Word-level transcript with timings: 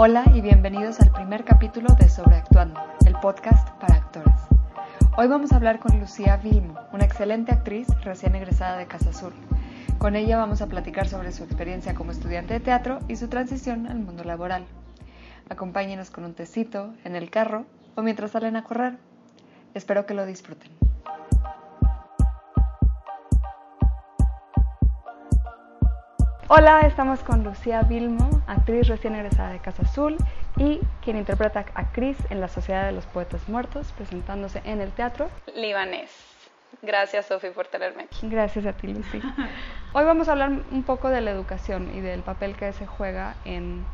Hola 0.00 0.22
y 0.32 0.40
bienvenidos 0.40 1.00
al 1.00 1.10
primer 1.10 1.44
capítulo 1.44 1.92
de 1.98 2.08
Sobreactuando, 2.08 2.80
el 3.04 3.14
podcast 3.14 3.68
para 3.80 3.96
actores. 3.96 4.36
Hoy 5.16 5.26
vamos 5.26 5.50
a 5.50 5.56
hablar 5.56 5.80
con 5.80 5.98
Lucía 5.98 6.36
Vilmo, 6.36 6.78
una 6.92 7.04
excelente 7.04 7.50
actriz 7.50 7.88
recién 8.04 8.36
egresada 8.36 8.78
de 8.78 8.86
Casa 8.86 9.10
Azul. 9.10 9.32
Con 9.98 10.14
ella 10.14 10.36
vamos 10.36 10.62
a 10.62 10.68
platicar 10.68 11.08
sobre 11.08 11.32
su 11.32 11.42
experiencia 11.42 11.96
como 11.96 12.12
estudiante 12.12 12.54
de 12.54 12.60
teatro 12.60 13.00
y 13.08 13.16
su 13.16 13.26
transición 13.26 13.88
al 13.88 13.98
mundo 13.98 14.22
laboral. 14.22 14.66
Acompáñenos 15.48 16.12
con 16.12 16.24
un 16.24 16.34
tecito, 16.34 16.94
en 17.02 17.16
el 17.16 17.28
carro 17.28 17.66
o 17.96 18.02
mientras 18.02 18.30
salen 18.30 18.54
a 18.54 18.62
correr. 18.62 18.98
Espero 19.74 20.06
que 20.06 20.14
lo 20.14 20.26
disfruten. 20.26 20.87
Hola, 26.50 26.80
estamos 26.80 27.22
con 27.22 27.44
Lucía 27.44 27.82
Vilmo, 27.82 28.42
actriz 28.46 28.88
recién 28.88 29.14
egresada 29.14 29.50
de 29.50 29.58
Casa 29.58 29.82
Azul 29.82 30.16
y 30.56 30.80
quien 31.04 31.18
interpreta 31.18 31.66
a 31.74 31.92
Cris 31.92 32.16
en 32.30 32.40
la 32.40 32.48
Sociedad 32.48 32.86
de 32.86 32.92
los 32.92 33.04
Poetas 33.04 33.46
Muertos, 33.50 33.92
presentándose 33.92 34.62
en 34.64 34.80
el 34.80 34.90
teatro. 34.92 35.28
Libanés. 35.54 36.10
Gracias, 36.80 37.26
Sofi, 37.26 37.50
por 37.50 37.66
tenerme 37.66 38.04
aquí. 38.04 38.26
Gracias 38.30 38.64
a 38.64 38.72
ti, 38.72 38.86
Lucía. 38.86 39.20
Hoy 39.92 40.06
vamos 40.06 40.30
a 40.30 40.32
hablar 40.32 40.50
un 40.70 40.84
poco 40.84 41.10
de 41.10 41.20
la 41.20 41.32
educación 41.32 41.94
y 41.94 42.00
del 42.00 42.22
papel 42.22 42.56
que 42.56 42.72
se 42.72 42.86
juega 42.86 43.34
en 43.44 43.84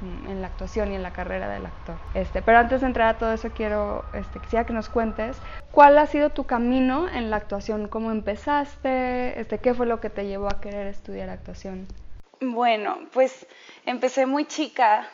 en 0.00 0.40
la 0.40 0.48
actuación 0.48 0.92
y 0.92 0.94
en 0.94 1.02
la 1.02 1.12
carrera 1.12 1.48
del 1.48 1.66
actor. 1.66 1.96
Este, 2.14 2.42
pero 2.42 2.58
antes 2.58 2.80
de 2.80 2.86
entrar 2.86 3.14
a 3.14 3.18
todo 3.18 3.32
eso 3.32 3.50
quiero, 3.50 4.04
este, 4.12 4.38
quisiera 4.40 4.64
que 4.64 4.72
nos 4.72 4.88
cuentes 4.88 5.36
cuál 5.72 5.98
ha 5.98 6.06
sido 6.06 6.30
tu 6.30 6.44
camino 6.44 7.08
en 7.08 7.30
la 7.30 7.36
actuación, 7.36 7.88
cómo 7.88 8.10
empezaste, 8.10 9.40
este, 9.40 9.58
qué 9.58 9.74
fue 9.74 9.86
lo 9.86 10.00
que 10.00 10.10
te 10.10 10.26
llevó 10.26 10.48
a 10.48 10.60
querer 10.60 10.86
estudiar 10.86 11.30
actuación. 11.30 11.86
Bueno, 12.40 12.98
pues 13.12 13.46
empecé 13.84 14.26
muy 14.26 14.44
chica 14.46 15.08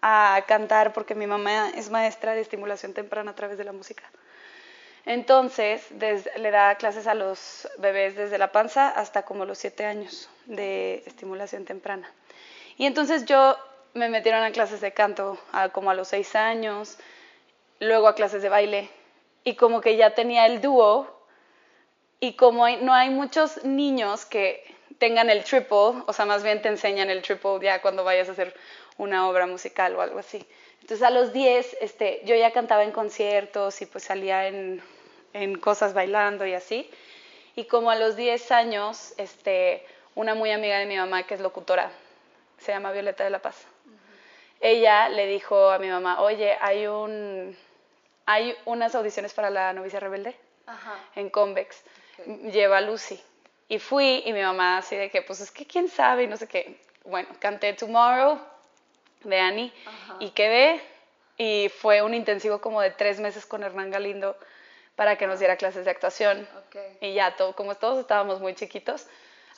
a 0.00 0.42
cantar 0.48 0.92
porque 0.92 1.14
mi 1.14 1.26
mamá 1.26 1.70
es 1.74 1.90
maestra 1.90 2.34
de 2.34 2.40
estimulación 2.40 2.94
temprana 2.94 3.32
a 3.32 3.34
través 3.34 3.58
de 3.58 3.64
la 3.64 3.72
música. 3.72 4.04
Entonces, 5.04 5.90
le 5.90 6.50
da 6.50 6.76
clases 6.76 7.06
a 7.06 7.14
los 7.14 7.68
bebés 7.78 8.16
desde 8.16 8.38
la 8.38 8.52
panza 8.52 8.88
hasta 8.88 9.22
como 9.22 9.44
los 9.44 9.58
siete 9.58 9.84
años 9.84 10.30
de 10.46 11.02
estimulación 11.06 11.64
temprana. 11.64 12.08
Y 12.76 12.86
entonces 12.86 13.24
yo 13.26 13.56
me 13.94 14.08
metieron 14.08 14.42
a 14.42 14.52
clases 14.52 14.80
de 14.80 14.92
canto 14.92 15.38
como 15.72 15.90
a 15.90 15.94
los 15.94 16.08
seis 16.08 16.34
años, 16.34 16.98
luego 17.80 18.08
a 18.08 18.14
clases 18.14 18.42
de 18.42 18.48
baile 18.48 18.90
y 19.44 19.54
como 19.54 19.80
que 19.80 19.96
ya 19.96 20.14
tenía 20.14 20.46
el 20.46 20.60
dúo 20.60 21.08
y 22.20 22.34
como 22.34 22.68
no 22.68 22.94
hay 22.94 23.10
muchos 23.10 23.64
niños 23.64 24.24
que 24.24 24.64
tengan 24.98 25.30
el 25.30 25.42
triple, 25.42 26.02
o 26.06 26.12
sea, 26.12 26.24
más 26.24 26.44
bien 26.44 26.62
te 26.62 26.68
enseñan 26.68 27.10
el 27.10 27.22
triple 27.22 27.58
ya 27.60 27.82
cuando 27.82 28.04
vayas 28.04 28.28
a 28.28 28.32
hacer 28.32 28.54
una 28.98 29.28
obra 29.28 29.46
musical 29.46 29.96
o 29.96 30.00
algo 30.00 30.20
así. 30.20 30.46
Entonces 30.80 31.02
a 31.02 31.10
los 31.10 31.32
10 31.32 31.78
este, 31.80 32.20
yo 32.24 32.36
ya 32.36 32.52
cantaba 32.52 32.84
en 32.84 32.92
conciertos 32.92 33.82
y 33.82 33.86
pues 33.86 34.04
salía 34.04 34.46
en, 34.46 34.80
en 35.32 35.58
cosas 35.58 35.94
bailando 35.94 36.46
y 36.46 36.54
así. 36.54 36.88
Y 37.56 37.64
como 37.64 37.90
a 37.90 37.96
los 37.96 38.16
10 38.16 38.52
años, 38.52 39.14
este, 39.18 39.84
una 40.14 40.34
muy 40.34 40.50
amiga 40.50 40.78
de 40.78 40.86
mi 40.86 40.96
mamá 40.96 41.24
que 41.24 41.34
es 41.34 41.40
locutora, 41.40 41.90
se 42.58 42.72
llama 42.72 42.92
Violeta 42.92 43.24
de 43.24 43.30
la 43.30 43.40
Paz, 43.40 43.66
ella 44.62 45.08
le 45.08 45.26
dijo 45.26 45.70
a 45.70 45.78
mi 45.78 45.88
mamá, 45.88 46.20
oye, 46.22 46.56
hay 46.60 46.86
un 46.86 47.56
hay 48.24 48.56
unas 48.64 48.94
audiciones 48.94 49.34
para 49.34 49.50
la 49.50 49.72
novicia 49.72 50.00
rebelde 50.00 50.36
en 51.16 51.28
Convex, 51.28 51.82
lleva 52.52 52.78
a 52.78 52.80
Lucy. 52.80 53.20
Y 53.68 53.78
fui 53.78 54.22
y 54.24 54.32
mi 54.32 54.42
mamá 54.42 54.78
así 54.78 54.96
de 54.96 55.10
que, 55.10 55.22
pues 55.22 55.40
es 55.40 55.50
que 55.50 55.66
quién 55.66 55.88
sabe 55.88 56.24
y 56.24 56.26
no 56.26 56.36
sé 56.36 56.46
qué. 56.46 56.80
Bueno, 57.04 57.28
canté 57.40 57.72
Tomorrow 57.72 58.38
de 59.24 59.40
Annie 59.40 59.72
y 60.20 60.30
quedé 60.30 60.80
y 61.36 61.68
fue 61.68 62.02
un 62.02 62.14
intensivo 62.14 62.60
como 62.60 62.80
de 62.80 62.90
tres 62.90 63.18
meses 63.18 63.46
con 63.46 63.62
Hernán 63.62 63.90
Galindo 63.90 64.36
para 64.94 65.16
que 65.16 65.26
nos 65.26 65.38
diera 65.38 65.56
clases 65.56 65.84
de 65.84 65.90
actuación. 65.90 66.46
Y 67.00 67.14
ya, 67.14 67.34
todo, 67.34 67.56
como 67.56 67.74
todos 67.74 67.98
estábamos 67.98 68.40
muy 68.40 68.54
chiquitos, 68.54 69.06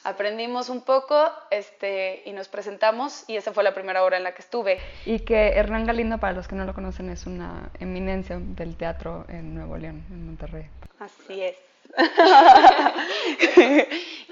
aprendimos 0.04 0.68
un 0.68 0.82
poco 0.82 1.32
este, 1.50 2.22
y 2.26 2.32
nos 2.32 2.48
presentamos 2.48 3.24
y 3.26 3.36
esa 3.36 3.52
fue 3.52 3.64
la 3.64 3.74
primera 3.74 4.04
hora 4.04 4.16
en 4.16 4.22
la 4.22 4.32
que 4.32 4.42
estuve. 4.42 4.78
Y 5.06 5.20
que 5.20 5.48
Hernán 5.48 5.86
Galindo, 5.86 6.18
para 6.18 6.34
los 6.34 6.46
que 6.46 6.54
no 6.54 6.64
lo 6.64 6.74
conocen, 6.74 7.10
es 7.10 7.26
una 7.26 7.70
eminencia 7.80 8.38
del 8.38 8.76
teatro 8.76 9.24
en 9.28 9.54
Nuevo 9.54 9.76
León, 9.76 10.04
en 10.10 10.26
Monterrey. 10.26 10.66
Así 11.00 11.42
es. 11.42 11.56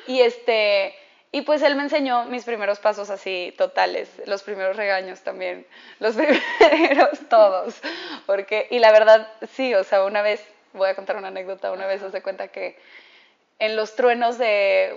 y 0.06 0.20
este 0.20 0.94
y 1.34 1.42
pues 1.42 1.62
él 1.62 1.76
me 1.76 1.82
enseñó 1.82 2.24
mis 2.26 2.44
primeros 2.44 2.78
pasos 2.78 3.08
así 3.08 3.54
totales, 3.56 4.10
los 4.26 4.42
primeros 4.42 4.76
regaños 4.76 5.22
también, 5.22 5.66
los 5.98 6.14
primeros 6.58 7.20
todos, 7.30 7.80
porque 8.26 8.66
y 8.70 8.78
la 8.78 8.92
verdad 8.92 9.28
sí, 9.52 9.74
o 9.74 9.84
sea, 9.84 10.04
una 10.04 10.22
vez 10.22 10.44
voy 10.74 10.88
a 10.88 10.94
contar 10.94 11.16
una 11.16 11.28
anécdota, 11.28 11.72
una 11.72 11.86
vez 11.86 12.02
os 12.02 12.12
de 12.12 12.22
cuenta 12.22 12.48
que 12.48 12.78
en 13.58 13.76
los 13.76 13.96
truenos 13.96 14.38
de 14.38 14.94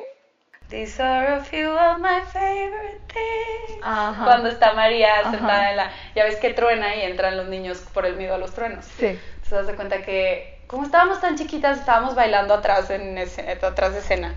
These 0.70 1.00
are 1.00 1.36
a 1.36 1.44
few 1.44 1.70
of 1.70 2.00
my 2.00 2.22
favorite 2.34 3.02
things. 3.08 3.80
Cuando 3.82 4.50
está 4.50 4.74
María 4.74 5.24
sentada 5.30 5.72
en 5.72 5.78
la. 5.78 5.92
Ya 6.16 6.24
ves 6.24 6.38
que 6.38 6.54
truena 6.54 6.96
y 6.96 7.02
entran 7.02 7.38
los 7.38 7.48
niños 7.48 7.84
por 7.94 8.06
el 8.06 8.16
miedo 8.16 8.34
a 8.34 8.38
los 8.38 8.54
truenos. 8.54 8.86
Sí. 8.98 9.20
Se 9.48 9.56
das 9.56 9.68
cuenta 9.76 10.02
que, 10.02 10.60
como 10.66 10.84
estábamos 10.84 11.22
tan 11.22 11.38
chiquitas, 11.38 11.80
estábamos 11.80 12.16
bailando 12.16 12.56
atrás, 12.56 12.90
en 12.90 13.18
atrás 13.62 13.94
de 13.94 14.00
escena. 14.00 14.34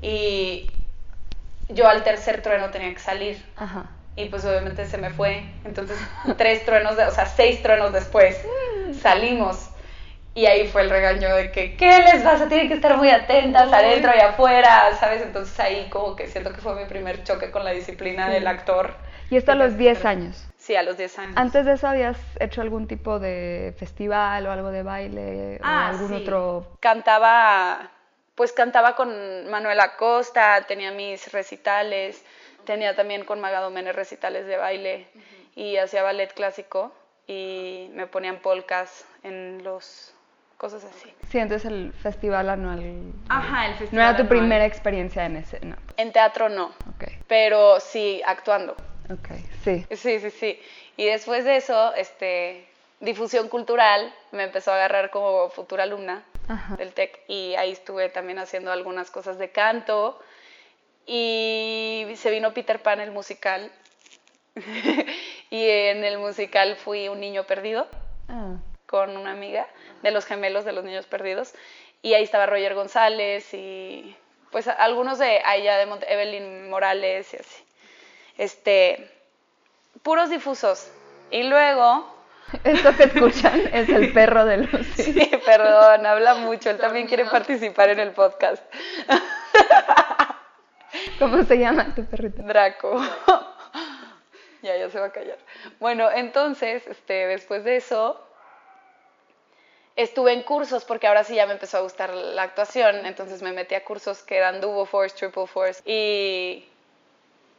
Y 0.00 0.70
yo 1.68 1.88
al 1.88 2.04
tercer 2.04 2.40
trueno 2.40 2.70
tenía 2.70 2.92
que 2.94 3.00
salir. 3.00 3.44
Ajá. 3.56 3.86
Y 4.14 4.26
pues 4.26 4.44
obviamente 4.44 4.86
se 4.86 4.96
me 4.96 5.10
fue. 5.10 5.44
Entonces, 5.64 5.98
tres 6.36 6.64
truenos, 6.64 6.92
o 6.92 7.10
sea, 7.10 7.26
seis 7.26 7.62
truenos 7.62 7.92
después, 7.92 8.40
salimos. 9.02 9.70
Y 10.36 10.46
ahí 10.46 10.66
fue 10.66 10.82
el 10.82 10.90
regaño 10.90 11.32
de 11.36 11.52
que, 11.52 11.76
¿qué 11.76 12.00
les 12.00 12.22
pasa? 12.22 12.48
Tienen 12.48 12.66
que 12.66 12.74
estar 12.74 12.96
muy 12.96 13.08
atentas 13.08 13.72
adentro 13.72 14.12
y 14.16 14.20
afuera, 14.20 14.90
¿sabes? 14.98 15.22
Entonces 15.22 15.58
ahí 15.60 15.88
como 15.90 16.16
que 16.16 16.26
siento 16.26 16.52
que 16.52 16.60
fue 16.60 16.74
mi 16.74 16.86
primer 16.86 17.22
choque 17.22 17.52
con 17.52 17.62
la 17.64 17.70
disciplina 17.70 18.28
del 18.28 18.46
actor. 18.48 18.96
¿Y 19.30 19.36
esto 19.36 19.52
a 19.52 19.54
los 19.54 19.76
10 19.76 20.04
años? 20.04 20.46
Sí, 20.58 20.74
a 20.74 20.82
los 20.82 20.96
10 20.96 21.18
años. 21.18 21.34
¿Antes 21.36 21.64
de 21.66 21.74
eso 21.74 21.86
habías 21.86 22.16
hecho 22.40 22.62
algún 22.62 22.88
tipo 22.88 23.20
de 23.20 23.74
festival 23.78 24.46
o 24.46 24.50
algo 24.50 24.70
de 24.70 24.82
baile 24.82 25.56
o 25.56 25.60
ah, 25.62 25.90
algún 25.90 26.12
otro? 26.14 26.78
Cantaba, 26.80 27.90
pues 28.34 28.52
cantaba 28.52 28.96
con 28.96 29.48
Manuel 29.50 29.78
Acosta, 29.78 30.64
tenía 30.66 30.90
mis 30.90 31.30
recitales, 31.32 32.24
tenía 32.64 32.96
también 32.96 33.24
con 33.24 33.40
Magadomenes 33.40 33.94
recitales 33.94 34.46
de 34.46 34.56
baile 34.56 35.06
y 35.54 35.76
hacía 35.76 36.02
ballet 36.02 36.32
clásico 36.32 36.92
y 37.26 37.90
me 37.92 38.06
ponían 38.06 38.38
polcas 38.38 39.04
en 39.22 39.62
los 39.62 40.13
cosas 40.64 40.84
así. 40.84 41.12
Sí, 41.30 41.38
entonces 41.38 41.70
el 41.70 41.92
festival 41.92 42.48
anual. 42.48 43.12
Ajá, 43.28 43.66
el 43.66 43.74
festival. 43.74 43.92
No 43.92 44.00
era 44.00 44.16
tu 44.16 44.26
primera 44.26 44.64
experiencia 44.64 45.26
en 45.26 45.36
ese, 45.36 45.60
no. 45.60 45.76
En 45.98 46.10
teatro 46.10 46.48
no. 46.48 46.68
Ok. 46.94 47.04
Pero 47.28 47.80
sí 47.80 48.22
actuando. 48.24 48.74
Ok, 49.10 49.28
sí. 49.62 49.84
Sí, 49.90 50.20
sí, 50.20 50.30
sí. 50.30 50.58
Y 50.96 51.04
después 51.04 51.44
de 51.44 51.56
eso, 51.56 51.94
este, 51.96 52.66
difusión 53.00 53.50
cultural 53.50 54.10
me 54.32 54.44
empezó 54.44 54.72
a 54.72 54.76
agarrar 54.76 55.10
como 55.10 55.50
futura 55.50 55.82
alumna 55.82 56.24
del 56.78 56.94
TEC 56.94 57.20
y 57.28 57.54
ahí 57.56 57.72
estuve 57.72 58.08
también 58.08 58.38
haciendo 58.38 58.72
algunas 58.72 59.10
cosas 59.10 59.36
de 59.36 59.50
canto 59.50 60.18
y 61.06 62.06
se 62.16 62.30
vino 62.30 62.54
Peter 62.54 62.80
Pan 62.80 63.00
el 63.00 63.10
musical 63.10 63.70
y 65.50 65.68
en 65.68 66.04
el 66.04 66.16
musical 66.16 66.76
fui 66.76 67.08
un 67.08 67.20
niño 67.20 67.44
perdido. 67.44 67.86
Ah 68.28 68.56
con 68.86 69.16
una 69.16 69.32
amiga 69.32 69.66
de 70.02 70.10
los 70.10 70.26
gemelos 70.26 70.64
de 70.64 70.72
los 70.72 70.84
niños 70.84 71.06
perdidos 71.06 71.54
y 72.04 72.12
ahí 72.12 72.22
estaba 72.22 72.44
Roger 72.44 72.74
González 72.74 73.54
y 73.54 74.14
pues 74.52 74.68
algunos 74.68 75.18
de 75.18 75.40
allá 75.42 75.78
de 75.78 75.88
Evelyn 76.06 76.68
Morales 76.68 77.32
y 77.32 77.36
así. 77.38 77.64
Este, 78.36 79.10
puros 80.02 80.28
difusos. 80.28 80.92
Y 81.30 81.44
luego... 81.44 82.14
Esto 82.62 82.94
que 82.94 83.04
escuchan 83.04 83.58
es 83.72 83.88
el 83.88 84.12
perro 84.12 84.44
de 84.44 84.58
Lucy. 84.58 85.02
Sí, 85.02 85.30
perdón, 85.46 86.04
habla 86.04 86.34
mucho. 86.34 86.68
Él 86.68 86.76
también 86.76 87.06
quiere 87.06 87.24
participar 87.24 87.88
en 87.88 88.00
el 88.00 88.10
podcast. 88.10 88.62
¿Cómo 91.18 91.42
se 91.44 91.58
llama 91.58 91.94
tu 91.94 92.04
perrito? 92.04 92.42
Draco. 92.42 93.02
ya, 94.62 94.76
ya 94.76 94.90
se 94.90 95.00
va 95.00 95.06
a 95.06 95.12
callar. 95.12 95.38
Bueno, 95.80 96.10
entonces, 96.10 96.86
este, 96.86 97.26
después 97.26 97.64
de 97.64 97.76
eso, 97.76 98.20
estuve 99.96 100.32
en 100.32 100.42
cursos 100.42 100.84
porque 100.84 101.06
ahora 101.06 101.24
sí 101.24 101.34
ya 101.34 101.46
me 101.46 101.52
empezó 101.52 101.78
a 101.78 101.82
gustar 101.82 102.12
la 102.12 102.42
actuación, 102.42 103.06
entonces 103.06 103.42
me 103.42 103.52
metí 103.52 103.74
a 103.74 103.84
cursos 103.84 104.22
que 104.22 104.36
eran 104.36 104.60
Double 104.60 104.86
Force, 104.86 105.16
Triple 105.16 105.46
Force 105.46 105.82
y, 105.84 106.66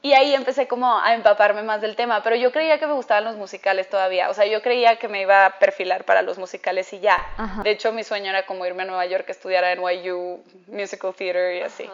y 0.02 0.14
ahí 0.14 0.34
empecé 0.34 0.68
como 0.68 1.00
a 1.00 1.14
empaparme 1.14 1.64
más 1.64 1.82
del 1.82 1.96
tema, 1.96 2.22
pero 2.24 2.36
yo 2.36 2.52
creía 2.52 2.78
que 2.78 2.88
me 2.88 2.94
gustaban 2.94 3.24
los 3.24 3.36
musicales 3.36 3.90
todavía, 3.90 4.30
o 4.30 4.34
sea, 4.34 4.46
yo 4.46 4.62
creía 4.62 4.98
que 4.98 5.08
me 5.08 5.22
iba 5.22 5.46
a 5.46 5.60
perfilar 5.60 6.04
para 6.04 6.22
los 6.22 6.38
musicales 6.38 6.92
y 6.94 7.00
ya. 7.00 7.26
De 7.64 7.72
hecho, 7.72 7.94
mi 7.94 8.04
sueño 8.04 8.30
era 8.30 8.46
como 8.46 8.66
irme 8.66 8.84
a 8.84 8.86
Nueva 8.86 9.06
York 9.06 9.26
a 9.30 9.32
estudiar 9.32 9.64
a 9.64 9.76
NYU 9.76 10.44
Musical 10.68 11.14
Theater 11.14 11.56
y 11.56 11.62
así. 11.62 11.90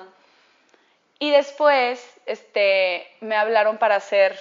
Y 1.20 1.30
después 1.30 2.04
este, 2.26 3.08
me 3.20 3.36
hablaron 3.36 3.78
para 3.78 3.96
hacer 3.96 4.40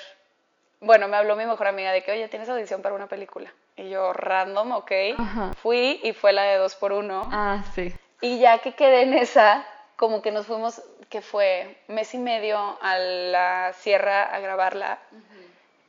bueno, 0.81 1.09
me 1.09 1.17
habló 1.17 1.37
mi 1.37 1.45
mejor 1.45 1.67
amiga 1.67 1.93
de 1.93 2.03
que, 2.03 2.11
oye, 2.11 2.27
tienes 2.29 2.49
audición 2.49 2.81
para 2.81 2.95
una 2.95 3.07
película. 3.07 3.53
Y 3.81 3.89
yo, 3.91 4.13
random, 4.13 4.73
ok. 4.73 4.93
Ajá. 5.19 5.53
Fui 5.63 6.01
y 6.03 6.13
fue 6.13 6.33
la 6.33 6.43
de 6.43 6.57
dos 6.59 6.75
por 6.77 6.93
uno. 6.93 7.29
Ah, 7.33 7.65
sí. 7.75 7.95
Y 8.21 8.39
ya 8.39 8.59
que 8.59 8.73
quedé 8.75 9.03
en 9.03 9.15
esa, 9.15 9.67
como 9.97 10.21
que 10.21 10.31
nos 10.31 10.47
fuimos, 10.47 10.83
que 11.09 11.23
fue 11.23 11.77
mes 11.89 12.13
y 12.15 12.19
medio 12.19 12.59
a 12.83 12.99
la 12.99 13.73
sierra 13.73 14.25
a 14.25 14.39
grabarla, 14.41 14.99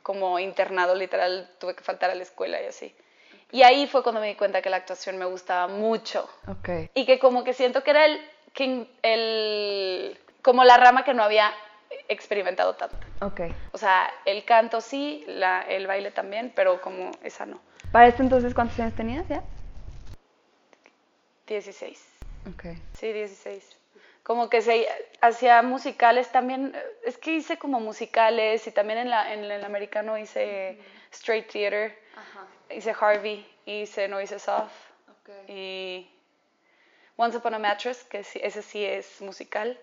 como 0.02 0.38
internado 0.38 0.94
literal, 0.94 1.48
tuve 1.60 1.74
que 1.76 1.84
faltar 1.84 2.10
a 2.10 2.14
la 2.14 2.22
escuela 2.22 2.60
y 2.62 2.66
así. 2.66 2.94
Y 3.50 3.62
ahí 3.62 3.86
fue 3.86 4.02
cuando 4.02 4.20
me 4.20 4.28
di 4.28 4.34
cuenta 4.34 4.62
que 4.62 4.70
la 4.70 4.78
actuación 4.78 5.18
me 5.18 5.26
gustaba 5.26 5.68
mucho. 5.68 6.28
Ok. 6.48 6.90
Y 6.94 7.04
que 7.04 7.18
como 7.18 7.44
que 7.44 7.52
siento 7.52 7.84
que 7.84 7.90
era 7.90 8.06
el, 8.06 8.20
que- 8.54 8.86
el 9.02 10.18
como 10.40 10.64
la 10.64 10.76
rama 10.78 11.04
que 11.04 11.12
no 11.14 11.22
había 11.22 11.52
experimentado 12.08 12.74
tanto. 12.74 12.96
Ok. 13.20 13.42
O 13.72 13.78
sea, 13.78 14.10
el 14.24 14.44
canto 14.44 14.80
sí, 14.80 15.24
la, 15.28 15.62
el 15.62 15.86
baile 15.86 16.10
también, 16.10 16.50
pero 16.56 16.80
como 16.80 17.10
esa 17.22 17.44
no. 17.46 17.60
Para 17.92 18.08
este 18.08 18.22
entonces, 18.22 18.54
¿cuántos 18.54 18.78
años 18.80 18.94
tenías 18.94 19.26
ya? 19.28 19.42
16. 21.46 22.04
Ok. 22.48 22.64
Sí, 22.94 23.12
16. 23.12 23.76
Como 24.22 24.48
que 24.48 24.62
se 24.62 24.86
hacía 25.20 25.62
musicales 25.62 26.30
también, 26.30 26.74
es 27.04 27.18
que 27.18 27.32
hice 27.32 27.58
como 27.58 27.80
musicales 27.80 28.66
y 28.66 28.70
también 28.70 29.00
en, 29.00 29.10
la, 29.10 29.32
en 29.34 29.44
el 29.44 29.64
americano 29.64 30.16
hice 30.16 30.78
straight 31.10 31.50
theater, 31.50 31.98
hice 32.70 32.94
Harvey, 32.98 33.44
hice 33.66 34.06
No 34.08 34.20
hice 34.20 34.38
Soft 34.38 34.72
y 35.48 36.08
Once 37.16 37.36
Upon 37.36 37.54
a 37.54 37.58
Mattress, 37.58 38.04
que 38.04 38.18
ese 38.20 38.62
sí 38.62 38.84
es 38.84 39.20
musical. 39.20 39.78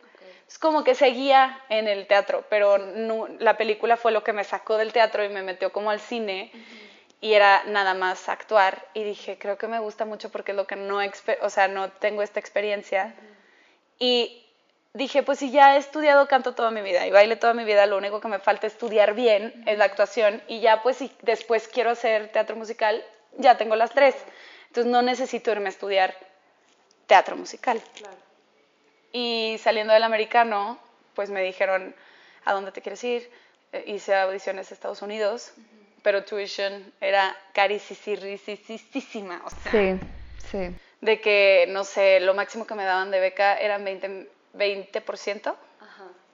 Es 0.47 0.57
como 0.57 0.83
que 0.83 0.95
seguía 0.95 1.61
en 1.69 1.88
el 1.88 2.07
teatro, 2.07 2.44
pero 2.50 2.77
no- 2.77 3.27
la 3.39 3.56
película 3.57 3.97
fue 3.97 4.11
lo 4.11 4.23
que 4.23 4.33
me 4.33 4.44
sacó 4.44 4.77
del 4.77 4.94
teatro 4.94 5.23
y 5.23 5.29
me 5.29 5.44
metió 5.44 5.71
como 5.71 5.91
al 5.91 6.00
cine 6.00 6.51
y 7.21 7.33
era 7.33 7.63
nada 7.66 7.94
más 7.94 8.30
actuar 8.30 8.88
y 8.94 9.04
dije, 9.04 9.38
creo 9.38 9.57
que 9.57 9.68
me 9.68 9.80
gusta 9.80 10.06
mucho 10.06 10.30
porque 10.30 10.51
es 10.51 10.56
lo 10.56 10.68
que 10.68 10.75
no, 10.75 11.00
o 11.42 11.50
sea, 11.50 11.68
no 11.68 11.89
tengo 11.92 12.21
esta 12.21 12.39
experiencia. 12.39 13.13
Y 13.98 14.45
dije, 14.94 15.24
pues 15.24 15.39
si 15.39 15.51
ya 15.51 15.75
he 15.75 15.80
estudiado 15.80 16.27
canto 16.27 16.56
toda 16.56 16.71
mi 16.71 16.81
vida 16.81 17.06
y 17.06 17.12
baile 17.12 17.36
toda 17.36 17.54
mi 17.54 17.66
vida, 17.66 17.86
lo 17.86 17.98
único 17.98 18.21
que 18.21 18.30
me 18.30 18.39
falta 18.39 18.68
estudiar 18.68 19.13
bien 19.13 19.63
es 19.68 19.77
la 19.77 19.86
actuación 19.86 20.42
y 20.48 20.62
ya 20.62 20.81
pues 20.81 20.98
si 20.98 21.12
después 21.21 21.68
quiero 21.68 21.89
hacer 21.89 22.31
teatro 22.31 22.56
musical, 22.56 23.04
ya 23.38 23.57
tengo 23.57 23.75
las 23.75 23.92
tres. 23.92 24.16
Entonces 24.68 24.92
no 24.92 25.01
necesito 25.01 25.51
irme 25.51 25.68
a 25.68 25.69
estudiar 25.69 26.16
teatro 27.07 27.36
musical. 27.36 27.81
Y 29.12 29.57
saliendo 29.62 29.94
del 29.94 30.04
americano, 30.04 30.80
pues 31.16 31.30
me 31.30 31.42
dijeron, 31.42 31.95
¿a 32.45 32.54
dónde 32.54 32.71
te 32.71 32.81
quieres 32.81 33.04
ir? 33.04 33.30
Eh, 33.74 33.83
hice 33.88 34.16
audiciones 34.16 34.71
a 34.71 34.74
Estados 34.74 35.01
Unidos, 35.01 35.54
pero 36.01 36.23
tuition 36.23 36.91
era 37.01 37.35
carísima, 37.53 39.41
o 39.45 39.49
sea, 39.49 39.71
Sí, 39.71 39.99
sí. 40.49 40.75
de 41.01 41.21
que, 41.21 41.65
no 41.69 41.83
sé, 41.83 42.19
lo 42.19 42.33
máximo 42.33 42.65
que 42.65 42.75
me 42.75 42.83
daban 42.83 43.11
de 43.11 43.19
beca 43.19 43.57
eran 43.57 43.83
20%, 43.85 44.27
20% 44.53 45.55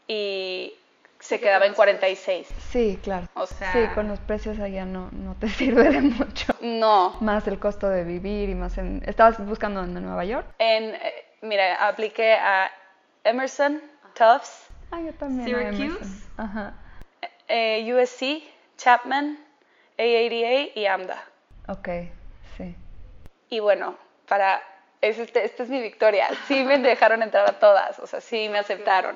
y 0.08 0.74
se 1.20 1.40
quedaba 1.40 1.66
en 1.66 1.74
46. 1.74 2.48
Sí, 2.70 3.00
claro. 3.04 3.28
O 3.34 3.46
sea- 3.48 3.72
Sí, 3.72 3.88
con 3.96 4.08
los 4.08 4.20
precios 4.20 4.60
allá 4.60 4.86
no, 4.86 5.10
no 5.12 5.36
te 5.36 5.48
sirve 5.50 5.90
de 5.90 6.02
mucho. 6.02 6.54
No, 6.62 7.18
Más 7.22 7.48
el 7.48 7.60
costo 7.60 7.90
de 7.90 8.04
vivir 8.04 8.50
y 8.50 8.56
más 8.56 8.78
en... 8.78 9.02
¿Estabas 9.06 9.44
buscando 9.46 9.84
en 9.84 9.94
Nueva 9.94 10.24
York? 10.26 10.46
en, 10.60 10.96
eh, 10.96 11.26
mira, 11.42 11.88
apliqué 11.88 12.34
a 12.34 12.72
Emerson, 13.24 13.82
Tufts, 14.14 14.68
Ah, 14.92 15.02
yo 15.02 15.14
también. 15.16 15.54
a 15.56 15.74
Syracuse. 15.74 16.06
Ajá. 16.38 16.74
eh, 17.48 17.92
USC, 17.94 18.44
Chapman, 18.78 19.38
AADA 19.98 20.72
y 20.76 20.86
AMDA. 20.86 21.24
Ok, 21.68 21.88
sí. 22.58 22.76
Y 23.50 23.60
bueno, 23.60 23.98
para 24.28 24.62
es 25.02 25.20
este, 25.20 25.46
esta 25.46 25.64
es 25.64 25.70
mi 25.70 25.82
victoria. 25.82 26.28
Sí 26.48 26.64
me 26.64 26.78
dejaron 26.80 27.22
entrar 27.24 27.48
a 27.48 27.60
todas, 27.60 28.00
o 28.00 28.08
sea, 28.08 28.22
sí 28.22 28.50
me 28.50 28.58
aceptaron. 28.60 29.16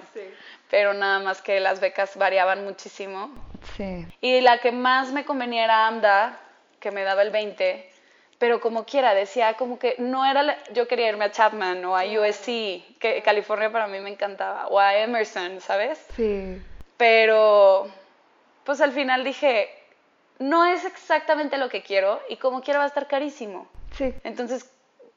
Pero 0.69 0.93
nada 0.93 1.19
más 1.19 1.41
que 1.41 1.59
las 1.59 1.79
becas 1.79 2.15
variaban 2.15 2.63
muchísimo. 2.63 3.31
Sí. 3.75 4.05
Y 4.21 4.41
la 4.41 4.59
que 4.59 4.71
más 4.71 5.11
me 5.11 5.25
convenía 5.25 5.63
era 5.63 5.87
AMDA, 5.87 6.37
que 6.79 6.91
me 6.91 7.03
daba 7.03 7.23
el 7.23 7.31
20, 7.31 7.89
pero 8.37 8.61
como 8.61 8.85
quiera, 8.85 9.13
decía 9.15 9.55
como 9.55 9.79
que 9.79 9.95
no 9.97 10.25
era, 10.25 10.43
la- 10.43 10.57
yo 10.73 10.87
quería 10.87 11.09
irme 11.09 11.25
a 11.25 11.31
Chapman 11.31 11.83
o 11.85 11.97
a 11.97 12.03
USC, 12.05 12.83
que 12.99 13.21
California 13.25 13.71
para 13.71 13.87
mí 13.87 13.99
me 13.99 14.11
encantaba, 14.11 14.67
o 14.67 14.79
a 14.79 14.95
Emerson, 14.95 15.59
¿sabes? 15.59 16.05
Sí. 16.15 16.61
Pero, 16.97 17.87
pues 18.63 18.79
al 18.81 18.91
final 18.91 19.23
dije, 19.23 19.69
no 20.39 20.65
es 20.65 20.85
exactamente 20.85 21.57
lo 21.57 21.69
que 21.69 21.83
quiero 21.83 22.21
y 22.29 22.37
como 22.37 22.61
quiera 22.61 22.79
va 22.79 22.85
a 22.85 22.87
estar 22.87 23.07
carísimo. 23.07 23.67
Sí. 23.95 24.13
Entonces, 24.23 24.69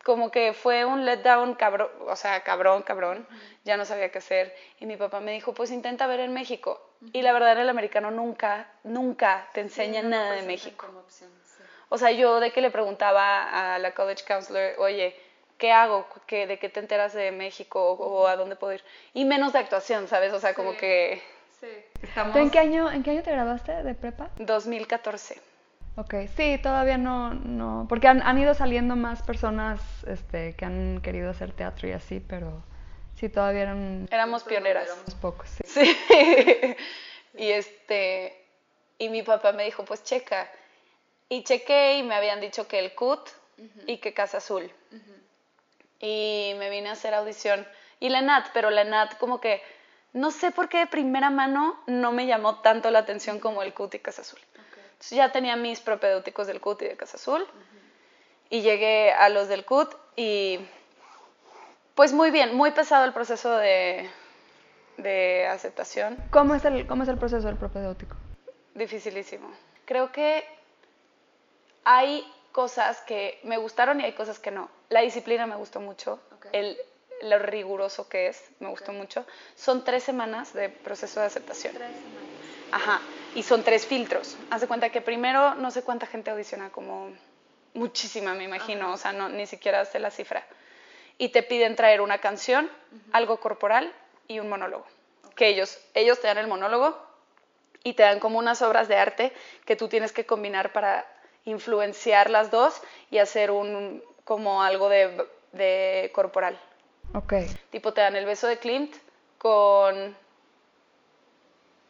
como 0.05 0.31
que 0.31 0.53
fue 0.53 0.85
un 0.85 1.05
letdown 1.05 1.55
cabrón, 1.55 1.89
o 2.07 2.17
sea, 2.17 2.43
cabrón, 2.43 2.83
cabrón, 2.83 3.27
ya 3.65 3.77
no 3.77 3.85
sabía 3.85 4.11
qué 4.11 4.19
hacer. 4.19 4.55
Y 4.81 4.87
mi 4.87 4.97
papá 4.97 5.21
me 5.21 5.33
dijo, 5.33 5.55
pues 5.55 5.71
intenta 5.71 6.07
ver 6.07 6.21
en 6.21 6.33
México. 6.33 6.81
Y 7.13 7.23
la 7.23 7.33
verdad, 7.33 7.59
el 7.61 7.69
americano 7.69 8.11
nunca, 8.11 8.69
nunca 8.83 9.49
te 9.53 9.61
enseña 9.61 10.03
nada 10.03 10.33
de 10.33 10.43
México. 10.43 10.87
O 11.89 11.99
sea, 11.99 12.11
yo 12.11 12.41
de 12.41 12.53
que 12.53 12.61
le 12.61 12.71
preguntaba 12.71 13.75
a 13.75 13.79
la 13.79 13.93
college 13.93 14.25
counselor, 14.27 14.75
oye, 14.79 15.15
¿qué 15.59 15.73
hago? 15.73 16.07
¿Qué, 16.27 16.47
¿De 16.47 16.59
qué 16.59 16.69
te 16.69 16.81
enteras 16.81 17.13
de 17.13 17.31
México? 17.31 17.93
¿O, 17.93 18.27
a 18.27 18.37
dónde 18.37 18.57
puedo 18.57 18.73
ir? 18.73 18.83
Y 19.15 19.25
menos 19.25 19.53
de 19.53 19.61
actuación, 19.61 20.09
¿sabes? 20.09 20.33
O 20.33 20.41
sea, 20.41 20.55
como 20.55 20.77
que... 20.77 21.23
Estamos... 22.03 22.33
¿Tú 22.33 22.39
en 22.41 22.51
qué 22.51 22.59
año, 22.59 22.91
en 22.91 23.03
qué 23.03 23.11
año 23.13 23.23
te 23.23 23.31
graduaste 23.33 23.83
de 23.83 23.95
prepa? 23.95 24.31
2014. 24.37 25.41
Ok, 25.97 26.15
sí, 26.37 26.59
todavía 26.63 26.97
no, 26.97 27.35
no, 27.35 27.87
porque 27.89 28.09
han, 28.09 28.23
han 28.23 28.39
ido 28.39 28.55
saliendo 28.55 28.97
más 28.97 29.23
personas 29.23 29.81
este, 30.07 30.55
que 30.55 30.65
han 30.65 31.01
querido 31.03 31.31
hacer 31.31 31.53
teatro 31.53 31.87
y 31.87 31.93
así, 31.93 32.19
pero 32.21 32.63
sí, 33.21 33.29
todavía 33.29 33.63
eran 33.63 34.09
Éramos 34.11 34.43
pioneras. 34.43 34.89
unos 35.03 35.15
pocos, 35.17 35.51
sí. 35.51 35.63
Sí. 35.67 35.97
y 37.39 37.51
este 37.51 38.39
y 38.99 39.09
mi 39.11 39.23
papá 39.23 39.53
me 39.53 39.65
dijo, 39.65 39.85
"Pues 39.85 40.03
checa." 40.03 40.51
Y 41.29 41.45
chequé 41.45 41.99
y 41.99 42.03
me 42.03 42.15
habían 42.15 42.41
dicho 42.41 42.67
que 42.69 42.79
el 42.79 42.95
CUT 42.95 43.29
y 43.87 43.99
que 43.99 44.13
Casa 44.15 44.39
Azul. 44.39 44.71
Y 46.01 46.55
me 46.59 46.69
vine 46.71 46.89
a 46.89 46.93
hacer 46.93 47.15
audición 47.15 47.67
y 48.01 48.09
la 48.09 48.21
NAT, 48.23 48.49
pero 48.53 48.71
la 48.71 48.85
NAT 48.85 49.17
como 49.19 49.41
que 49.41 49.63
no 50.13 50.31
sé 50.31 50.51
por 50.51 50.69
qué 50.69 50.79
de 50.79 50.87
primera 50.87 51.31
mano 51.31 51.81
no 51.87 52.13
me 52.13 52.27
llamó 52.27 52.61
tanto 52.61 52.91
la 52.91 53.01
atención 53.01 53.39
como 53.41 53.63
el 53.63 53.73
CUT 53.73 53.95
y 53.95 53.99
Casa 53.99 54.23
Azul. 54.23 54.41
Entonces 54.93 55.17
ya 55.17 55.33
tenía 55.33 55.57
mis 55.57 55.81
propedéuticos 55.81 56.47
del 56.47 56.61
CUT 56.61 56.83
y 56.83 56.85
de 56.87 56.97
Casa 56.97 57.17
Azul 57.17 57.47
y 58.51 58.61
llegué 58.63 59.13
a 59.13 59.29
los 59.31 59.49
del 59.49 59.65
CUT 59.65 59.95
y 60.17 60.61
pues 61.95 62.13
muy 62.13 62.31
bien, 62.31 62.55
muy 62.55 62.71
pesado 62.73 63.05
el 63.05 63.13
proceso 63.13 63.57
de, 63.57 64.09
de 64.99 65.47
aceptación, 65.47 66.17
¿Cómo 66.31 66.55
es 66.55 66.65
el, 66.65 66.87
cómo 66.87 67.03
es 67.03 67.09
el 67.09 67.19
proceso 67.19 67.47
del 67.47 67.57
propedéutico? 67.57 68.17
dificilísimo. 68.75 69.51
Creo 69.85 70.13
que 70.13 70.45
hay 71.85 72.25
cosas 72.53 73.01
que 73.03 73.39
me 73.45 73.57
gustaron 73.59 74.01
y 74.01 74.05
hay 74.05 74.13
cosas 74.13 74.39
que 74.39 74.51
no. 74.51 74.71
La 74.89 75.01
disciplina 75.01 75.47
me 75.47 75.57
gustó 75.57 75.81
mucho, 75.81 76.21
el, 76.53 76.77
lo 77.23 77.39
riguroso 77.39 78.09
que 78.09 78.29
es 78.29 78.43
me 78.61 78.69
gustó 78.69 78.93
mucho. 78.93 79.25
Son 79.57 79.85
tres 79.85 80.03
semanas 80.03 80.53
de 80.53 80.69
proceso 80.69 81.21
de 81.21 81.27
aceptación. 81.27 81.75
Ajá, 82.73 83.01
y 83.35 83.43
son 83.43 83.63
tres 83.63 83.87
filtros. 83.87 84.37
Haz 84.51 84.63
de 84.63 84.67
cuenta 84.67 84.91
que 84.91 85.01
primero 85.01 85.55
no 85.55 85.71
sé 85.71 85.83
cuánta 85.83 86.07
gente 86.07 86.31
audiciona, 86.31 86.71
como 86.71 87.13
muchísima 87.75 88.35
me 88.35 88.45
imagino, 88.45 88.93
o 88.93 88.97
sea, 88.97 89.13
no, 89.13 89.29
ni 89.29 89.47
siquiera 89.47 89.85
sé 89.85 89.99
la 89.99 90.11
cifra. 90.11 90.45
Y 91.19 91.29
te 91.29 91.43
piden 91.43 91.77
traer 91.77 92.01
una 92.01 92.19
canción, 92.19 92.71
algo 93.13 93.39
corporal 93.41 93.93
y 94.27 94.41
un 94.41 94.49
monólogo. 94.49 94.87
Que 95.37 95.49
ellos, 95.49 95.79
ellos 95.95 96.21
te 96.21 96.27
dan 96.27 96.39
el 96.39 96.47
monólogo 96.47 96.99
y 97.85 97.95
te 97.95 98.03
dan 98.03 98.21
como 98.21 98.39
unas 98.39 98.63
obras 98.63 98.89
de 98.89 98.97
arte 98.97 99.33
que 99.65 99.77
tú 99.77 99.89
tienes 99.89 100.13
que 100.13 100.27
combinar 100.27 100.73
para 100.73 101.07
influenciar 101.45 102.31
las 102.31 102.51
dos 102.51 102.81
y 103.11 103.19
hacer 103.19 103.51
un 103.51 104.03
como 104.25 104.63
algo 104.63 104.89
de, 104.89 105.27
de 105.53 106.11
corporal. 106.15 106.59
Ok, 107.15 107.35
Tipo, 107.71 107.93
te 107.93 108.01
dan 108.01 108.17
el 108.17 108.25
beso 108.27 108.47
de 108.47 108.59
Klimt 108.59 108.95
con, 109.39 110.15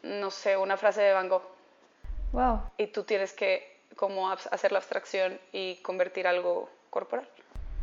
no 0.03 0.31
sé, 0.31 0.57
una 0.57 0.77
frase 0.77 1.01
de 1.01 1.13
Van 1.13 1.29
Gogh. 1.29 1.43
wow, 2.33 2.61
Y 2.77 2.87
tú 2.87 3.03
tienes 3.03 3.33
que 3.33 3.71
como 3.95 4.29
hacer 4.31 4.71
la 4.71 4.79
abstracción 4.79 5.39
y 5.51 5.75
convertir 5.77 6.27
algo 6.27 6.69
corporal. 6.89 7.27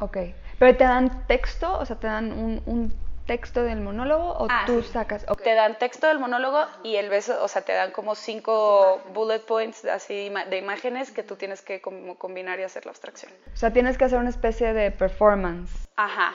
ok. 0.01 0.17
¿Pero 0.59 0.77
te 0.77 0.85
dan 0.85 1.27
texto? 1.27 1.79
O 1.79 1.87
sea, 1.87 1.97
¿te 1.97 2.07
dan 2.09 2.33
un, 2.33 2.63
un 2.67 2.93
texto 3.27 3.63
del 3.63 3.81
monólogo 3.81 4.33
o 4.33 4.47
Ah, 4.51 4.65
tú 4.67 4.83
sí. 4.83 4.89
sacas? 4.93 5.25
ok. 5.29 5.41
Te 5.43 5.55
dan 5.55 5.79
texto 5.79 6.09
del 6.09 6.19
monólogo 6.19 6.67
y 6.83 6.97
el 6.97 7.09
beso, 7.09 7.43
o 7.43 7.49
sea, 7.49 7.63
te 7.63 7.73
dan 7.73 7.93
como 7.93 8.15
cinco 8.15 9.01
bullet 9.15 9.41
points 9.41 9.85
así 9.85 10.29
de 10.51 10.59
imágenes 10.59 11.11
que 11.13 11.23
tú 11.23 11.37
tienes 11.37 11.63
que 11.63 11.81
como 11.81 12.17
combinar 12.19 12.59
y 12.59 12.65
hacer 12.65 12.85
la 12.87 12.91
abstracción. 12.91 13.33
O 13.55 13.57
sea, 13.57 13.73
tienes 13.73 13.97
que 13.97 14.05
hacer 14.05 14.19
una 14.19 14.31
especie 14.31 14.73
de 14.75 14.91
performance. 14.91 15.71
Ajá. 15.97 16.35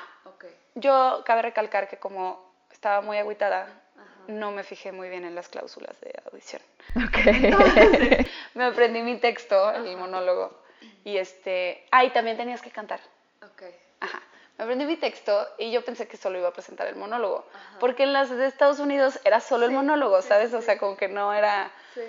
Yo 0.75 1.23
cabe 1.25 1.41
recalcar 1.41 1.87
que 1.87 1.97
como 1.97 2.53
estaba 2.71 3.01
muy 3.01 3.17
agüitada 3.17 3.67
no 4.27 4.51
me 4.51 4.63
fijé 4.63 4.91
muy 4.91 5.09
bien 5.09 5.23
en 5.23 5.35
las 5.35 5.47
cláusulas 5.49 5.99
de 6.01 6.13
audición. 6.25 6.61
Ok. 6.95 7.17
me 8.53 8.65
aprendí 8.65 9.01
mi 9.01 9.17
texto, 9.17 9.71
el 9.71 9.97
monólogo, 9.97 10.59
y 11.03 11.17
este, 11.17 11.85
ah, 11.91 12.03
y 12.03 12.09
también 12.11 12.37
tenías 12.37 12.61
que 12.61 12.71
cantar. 12.71 12.99
ok. 13.41 13.63
Ajá. 14.01 14.21
Me 14.57 14.63
aprendí 14.63 14.85
mi 14.85 14.95
texto 14.95 15.47
y 15.57 15.71
yo 15.71 15.83
pensé 15.83 16.07
que 16.07 16.15
solo 16.15 16.39
iba 16.39 16.47
a 16.47 16.53
presentar 16.53 16.87
el 16.87 16.95
monólogo, 16.95 17.45
porque 17.79 18.03
en 18.03 18.13
las 18.13 18.29
de 18.29 18.47
Estados 18.47 18.79
Unidos 18.79 19.19
era 19.25 19.41
solo 19.41 19.65
el 19.65 19.71
monólogo, 19.71 20.21
¿sabes? 20.21 20.53
O 20.53 20.61
sea, 20.61 20.77
como 20.77 20.95
que 20.95 21.09
no 21.09 21.33
era... 21.33 21.71
Sí. 21.93 22.01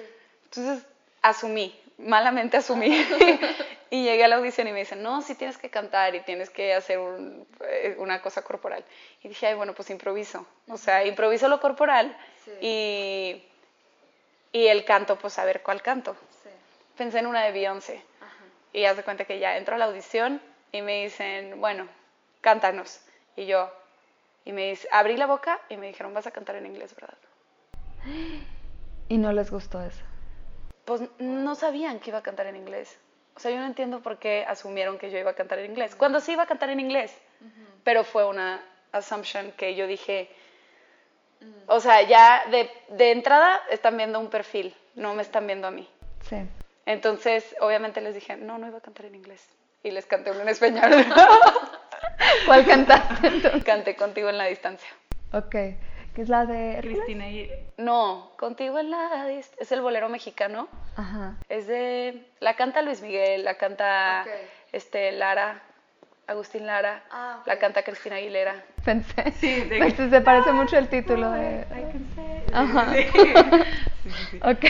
Entonces 0.44 0.86
asumí, 1.22 1.78
malamente 1.98 2.56
asumí. 2.56 2.88
y 3.90 4.02
llegué 4.04 4.24
a 4.24 4.28
la 4.28 4.36
audición 4.36 4.66
y 4.68 4.72
me 4.72 4.80
dicen, 4.80 5.02
no, 5.02 5.22
sí 5.22 5.34
tienes 5.34 5.58
que 5.58 5.70
cantar 5.70 6.14
y 6.14 6.20
tienes 6.20 6.50
que 6.50 6.74
hacer 6.74 6.98
un- 6.98 7.46
eh, 7.68 7.94
una 7.98 8.20
cosa 8.22 8.42
corporal. 8.42 8.84
Y 9.22 9.28
dije, 9.28 9.46
ay, 9.46 9.54
bueno, 9.54 9.74
pues 9.74 9.90
improviso. 9.90 10.46
O 10.68 10.76
sea, 10.76 11.04
improviso 11.04 11.48
lo 11.48 11.60
corporal 11.60 12.16
Sí. 12.44 12.50
y, 12.60 13.44
y 14.52 14.66
el 14.68 14.84
canto, 14.84 15.16
pues 15.18 15.38
a 15.38 15.44
ver 15.44 15.62
cuál 15.62 15.82
canto. 15.82 16.16
Sí. 16.42 16.48
Pensé 16.96 17.18
en 17.20 17.26
una 17.26 17.44
de 17.44 17.52
Beyoncé. 17.52 18.02
Ajá. 18.20 18.44
Y 18.72 18.84
haz 18.84 18.96
de 18.96 19.02
cuenta 19.04 19.24
que 19.24 19.38
ya 19.38 19.56
entro 19.56 19.74
a 19.74 19.78
la 19.78 19.84
audición 19.86 20.40
y 20.72 20.82
me 20.82 21.04
dicen, 21.04 21.60
bueno, 21.60 21.88
cántanos. 22.40 23.00
Y 23.36 23.46
yo, 23.46 23.70
y 24.44 24.52
me 24.52 24.70
dice, 24.70 24.88
abrí 24.90 25.16
la 25.16 25.26
boca 25.26 25.60
y 25.68 25.76
me 25.76 25.86
dijeron, 25.88 26.14
vas 26.14 26.26
a 26.26 26.30
cantar 26.30 26.56
en 26.56 26.66
inglés, 26.66 26.94
¿verdad? 26.94 27.16
Y 29.08 29.18
no 29.18 29.32
les 29.32 29.50
gustó 29.52 29.80
eso. 29.82 30.02
Pues 30.84 31.00
no 31.20 31.54
sabían 31.54 32.00
que 32.00 32.10
iba 32.10 32.18
a 32.18 32.22
cantar 32.22 32.46
en 32.46 32.56
inglés. 32.56 32.98
O 33.36 33.40
sea, 33.40 33.50
yo 33.50 33.58
no 33.58 33.66
entiendo 33.66 34.00
por 34.00 34.18
qué 34.18 34.44
asumieron 34.48 34.98
que 34.98 35.10
yo 35.10 35.18
iba 35.18 35.32
a 35.32 35.34
cantar 35.34 35.58
en 35.58 35.70
inglés. 35.70 35.94
Cuando 35.94 36.20
sí 36.20 36.32
iba 36.32 36.44
a 36.44 36.46
cantar 36.46 36.70
en 36.70 36.80
inglés. 36.80 37.14
Pero 37.84 38.02
fue 38.02 38.24
una 38.24 38.62
assumption 38.92 39.52
que 39.52 39.74
yo 39.74 39.86
dije, 39.86 40.30
o 41.66 41.78
sea, 41.78 42.02
ya 42.02 42.46
de, 42.50 42.70
de 42.88 43.12
entrada 43.12 43.60
están 43.70 43.96
viendo 43.96 44.18
un 44.18 44.30
perfil, 44.30 44.74
no 44.94 45.14
me 45.14 45.22
están 45.22 45.46
viendo 45.46 45.68
a 45.68 45.70
mí. 45.70 45.88
Sí. 46.28 46.36
Entonces, 46.86 47.54
obviamente 47.60 48.00
les 48.00 48.14
dije, 48.14 48.36
no, 48.36 48.58
no 48.58 48.66
iba 48.66 48.78
a 48.78 48.80
cantar 48.80 49.06
en 49.06 49.14
inglés. 49.14 49.46
Y 49.82 49.90
les 49.90 50.06
canté 50.06 50.30
uno 50.30 50.40
en 50.40 50.48
español. 50.48 50.90
¿Cuál 52.46 52.66
cantaste 52.66 53.26
entonces? 53.26 53.64
Canté 53.64 53.96
contigo 53.96 54.28
en 54.30 54.38
la 54.38 54.46
distancia. 54.46 54.88
Ok. 55.32 55.54
¿Qué 56.16 56.22
es 56.22 56.28
la 56.30 56.46
de? 56.46 56.78
Cristina 56.80 57.28
y... 57.28 57.50
No, 57.76 58.32
contigo 58.38 58.78
en 58.78 58.90
la 58.90 59.26
distancia. 59.26 59.62
Es 59.62 59.70
el 59.70 59.82
bolero 59.82 60.08
mexicano. 60.08 60.66
Ajá. 60.96 61.34
Es 61.50 61.66
de... 61.66 62.24
La 62.40 62.56
canta 62.56 62.80
Luis 62.80 63.02
Miguel, 63.02 63.44
la 63.44 63.58
canta 63.58 64.22
Ok. 64.26 64.30
este, 64.72 65.12
Lara, 65.12 65.60
Agustín 66.26 66.66
Lara, 66.66 67.04
Ah, 67.10 67.36
ok. 67.42 67.46
la 67.48 67.58
canta 67.58 67.82
Cristina 67.82 68.16
Aguilera. 68.16 68.64
Pensé. 68.82 69.30
Sí, 69.32 69.60
de- 69.64 69.78
Pensé, 69.78 70.08
se 70.08 70.20
parece 70.22 70.52
mucho 70.52 70.78
el 70.78 70.88
título 70.88 71.30
de. 71.32 71.66
Ajá. 72.54 72.94
Ok. 74.42 74.64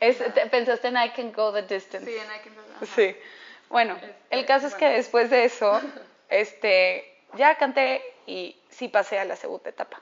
Es- 0.00 0.34
te- 0.34 0.46
pensaste 0.46 0.88
en 0.88 0.96
I 0.96 1.10
Can 1.16 1.32
Go 1.32 1.52
the 1.52 1.62
Distance. 1.62 2.10
en 2.10 2.86
Sí. 2.86 3.16
Bueno, 3.70 3.96
el 4.30 4.44
caso 4.46 4.66
es 4.66 4.74
que 4.74 4.88
después 4.88 5.30
de 5.30 5.44
eso, 5.44 5.80
este, 6.28 7.04
ya 7.36 7.54
canté 7.54 8.02
y 8.26 8.56
sí 8.70 8.88
pasé 8.88 9.18
a 9.18 9.24
la 9.24 9.36
segunda 9.36 9.70
etapa. 9.70 10.00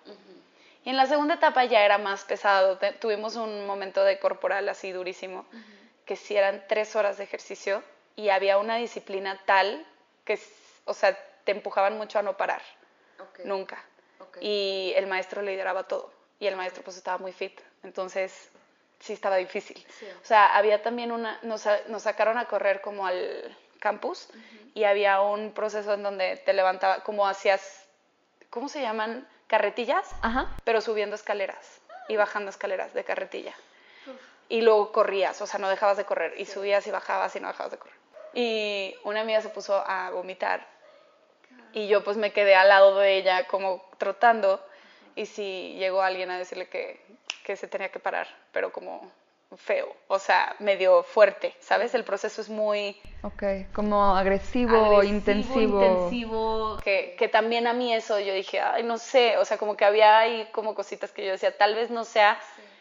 Y 0.84 0.90
en 0.90 0.96
la 0.96 1.06
segunda 1.06 1.34
etapa 1.34 1.64
ya 1.64 1.84
era 1.84 1.98
más 1.98 2.24
pesado. 2.24 2.78
Te- 2.78 2.92
tuvimos 2.92 3.36
un 3.36 3.66
momento 3.66 4.04
de 4.04 4.18
corporal 4.18 4.68
así 4.68 4.92
durísimo, 4.92 5.44
que 6.06 6.16
sí 6.16 6.36
eran 6.36 6.64
tres 6.68 6.96
horas 6.96 7.18
de 7.18 7.24
ejercicio 7.24 7.82
y 8.16 8.30
había 8.30 8.58
una 8.58 8.76
disciplina 8.76 9.40
tal 9.44 9.86
que, 10.24 10.38
o 10.84 10.94
sea, 10.94 11.16
te 11.44 11.52
empujaban 11.52 11.96
mucho 11.98 12.18
a 12.18 12.22
no 12.22 12.36
parar, 12.36 12.62
nunca. 13.44 13.82
Y 14.40 14.92
el 14.96 15.06
maestro 15.06 15.42
lideraba 15.42 15.84
todo. 15.84 16.12
Y 16.40 16.46
el 16.46 16.56
maestro 16.56 16.82
pues 16.84 16.96
estaba 16.96 17.18
muy 17.18 17.32
fit. 17.32 17.60
Entonces 17.82 18.50
sí 19.00 19.12
estaba 19.12 19.36
difícil. 19.36 19.76
Sí. 19.98 20.06
O 20.22 20.24
sea, 20.26 20.56
había 20.56 20.82
también 20.82 21.12
una, 21.12 21.38
nos 21.42 21.62
sacaron 22.02 22.38
a 22.38 22.46
correr 22.46 22.80
como 22.80 23.06
al 23.06 23.56
campus 23.80 24.28
y 24.74 24.84
había 24.84 25.20
un 25.20 25.52
proceso 25.52 25.94
en 25.94 26.02
donde 26.02 26.36
te 26.38 26.52
levantaba, 26.52 27.02
como 27.04 27.26
hacías, 27.26 27.86
¿cómo 28.50 28.68
se 28.68 28.80
llaman? 28.80 29.26
Carretillas, 29.46 30.06
Ajá. 30.22 30.48
pero 30.64 30.80
subiendo 30.80 31.16
escaleras 31.16 31.80
y 32.08 32.16
bajando 32.16 32.50
escaleras 32.50 32.92
de 32.94 33.04
carretilla. 33.04 33.54
Y 34.50 34.62
luego 34.62 34.92
corrías, 34.92 35.40
o 35.42 35.46
sea, 35.46 35.60
no 35.60 35.68
dejabas 35.68 35.96
de 35.96 36.04
correr 36.04 36.34
y 36.38 36.46
subías 36.46 36.86
y 36.86 36.90
bajabas 36.90 37.36
y 37.36 37.40
no 37.40 37.48
dejabas 37.48 37.72
de 37.72 37.78
correr. 37.78 37.96
Y 38.34 38.96
una 39.04 39.20
amiga 39.20 39.40
se 39.42 39.48
puso 39.50 39.82
a 39.86 40.10
vomitar 40.10 40.66
y 41.72 41.88
yo 41.88 42.02
pues 42.02 42.16
me 42.16 42.32
quedé 42.32 42.54
al 42.54 42.68
lado 42.68 42.98
de 42.98 43.16
ella 43.16 43.46
como 43.46 43.84
trotando 43.98 44.64
y 45.16 45.26
sí 45.26 45.76
llegó 45.78 46.02
alguien 46.02 46.30
a 46.30 46.38
decirle 46.38 46.68
que, 46.68 47.00
que 47.44 47.56
se 47.56 47.68
tenía 47.68 47.90
que 47.90 47.98
parar, 47.98 48.28
pero 48.52 48.72
como 48.72 49.10
feo, 49.56 49.88
o 50.08 50.18
sea, 50.18 50.54
medio 50.58 51.02
fuerte, 51.02 51.54
¿sabes? 51.60 51.94
El 51.94 52.04
proceso 52.04 52.40
es 52.40 52.48
muy 52.48 53.00
Ok. 53.22 53.42
Como 53.72 54.16
agresivo, 54.16 54.76
agresivo, 54.76 55.02
intensivo. 55.02 55.82
intensivo, 55.82 56.78
que, 56.84 57.16
que 57.18 57.28
también 57.28 57.66
a 57.66 57.72
mí 57.72 57.92
eso 57.92 58.20
yo 58.20 58.32
dije, 58.34 58.60
ay, 58.60 58.82
no 58.82 58.98
sé, 58.98 59.38
o 59.38 59.44
sea, 59.44 59.56
como 59.58 59.76
que 59.76 59.84
había 59.84 60.18
ahí 60.18 60.46
como 60.52 60.74
cositas 60.74 61.10
que 61.12 61.24
yo 61.24 61.32
decía, 61.32 61.56
tal 61.56 61.74
vez 61.74 61.90
no 61.90 62.04
sea 62.04 62.38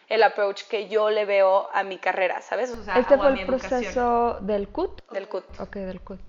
el 0.08 0.22
approach 0.22 0.62
que 0.64 0.88
yo 0.88 1.10
le 1.10 1.24
veo 1.24 1.68
a 1.72 1.82
mi 1.82 1.98
carrera, 1.98 2.40
¿sabes? 2.42 2.70
O 2.70 2.82
sea, 2.84 2.98
Este 2.98 3.16
fue 3.16 3.28
el 3.28 3.38
educación. 3.40 3.80
proceso 3.82 4.38
del 4.40 4.68
CUT. 4.68 5.10
del 5.10 5.28
CUT. 5.28 5.60
Ok, 5.60 5.76
del 5.76 6.00
CUT. 6.00 6.20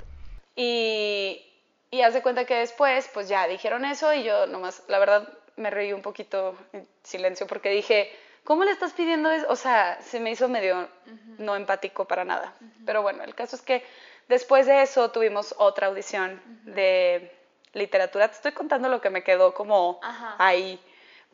Y, 0.56 1.46
y 1.92 2.02
haz 2.02 2.14
de 2.14 2.22
cuenta 2.22 2.46
que 2.46 2.56
después, 2.56 3.10
pues 3.14 3.30
ya 3.30 3.48
dijeron 3.48 3.86
eso 3.86 4.14
y 4.14 4.24
yo 4.24 4.48
nomás, 4.48 4.84
la 4.88 5.00
verdad, 5.00 5.30
me 5.56 5.70
reí 5.70 5.94
un 5.94 6.02
poquito 6.02 6.56
en 6.74 6.88
silencio 7.04 7.48
porque 7.48 7.70
dije, 7.70 8.12
¿cómo 8.50 8.64
le 8.64 8.72
estás 8.72 8.94
pidiendo 8.94 9.30
eso? 9.30 9.46
O 9.50 9.56
sea, 9.56 10.00
se 10.02 10.20
me 10.20 10.32
hizo 10.32 10.50
medio 10.50 10.90
no 11.38 11.56
empático 11.56 12.06
para 12.06 12.26
nada. 12.26 12.52
Pero 12.84 13.04
bueno, 13.04 13.24
el 13.24 13.36
caso 13.36 13.56
es 13.56 13.62
que 13.62 13.86
después 14.28 14.66
de 14.66 14.82
eso 14.82 15.12
tuvimos 15.12 15.54
otra 15.60 15.86
audición 15.86 16.42
de 16.64 17.32
literatura. 17.74 18.28
Te 18.28 18.34
estoy 18.38 18.54
contando 18.54 18.90
lo 18.90 19.02
que 19.02 19.12
me 19.12 19.24
quedó 19.24 19.54
como 19.54 20.00
Ajá. 20.02 20.36
ahí, 20.40 20.80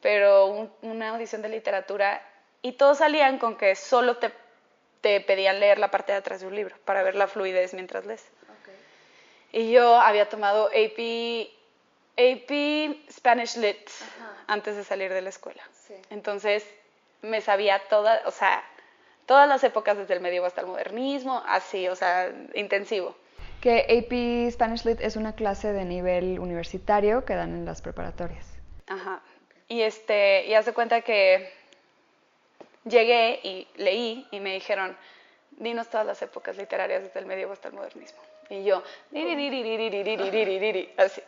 pero 0.01 0.47
un- 0.47 0.73
una 0.81 1.11
audición 1.11 1.41
de 1.41 1.47
literatura 1.47 2.21
y 2.61 2.73
todos 2.73 2.97
salían 2.97 3.39
con 3.39 3.55
que 3.55 3.75
solo 3.75 4.17
te, 4.17 4.33
te 4.99 5.21
pedían 5.21 5.61
leer 5.61 5.79
la 5.79 5.89
parte 5.91 6.11
de 6.11 6.17
atrás 6.17 6.41
de 6.41 6.47
un 6.47 6.55
libro 6.55 6.75
para 6.83 7.01
ver 7.01 7.15
la 7.15 7.27
fluidez 7.27 7.73
mientras 7.73 8.05
lees. 8.05 8.25
Y 9.53 9.71
yo 9.71 9.95
había 10.01 10.27
tomado 10.27 10.65
AP, 10.67 11.49
AP 12.17 12.99
Spanish 13.09 13.55
Lit 13.55 13.89
antes 14.47 14.75
de 14.75 14.83
salir 14.83 15.13
de 15.13 15.21
la 15.21 15.29
escuela. 15.29 15.63
Sí. 15.87 15.95
Entonces 16.09 16.65
me 17.21 17.41
sabía 17.41 17.81
todas, 17.89 18.25
o 18.25 18.31
sea, 18.31 18.63
todas 19.25 19.47
las 19.47 19.63
épocas 19.63 19.97
desde 19.97 20.13
el 20.13 20.21
medievo 20.21 20.45
hasta 20.45 20.61
el 20.61 20.67
modernismo, 20.67 21.43
así, 21.47 21.87
o 21.87 21.95
sea, 21.95 22.31
intensivo. 22.53 23.15
Que 23.61 23.81
AP 23.81 24.51
Spanish 24.53 24.85
Lit 24.85 25.01
es 25.01 25.15
una 25.15 25.33
clase 25.33 25.73
de 25.73 25.85
nivel 25.85 26.39
universitario 26.39 27.25
que 27.25 27.33
dan 27.33 27.53
en 27.53 27.65
las 27.65 27.81
preparatorias. 27.81 28.45
Ajá. 28.87 29.21
Y 29.67 29.81
este, 29.81 30.45
y 30.45 30.53
hace 30.53 30.73
cuenta 30.73 31.01
que 31.01 31.51
llegué 32.83 33.39
y 33.41 33.67
leí 33.77 34.27
y 34.29 34.39
me 34.39 34.53
dijeron, 34.53 34.95
dinos 35.57 35.89
todas 35.89 36.05
las 36.05 36.21
épocas 36.21 36.57
literarias 36.57 37.03
desde 37.03 37.19
el 37.19 37.25
medievo 37.25 37.53
hasta 37.53 37.69
el 37.69 37.73
modernismo. 37.73 38.19
Y 38.49 38.63
yo, 38.63 38.83
así. 40.97 41.21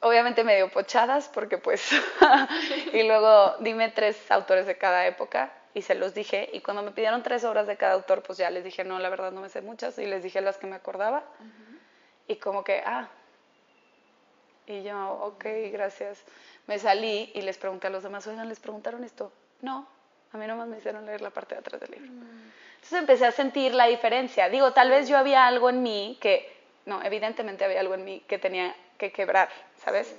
Obviamente 0.00 0.44
medio 0.44 0.70
pochadas 0.70 1.28
porque 1.32 1.58
pues, 1.58 1.90
y 2.92 3.02
luego 3.02 3.56
dime 3.60 3.90
tres 3.90 4.30
autores 4.30 4.66
de 4.66 4.76
cada 4.76 5.06
época 5.06 5.52
y 5.74 5.82
se 5.82 5.94
los 5.94 6.14
dije 6.14 6.48
y 6.52 6.60
cuando 6.60 6.82
me 6.82 6.90
pidieron 6.90 7.22
tres 7.22 7.44
obras 7.44 7.66
de 7.66 7.76
cada 7.76 7.94
autor 7.94 8.22
pues 8.22 8.38
ya 8.38 8.50
les 8.50 8.62
dije, 8.62 8.84
no, 8.84 8.98
la 8.98 9.08
verdad 9.08 9.32
no 9.32 9.40
me 9.40 9.48
sé 9.48 9.62
muchas 9.62 9.98
y 9.98 10.06
les 10.06 10.22
dije 10.22 10.40
las 10.40 10.58
que 10.58 10.66
me 10.66 10.76
acordaba 10.76 11.24
y 12.28 12.36
como 12.36 12.64
que, 12.64 12.82
ah, 12.84 13.08
y 14.66 14.82
yo, 14.82 15.12
ok, 15.12 15.44
gracias. 15.72 16.22
Me 16.66 16.78
salí 16.78 17.30
y 17.34 17.42
les 17.42 17.56
pregunté 17.56 17.86
a 17.86 17.90
los 17.90 18.02
demás, 18.02 18.26
oigan, 18.26 18.48
¿les 18.48 18.58
preguntaron 18.58 19.04
esto? 19.04 19.32
No, 19.62 19.86
a 20.32 20.36
mí 20.36 20.46
nomás 20.46 20.66
me 20.66 20.78
hicieron 20.78 21.06
leer 21.06 21.20
la 21.20 21.30
parte 21.30 21.54
de 21.54 21.60
atrás 21.60 21.80
del 21.80 21.92
libro. 21.92 22.10
Entonces 22.10 22.98
empecé 22.98 23.26
a 23.26 23.32
sentir 23.32 23.74
la 23.74 23.86
diferencia. 23.86 24.48
Digo, 24.48 24.72
tal 24.72 24.90
vez 24.90 25.08
yo 25.08 25.16
había 25.16 25.46
algo 25.46 25.70
en 25.70 25.82
mí 25.82 26.18
que, 26.20 26.55
no, 26.86 27.02
evidentemente 27.02 27.64
había 27.64 27.80
algo 27.80 27.94
en 27.94 28.04
mí 28.04 28.22
que 28.26 28.38
tenía 28.38 28.74
que 28.98 29.12
quebrar, 29.12 29.48
¿sabes? 29.84 30.14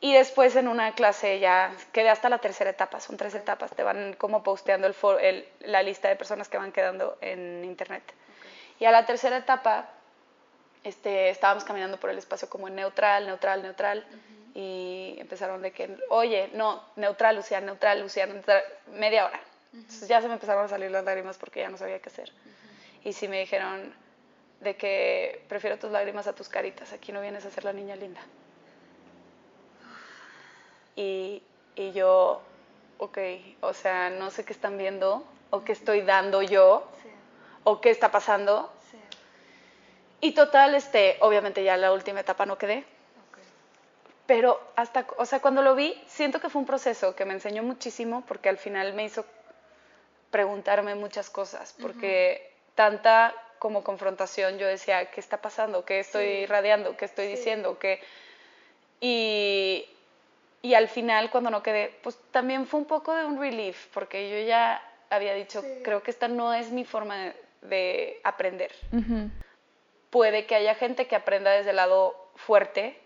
Y 0.00 0.12
después 0.12 0.54
en 0.56 0.68
una 0.68 0.94
clase 0.94 1.40
ya 1.40 1.72
quedé 1.92 2.10
hasta 2.10 2.28
la 2.28 2.38
tercera 2.38 2.70
etapa, 2.70 3.00
son 3.00 3.16
tres 3.16 3.34
etapas, 3.34 3.70
te 3.72 3.82
van 3.82 4.12
como 4.14 4.42
posteando 4.42 4.86
el, 4.86 4.94
for- 4.94 5.20
el- 5.22 5.48
la 5.60 5.82
lista 5.82 6.08
de 6.08 6.16
personas 6.16 6.48
que 6.48 6.58
van 6.58 6.70
quedando 6.70 7.16
en 7.22 7.64
internet. 7.64 8.02
Y 8.78 8.84
a 8.84 8.90
la 8.90 9.06
tercera 9.06 9.38
etapa 9.38 9.88
este, 10.84 11.30
estábamos 11.30 11.64
caminando 11.64 11.98
por 11.98 12.10
el 12.10 12.18
espacio 12.18 12.48
como 12.48 12.68
en 12.68 12.76
neutral, 12.76 13.26
neutral, 13.26 13.62
neutral, 13.62 14.06
y 14.54 15.16
empezaron 15.18 15.60
de 15.62 15.72
que, 15.72 15.96
oye, 16.10 16.50
no, 16.54 16.82
neutral, 16.96 17.36
Lucía, 17.36 17.60
neutral, 17.60 18.00
Lucía, 18.00 18.26
neutral, 18.26 18.62
media 18.92 19.26
hora. 19.26 19.40
Entonces 19.72 20.08
ya 20.08 20.20
se 20.22 20.28
me 20.28 20.34
empezaron 20.34 20.64
a 20.64 20.68
salir 20.68 20.90
las 20.90 21.04
lágrimas 21.04 21.36
porque 21.38 21.60
ya 21.60 21.68
no 21.68 21.76
sabía 21.76 21.98
qué 22.00 22.08
hacer. 22.08 22.32
Y 23.04 23.12
sí 23.14 23.28
me 23.28 23.40
dijeron 23.40 23.92
de 24.60 24.76
que 24.76 25.44
prefiero 25.48 25.78
tus 25.78 25.90
lágrimas 25.90 26.26
a 26.26 26.34
tus 26.34 26.48
caritas, 26.48 26.92
aquí 26.92 27.12
no 27.12 27.20
vienes 27.20 27.44
a 27.44 27.50
ser 27.50 27.64
la 27.64 27.72
niña 27.72 27.96
linda. 27.96 28.20
Y 30.96 31.42
Y 31.76 31.92
yo, 31.92 32.40
ok, 32.98 33.18
o 33.60 33.74
sea, 33.74 34.08
no 34.08 34.30
sé 34.30 34.44
qué 34.46 34.54
están 34.54 34.78
viendo 34.78 35.22
o 35.50 35.62
qué 35.62 35.72
estoy 35.72 36.00
dando 36.00 36.40
yo 36.40 36.88
o 37.64 37.80
qué 37.82 37.90
está 37.90 38.10
pasando. 38.10 38.72
Y 40.22 40.32
total, 40.32 40.74
este, 40.74 41.18
obviamente 41.20 41.62
ya 41.62 41.76
la 41.76 41.92
última 41.92 42.20
etapa 42.20 42.46
no 42.46 42.56
quedé. 42.56 42.84
Pero 44.26 44.58
hasta, 44.74 45.06
o 45.18 45.26
sea, 45.26 45.40
cuando 45.40 45.60
lo 45.60 45.74
vi, 45.74 46.02
siento 46.06 46.40
que 46.40 46.48
fue 46.48 46.60
un 46.60 46.66
proceso 46.66 47.14
que 47.14 47.26
me 47.26 47.34
enseñó 47.34 47.62
muchísimo 47.62 48.24
porque 48.26 48.48
al 48.48 48.56
final 48.56 48.94
me 48.94 49.04
hizo 49.04 49.26
preguntarme 50.30 50.94
muchas 50.94 51.28
cosas, 51.28 51.74
porque 51.80 52.52
tanta 52.74 53.34
como 53.58 53.84
confrontación 53.84 54.58
yo 54.58 54.66
decía, 54.66 55.10
¿qué 55.10 55.20
está 55.20 55.40
pasando? 55.40 55.84
¿Qué 55.84 56.00
estoy 56.00 56.46
radiando? 56.46 56.96
¿Qué 56.96 57.04
estoy 57.04 57.26
diciendo? 57.26 57.78
¿Qué? 57.78 58.00
Y, 59.00 59.86
y 60.62 60.74
al 60.74 60.88
final, 60.88 61.30
cuando 61.30 61.50
no 61.50 61.62
quedé, 61.62 61.94
pues 62.02 62.18
también 62.30 62.66
fue 62.66 62.80
un 62.80 62.86
poco 62.86 63.14
de 63.14 63.24
un 63.24 63.38
relief, 63.38 63.86
porque 63.92 64.30
yo 64.30 64.46
ya 64.46 64.82
había 65.10 65.34
dicho, 65.34 65.62
creo 65.84 66.02
que 66.02 66.10
esta 66.10 66.28
no 66.28 66.54
es 66.54 66.70
mi 66.70 66.84
forma 66.84 67.32
de, 67.62 68.20
aprender. 68.24 68.72
Puede 70.10 70.46
que 70.46 70.54
haya 70.54 70.74
gente 70.74 71.06
que 71.06 71.16
aprenda 71.16 71.50
desde 71.50 71.70
el 71.70 71.76
lado 71.76 72.30
fuerte, 72.36 72.98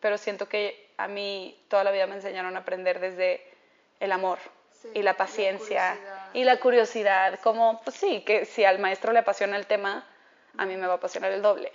pero 0.00 0.18
siento 0.18 0.48
que 0.48 0.88
a 0.96 1.08
mí 1.08 1.58
toda 1.68 1.84
la 1.84 1.90
vida 1.90 2.06
me 2.06 2.16
enseñaron 2.16 2.56
a 2.56 2.60
aprender 2.60 3.00
desde 3.00 3.42
el 4.00 4.12
amor 4.12 4.38
y 4.94 5.02
la 5.02 5.14
paciencia 5.14 5.96
y 6.32 6.44
la 6.44 6.58
curiosidad, 6.58 7.38
como, 7.40 7.80
pues 7.82 7.96
sí, 7.96 8.22
que 8.22 8.44
si 8.44 8.64
al 8.64 8.78
maestro 8.78 9.12
le 9.12 9.18
apasiona 9.20 9.56
el 9.56 9.66
tema, 9.66 10.06
a 10.56 10.66
mí 10.66 10.76
me 10.76 10.86
va 10.86 10.94
a 10.94 10.96
apasionar 10.96 11.32
el 11.32 11.42
doble. 11.42 11.72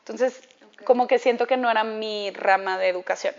Entonces, 0.00 0.40
como 0.84 1.06
que 1.06 1.18
siento 1.18 1.46
que 1.46 1.56
no 1.56 1.70
era 1.70 1.84
mi 1.84 2.30
rama 2.30 2.78
de 2.78 2.88
educación. 2.88 3.34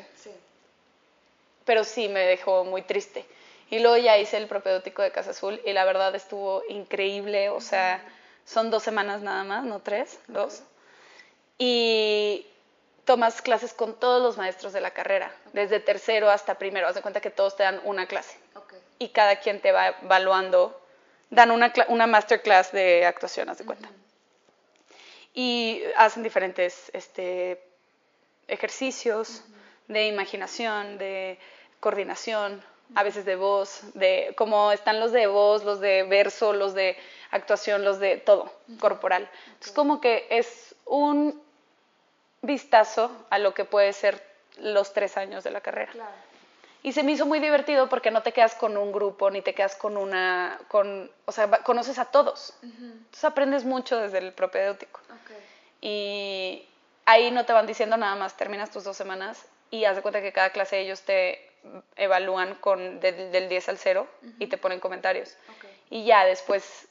Pero 1.65 1.83
sí 1.83 2.09
me 2.09 2.21
dejó 2.21 2.63
muy 2.63 2.81
triste. 2.81 3.25
Y 3.69 3.79
luego 3.79 3.97
ya 3.97 4.17
hice 4.17 4.37
el 4.37 4.47
propedéutico 4.47 5.01
de 5.01 5.11
Casa 5.11 5.31
Azul 5.31 5.61
y 5.65 5.73
la 5.73 5.85
verdad 5.85 6.13
estuvo 6.15 6.63
increíble, 6.69 7.49
o 7.49 7.61
sea, 7.61 8.03
son 8.45 8.69
dos 8.69 8.83
semanas 8.83 9.21
nada 9.21 9.43
más, 9.43 9.63
no 9.63 9.79
tres, 9.79 10.19
dos. 10.27 10.61
Y 11.57 12.45
tomas 13.05 13.41
clases 13.41 13.73
con 13.73 13.95
todos 13.99 14.21
los 14.21 14.37
maestros 14.37 14.73
de 14.73 14.81
la 14.81 14.91
carrera, 14.91 15.31
desde 15.53 15.79
tercero 15.79 16.29
hasta 16.29 16.55
primero. 16.55 16.87
Haz 16.87 16.95
de 16.95 17.01
cuenta 17.01 17.21
que 17.21 17.31
todos 17.31 17.55
te 17.55 17.63
dan 17.63 17.81
una 17.83 18.07
clase. 18.07 18.37
Y 18.99 19.09
cada 19.09 19.37
quien 19.37 19.61
te 19.61 19.71
va 19.71 19.89
evaluando, 19.89 20.81
dan 21.29 21.51
una, 21.51 21.73
una 21.89 22.07
masterclass 22.07 22.71
de 22.71 23.05
actuación, 23.05 23.49
haz 23.49 23.57
de 23.57 23.65
cuenta. 23.65 23.89
Y 25.33 25.81
hacen 25.97 26.23
diferentes 26.23 26.89
este, 26.93 27.61
ejercicios 28.47 29.43
de 29.87 30.07
imaginación, 30.07 30.97
de 30.97 31.37
coordinación, 31.79 32.63
a 32.93 33.03
veces 33.03 33.25
de 33.25 33.35
voz, 33.35 33.81
de 33.93 34.33
cómo 34.37 34.71
están 34.71 34.99
los 34.99 35.11
de 35.11 35.27
voz, 35.27 35.63
los 35.63 35.79
de 35.79 36.03
verso, 36.03 36.53
los 36.53 36.73
de 36.73 36.97
actuación, 37.31 37.83
los 37.83 37.99
de 37.99 38.17
todo, 38.17 38.51
corporal. 38.79 39.29
Entonces 39.47 39.71
como 39.71 39.99
que 39.99 40.27
es 40.29 40.75
un 40.85 41.41
vistazo 42.41 43.11
a 43.29 43.39
lo 43.39 43.53
que 43.53 43.65
puede 43.65 43.91
ser 43.93 44.21
los 44.57 44.93
tres 44.93 45.17
años 45.17 45.43
de 45.43 45.51
la 45.51 45.61
carrera. 45.61 45.91
Y 46.85 46.93
se 46.93 47.01
me 47.01 47.13
hizo 47.13 47.25
muy 47.25 47.39
divertido 47.39 47.89
porque 47.89 48.11
no 48.11 48.21
te 48.21 48.31
quedas 48.31 48.53
con 48.53 48.77
un 48.77 48.91
grupo, 48.91 49.31
ni 49.31 49.41
te 49.41 49.55
quedas 49.55 49.75
con 49.75 49.97
una, 49.97 50.59
con, 50.67 51.09
o 51.25 51.31
sea, 51.31 51.49
conoces 51.49 51.97
a 51.97 52.05
todos. 52.05 52.53
Entonces 52.61 53.23
aprendes 53.23 53.65
mucho 53.65 53.97
desde 53.97 54.19
el 54.19 54.33
propedéutico. 54.33 54.99
Y 55.81 56.63
ahí 57.05 57.31
no 57.31 57.43
te 57.43 57.53
van 57.53 57.65
diciendo 57.65 57.97
nada 57.97 58.15
más, 58.15 58.37
terminas 58.37 58.69
tus 58.69 58.83
dos 58.83 58.95
semanas 58.95 59.47
y 59.71 59.85
haz 59.85 59.95
de 59.95 60.03
cuenta 60.03 60.21
que 60.21 60.31
cada 60.31 60.51
clase 60.51 60.79
ellos 60.79 61.01
te 61.01 61.49
evalúan 61.95 62.53
con, 62.53 62.99
del 62.99 63.49
10 63.49 63.69
al 63.69 63.79
0 63.79 64.07
y 64.37 64.45
te 64.45 64.59
ponen 64.59 64.79
comentarios. 64.79 65.35
Y 65.89 66.05
ya 66.05 66.23
después, 66.23 66.87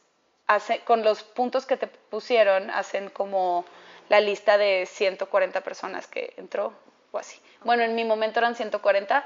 hace, 0.49 0.81
con 0.81 1.05
los 1.05 1.23
puntos 1.23 1.66
que 1.66 1.77
te 1.77 1.87
pusieron, 1.87 2.68
hacen 2.71 3.11
como 3.11 3.64
la 4.09 4.18
lista 4.18 4.59
de 4.59 4.87
140 4.90 5.61
personas 5.61 6.09
que 6.09 6.35
entró 6.37 6.73
o 7.12 7.18
así. 7.18 7.40
Bueno, 7.62 7.85
en 7.85 7.95
mi 7.95 8.05
momento 8.05 8.40
eran 8.40 8.57
140, 8.57 9.25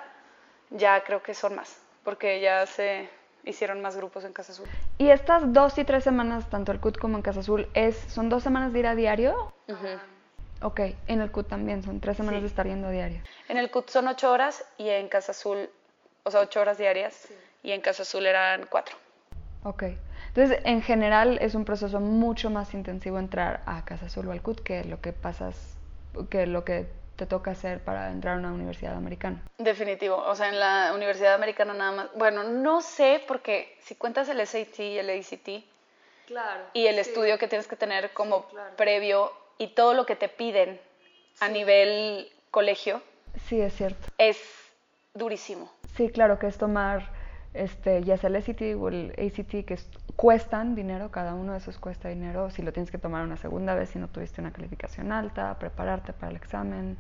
ya 0.70 1.02
creo 1.04 1.22
que 1.22 1.35
son 1.35 1.57
más, 1.57 1.78
porque 2.04 2.40
ya 2.40 2.66
se 2.66 3.09
hicieron 3.44 3.81
más 3.81 3.96
grupos 3.96 4.24
en 4.24 4.33
Casa 4.33 4.52
Azul. 4.52 4.68
¿Y 4.98 5.11
estas 5.11 5.52
dos 5.52 5.78
y 5.78 5.85
tres 5.85 6.04
semanas, 6.04 6.48
tanto 6.50 6.72
el 6.72 6.81
CUT 6.81 6.98
como 6.98 7.16
en 7.16 7.22
Casa 7.22 7.40
Azul, 7.40 7.68
es, 7.74 7.96
son 7.96 8.28
dos 8.28 8.42
semanas 8.42 8.72
de 8.72 8.78
ir 8.81 8.87
a 8.87 8.94
diario? 8.94 9.52
Ok, 10.61 10.81
en 11.07 11.20
el 11.20 11.31
CUT 11.31 11.48
también 11.48 11.83
son 11.83 12.00
tres 12.00 12.16
semanas 12.16 12.42
de 12.42 12.48
estar 12.48 12.66
yendo 12.66 12.88
a 12.88 12.90
diario. 12.90 13.20
En 13.48 13.57
el 13.57 13.70
CUT 13.70 13.88
son 13.88 14.09
ocho 14.09 14.31
horas 14.31 14.64
y 14.76 14.88
en 14.88 15.09
Casa 15.09 15.33
Azul, 15.33 15.70
o 16.24 16.31
sea, 16.31 16.40
ocho 16.40 16.61
horas 16.61 16.78
diarias 16.78 17.28
y 17.62 17.72
en 17.72 17.81
Casa 17.81 18.02
Azul 18.02 18.26
eran 18.26 18.66
cuatro. 18.68 18.96
Ok, 19.64 19.85
entonces 20.28 20.61
en 20.64 20.83
general 20.83 21.38
es 21.40 21.54
un 21.54 21.64
proceso 21.64 22.00
mucho 22.00 22.50
más 22.50 22.74
intensivo 22.74 23.18
entrar 23.18 23.62
a 23.66 23.85
Casa 23.85 24.07
Azul 24.07 24.28
o 24.28 24.33
al 24.33 24.42
CUT 24.42 24.61
que 24.61 24.85
lo 24.85 25.00
que 25.00 25.12
pasas, 25.12 25.76
que 26.31 26.46
lo 26.46 26.64
que 26.64 26.87
te 27.18 27.26
toca 27.26 27.50
hacer 27.50 27.81
para 27.81 28.12
entrar 28.12 28.37
a 28.37 28.38
una 28.38 28.52
universidad 28.52 28.94
americana. 28.94 29.42
Definitivo, 29.59 30.16
o 30.16 30.37
sea, 30.37 30.50
en 30.50 30.61
la 30.61 30.92
universidad 30.94 31.35
americana 31.35 31.74
nada 31.74 31.90
más, 31.90 32.07
bueno, 32.14 32.44
no 32.44 32.81
sé 32.81 33.20
porque 33.26 33.76
si 33.83 33.96
cuentas 33.96 34.28
el 34.28 34.46
SAT 34.46 34.78
y 34.78 34.98
el 34.98 35.11
ACT 35.11 35.64
claro, 36.28 36.62
y 36.74 36.87
el 36.87 36.96
estudio 37.00 37.37
que 37.37 37.48
tienes 37.48 37.66
que 37.66 37.74
tener 37.74 38.12
como 38.12 38.46
previo 38.76 39.33
y 39.59 39.66
todo 39.74 39.94
lo 39.94 40.07
que 40.07 40.14
te 40.14 40.28
piden 40.28 40.81
a 41.40 41.48
nivel 41.48 42.31
colegio. 42.52 43.02
Sí, 43.48 43.61
es 43.61 43.74
cierto. 43.74 44.07
Es 44.16 44.38
durísimo. 45.12 45.72
Sí, 45.96 46.11
claro, 46.11 46.38
que 46.38 46.46
es 46.46 46.57
tomar 46.57 47.11
este, 47.55 48.03
ya 48.05 48.17
sea 48.17 48.31
el 48.31 48.43
SAT 48.43 48.63
o 48.79 48.89
el 48.89 49.13
ACT, 49.19 49.65
que 49.65 49.79
cuestan 50.17 50.75
dinero, 50.75 51.11
cada 51.11 51.35
uno 51.35 51.53
de 51.53 51.59
esos 51.59 51.79
cuesta 51.79 52.09
dinero, 52.09 52.51
si 52.51 52.63
lo 52.63 52.73
tienes 52.73 52.91
que 52.91 52.99
tomar 52.99 53.25
una 53.25 53.37
segunda 53.37 53.75
vez 53.75 53.91
si 53.91 53.99
no 53.99 54.09
tuviste 54.09 54.41
una 54.41 54.53
calificación 54.53 55.13
alta, 55.13 55.59
prepararte 55.59 56.13
para 56.13 56.31
el 56.31 56.37
examen, 56.37 56.97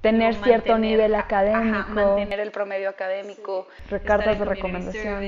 tener 0.00 0.34
cierto 0.34 0.78
nivel 0.78 1.14
académico. 1.14 1.88
mantener 1.90 2.40
el 2.40 2.50
promedio 2.50 2.88
académico. 2.88 3.66
Recartas 3.90 4.38
de 4.38 4.44
recomendación 4.44 5.22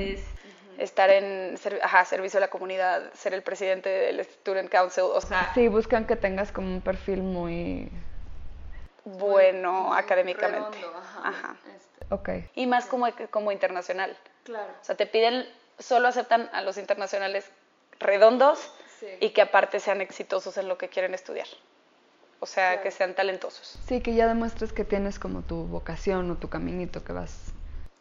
estar 0.81 1.11
en 1.11 1.57
ajá, 1.83 2.05
servicio 2.07 2.39
a 2.39 2.41
la 2.41 2.49
comunidad, 2.49 3.13
ser 3.13 3.35
el 3.35 3.43
presidente 3.43 3.89
del 3.89 4.25
Student 4.25 4.71
Council, 4.71 5.05
o 5.05 5.21
sea... 5.21 5.53
Sí, 5.55 5.69
buscan 5.69 6.07
que 6.07 6.17
tengas 6.17 6.53
como 6.53 6.69
un 6.69 6.81
perfil 6.81 7.23
muy... 7.23 7.91
Bueno 9.05 9.95
académicamente. 9.95 10.79
ajá. 11.23 11.57
Este. 11.77 12.15
Ok. 12.15 12.29
Y 12.55 12.67
más 12.67 12.87
como, 12.87 13.07
como 13.31 13.51
internacional. 13.51 14.17
Claro. 14.45 14.73
O 14.81 14.85
sea, 14.85 14.97
te 14.97 15.07
piden, 15.07 15.49
solo 15.79 16.09
aceptan 16.09 16.49
a 16.53 16.63
los 16.63 16.77
internacionales 16.79 17.51
redondos 17.99 18.73
y 19.21 19.31
que 19.31 19.43
aparte 19.43 19.81
sean 19.81 20.01
exitosos 20.01 20.57
en 20.57 20.69
lo 20.69 20.77
que 20.79 20.89
quieren 20.89 21.15
estudiar. 21.15 21.47
O 22.41 22.47
sea, 22.47 22.81
que 22.83 22.91
sean 22.91 23.15
talentosos. 23.15 23.79
Sí, 23.87 24.01
que 24.01 24.15
ya 24.15 24.27
demuestres 24.27 24.73
que 24.73 24.85
tienes 24.85 25.19
como 25.19 25.43
tu 25.43 25.67
vocación 25.67 26.31
o 26.31 26.37
tu 26.37 26.49
caminito 26.49 27.05
que 27.05 27.13
vas. 27.13 27.53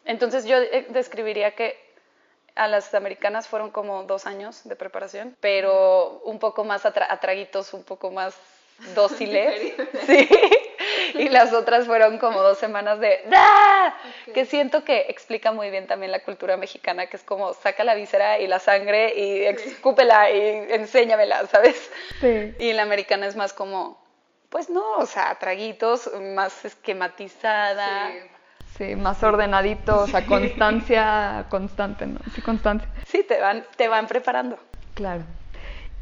Entonces 0.06 0.46
yo 0.46 0.56
eh, 0.56 0.86
describiría 0.88 1.54
que 1.54 1.76
a 2.54 2.66
las 2.66 2.94
americanas 2.94 3.48
fueron 3.48 3.70
como 3.70 4.04
dos 4.04 4.26
años 4.26 4.62
de 4.64 4.76
preparación, 4.76 5.36
pero 5.40 6.20
un 6.24 6.38
poco 6.38 6.64
más 6.64 6.86
atraguitos, 6.86 7.74
un 7.74 7.84
poco 7.84 8.10
más 8.10 8.34
dóciles. 8.94 9.74
sí. 10.06 10.28
Y 11.20 11.28
las 11.28 11.52
otras 11.52 11.86
fueron 11.86 12.18
como 12.18 12.42
dos 12.42 12.58
semanas 12.58 12.98
de 12.98 13.20
¡Ah! 13.34 13.94
que 14.32 14.46
siento 14.46 14.84
que 14.84 15.06
explica 15.08 15.52
muy 15.52 15.70
bien 15.70 15.86
también 15.86 16.12
la 16.12 16.20
cultura 16.20 16.56
mexicana, 16.56 17.06
que 17.06 17.16
es 17.16 17.22
como 17.22 17.52
saca 17.52 17.84
la 17.84 17.94
víscera 17.94 18.38
y 18.38 18.46
la 18.46 18.58
sangre 18.58 19.12
y 19.14 19.44
escúpela 19.44 20.30
y 20.30 20.72
enséñamela, 20.72 21.46
¿sabes? 21.46 21.90
Sí. 22.20 22.54
Y 22.58 22.72
la 22.72 22.82
americana 22.82 23.26
es 23.26 23.36
más 23.36 23.52
como, 23.52 24.02
pues 24.48 24.70
no, 24.70 24.96
o 24.96 25.06
sea, 25.06 25.34
traguitos, 25.38 26.10
más 26.34 26.64
esquematizada. 26.64 28.10
Sí 28.12 28.30
Sí, 28.80 28.96
más 28.96 29.22
ordenadito, 29.22 30.04
o 30.04 30.06
sea, 30.06 30.24
constancia 30.24 31.44
constante, 31.50 32.06
¿no? 32.06 32.18
Sí, 32.34 32.40
constancia. 32.40 32.88
Sí, 33.04 33.22
te 33.24 33.38
van, 33.38 33.66
te 33.76 33.88
van 33.88 34.06
preparando. 34.06 34.58
Claro. 34.94 35.22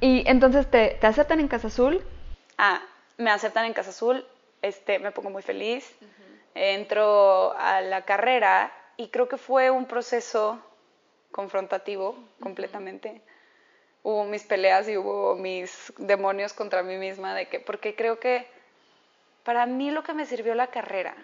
Y 0.01 0.23
entonces, 0.29 0.71
¿te, 0.71 0.97
te 1.01 1.09
aceptan 1.09 1.41
en 1.41 1.49
Casa 1.49 1.67
Azul? 1.67 2.01
Ah, 2.57 2.81
me 3.17 3.31
aceptan 3.31 3.65
en 3.65 3.73
Casa 3.73 3.91
Azul, 3.91 4.25
este, 4.63 4.99
me 4.99 5.11
pongo 5.13 5.31
muy 5.31 5.43
feliz, 5.43 5.95
entro 6.55 7.53
a 7.59 7.81
la 7.81 8.05
carrera 8.05 8.73
y 8.97 9.09
creo 9.09 9.29
que 9.29 9.37
fue 9.37 9.71
un 9.71 9.87
proceso 9.87 10.61
confrontativo 11.31 12.17
completamente. 12.41 13.23
Hubo 14.03 14.25
mis 14.25 14.45
peleas 14.45 14.89
y 14.89 14.97
hubo 14.97 15.35
mis 15.35 15.93
demonios 15.99 16.53
contra 16.53 16.83
mí 16.83 16.97
misma 16.97 17.35
de 17.35 17.49
que, 17.49 17.61
porque 17.61 17.95
creo 17.95 18.19
que 18.19 18.47
para 19.45 19.67
mí 19.67 19.91
lo 19.91 20.03
que 20.03 20.15
me 20.15 20.27
sirvió 20.27 20.55
la 20.55 20.69
carrera 20.69 21.15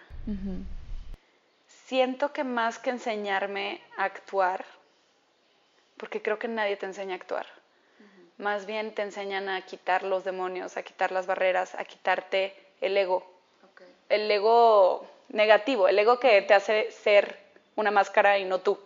siento 1.86 2.32
que 2.32 2.44
más 2.44 2.78
que 2.78 2.90
enseñarme 2.90 3.80
a 3.96 4.04
actuar, 4.04 4.64
porque 5.96 6.22
creo 6.22 6.38
que 6.38 6.48
nadie 6.48 6.76
te 6.76 6.86
enseña 6.86 7.14
a 7.14 7.16
actuar, 7.16 7.46
más 8.38 8.66
bien 8.66 8.94
te 8.94 9.02
enseñan 9.02 9.48
a 9.48 9.60
quitar 9.62 10.02
los 10.02 10.24
demonios, 10.24 10.76
a 10.76 10.82
quitar 10.82 11.12
las 11.12 11.26
barreras, 11.26 11.74
a 11.74 11.84
quitarte 11.84 12.54
el 12.80 12.96
ego, 12.96 13.24
el 14.08 14.30
ego 14.30 15.06
negativo, 15.28 15.88
el 15.88 15.98
ego 15.98 16.18
que 16.18 16.42
te 16.42 16.54
hace 16.54 16.90
ser 16.90 17.38
una 17.76 17.90
máscara 17.90 18.38
y 18.38 18.44
no 18.44 18.60
tú. 18.60 18.78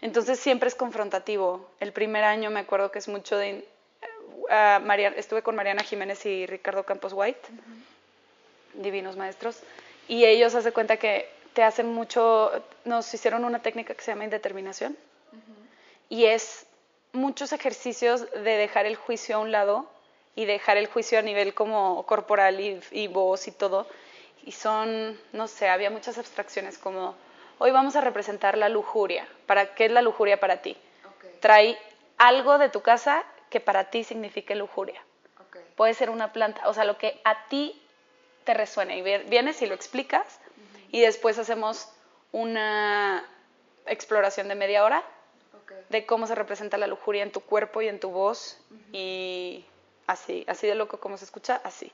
Entonces 0.00 0.38
siempre 0.38 0.68
es 0.68 0.74
confrontativo. 0.74 1.68
El 1.80 1.92
primer 1.92 2.24
año 2.24 2.50
me 2.50 2.60
acuerdo 2.60 2.90
que 2.90 2.98
es 2.98 3.08
mucho 3.08 3.36
de... 3.36 3.66
eh, 4.50 5.14
estuve 5.16 5.42
con 5.42 5.56
Mariana 5.56 5.82
Jiménez 5.82 6.24
y 6.26 6.46
Ricardo 6.46 6.84
Campos 6.84 7.12
White, 7.14 7.40
divinos 8.74 9.16
maestros, 9.16 9.60
y 10.08 10.24
ellos 10.24 10.54
hace 10.54 10.72
cuenta 10.72 10.98
que 10.98 11.28
te 11.54 11.62
hacen 11.62 11.86
mucho, 11.86 12.50
nos 12.84 13.12
hicieron 13.14 13.44
una 13.44 13.62
técnica 13.62 13.94
que 13.94 14.02
se 14.02 14.10
llama 14.10 14.24
indeterminación, 14.24 14.96
y 16.08 16.26
es 16.26 16.66
muchos 17.12 17.52
ejercicios 17.52 18.30
de 18.32 18.56
dejar 18.56 18.86
el 18.86 18.96
juicio 18.96 19.36
a 19.36 19.38
un 19.38 19.52
lado 19.52 19.88
y 20.36 20.46
dejar 20.46 20.76
el 20.76 20.86
juicio 20.86 21.18
a 21.18 21.22
nivel 21.22 21.54
como 21.54 22.04
corporal 22.06 22.60
y, 22.60 22.80
y 22.90 23.08
voz 23.08 23.46
y 23.48 23.52
todo. 23.52 23.86
Y 24.44 24.52
son, 24.52 25.18
no 25.32 25.48
sé, 25.48 25.68
había 25.68 25.90
muchas 25.90 26.18
abstracciones 26.18 26.78
como, 26.78 27.14
hoy 27.58 27.70
vamos 27.70 27.96
a 27.96 28.00
representar 28.00 28.58
la 28.58 28.68
lujuria. 28.68 29.26
¿Para 29.46 29.74
qué 29.74 29.86
es 29.86 29.92
la 29.92 30.02
lujuria 30.02 30.40
para 30.40 30.62
ti? 30.62 30.76
Trae 31.40 31.78
algo 32.18 32.58
de 32.58 32.68
tu 32.68 32.80
casa 32.80 33.24
que 33.50 33.60
para 33.60 33.90
ti 33.90 34.04
signifique 34.04 34.54
lujuria. 34.54 35.02
Puede 35.76 35.94
ser 35.94 36.10
una 36.10 36.32
planta, 36.32 36.68
o 36.68 36.74
sea, 36.74 36.84
lo 36.84 36.98
que 36.98 37.20
a 37.24 37.48
ti 37.48 37.80
te 38.44 38.54
resuene. 38.54 38.98
Y 38.98 39.02
vienes 39.02 39.60
y 39.62 39.66
lo 39.66 39.74
explicas 39.74 40.40
y 40.90 41.00
después 41.00 41.38
hacemos 41.38 41.88
una 42.32 43.28
exploración 43.86 44.48
de 44.48 44.54
media 44.54 44.84
hora 44.84 45.02
de 45.88 46.06
cómo 46.06 46.26
se 46.26 46.34
representa 46.34 46.78
la 46.78 46.86
lujuria 46.86 47.22
en 47.22 47.32
tu 47.32 47.40
cuerpo 47.40 47.82
y 47.82 47.88
en 47.88 48.00
tu 48.00 48.10
voz 48.10 48.58
y 48.92 49.64
así, 50.06 50.44
así 50.48 50.66
de 50.66 50.74
loco 50.74 50.98
como 51.00 51.16
se 51.16 51.24
escucha, 51.24 51.60
así. 51.64 51.92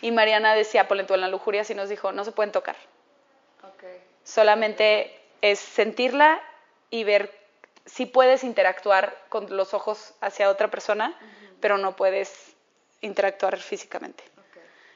Y 0.00 0.10
Mariana 0.10 0.54
decía, 0.54 0.88
Polentú 0.88 1.14
en 1.14 1.20
la 1.20 1.28
lujuria, 1.28 1.64
sí 1.64 1.74
nos 1.74 1.88
dijo, 1.88 2.12
no 2.12 2.24
se 2.24 2.32
pueden 2.32 2.52
tocar. 2.52 2.76
Solamente 4.24 5.18
es 5.40 5.58
sentirla 5.58 6.40
y 6.90 7.04
ver 7.04 7.32
si 7.86 8.04
puedes 8.04 8.44
interactuar 8.44 9.16
con 9.30 9.56
los 9.56 9.72
ojos 9.72 10.12
hacia 10.20 10.50
otra 10.50 10.68
persona, 10.68 11.18
pero 11.60 11.78
no 11.78 11.96
puedes 11.96 12.54
interactuar 13.00 13.56
físicamente. 13.58 14.22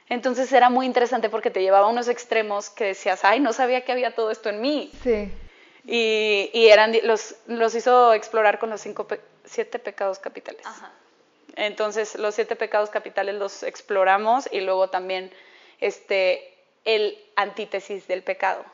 Entonces 0.08 0.52
era 0.52 0.68
muy 0.68 0.84
interesante 0.84 1.30
porque 1.30 1.50
te 1.50 1.62
llevaba 1.62 1.86
a 1.86 1.90
unos 1.90 2.08
extremos 2.08 2.68
que 2.68 2.84
decías, 2.84 3.24
ay, 3.24 3.40
no 3.40 3.54
sabía 3.54 3.84
que 3.84 3.92
había 3.92 4.14
todo 4.14 4.30
esto 4.30 4.50
en 4.50 4.60
mí. 4.60 4.92
Sí. 5.02 5.32
Y, 5.86 6.50
y 6.52 6.68
eran, 6.68 6.92
los, 7.04 7.36
los 7.46 7.74
hizo 7.74 8.12
explorar 8.12 8.58
con 8.58 8.68
los 8.68 8.82
cinco 8.82 9.06
siete 9.44 9.78
pecados 9.78 10.18
capitales. 10.18 10.66
Ajá. 10.66 10.92
Entonces, 11.56 12.14
los 12.16 12.34
siete 12.34 12.56
pecados 12.56 12.90
capitales 12.90 13.34
los 13.34 13.62
exploramos 13.62 14.48
y 14.52 14.60
luego 14.60 14.90
también 14.90 15.30
este, 15.80 16.54
el 16.84 17.18
antítesis 17.36 18.06
del 18.08 18.22
pecado. 18.22 18.64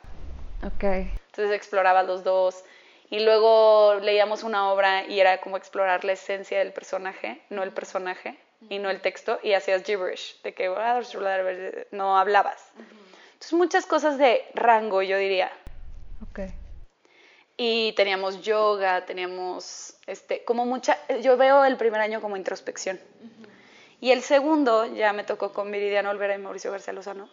Ok. 0.65 0.85
Entonces 0.85 1.53
exploraba 1.53 2.03
los 2.03 2.25
dos. 2.25 2.65
Y 3.11 3.21
luego 3.21 3.95
leíamos 4.03 4.43
una 4.43 4.71
obra 4.71 5.07
y 5.07 5.19
era 5.19 5.41
como 5.41 5.57
explorar 5.57 6.05
la 6.05 6.13
esencia 6.13 6.59
del 6.59 6.73
personaje, 6.73 7.41
no 7.49 7.63
el 7.63 7.73
personaje 7.73 8.39
y 8.69 8.79
no 8.79 8.91
el 8.91 9.01
texto, 9.01 9.39
y 9.43 9.53
hacías 9.55 9.85
gibberish, 9.85 10.43
de 10.43 10.53
que 10.53 10.69
no 11.91 12.19
hablabas. 12.19 12.71
Entonces 13.33 13.53
muchas 13.53 13.87
cosas 13.87 14.19
de 14.19 14.45
rango, 14.55 15.01
yo 15.01 15.17
diría. 15.17 15.51
Ok. 16.29 16.41
Y 17.57 17.93
teníamos 17.93 18.43
yoga, 18.43 19.07
teníamos, 19.07 19.95
este, 20.09 20.43
como 20.45 20.65
mucha, 20.65 20.97
yo 21.21 21.37
veo 21.37 21.67
el 21.67 21.77
primer 21.77 22.01
año 22.01 22.23
como 22.23 22.37
introspección. 22.39 22.99
Y 24.01 24.11
el 24.13 24.23
segundo 24.23 24.87
ya 24.87 25.13
me 25.13 25.23
tocó 25.23 25.53
con 25.53 25.71
Viridiano 25.71 26.09
Olvera 26.09 26.35
y 26.35 26.39
Mauricio 26.39 26.73
García 26.73 26.95
Lozano. 26.95 27.29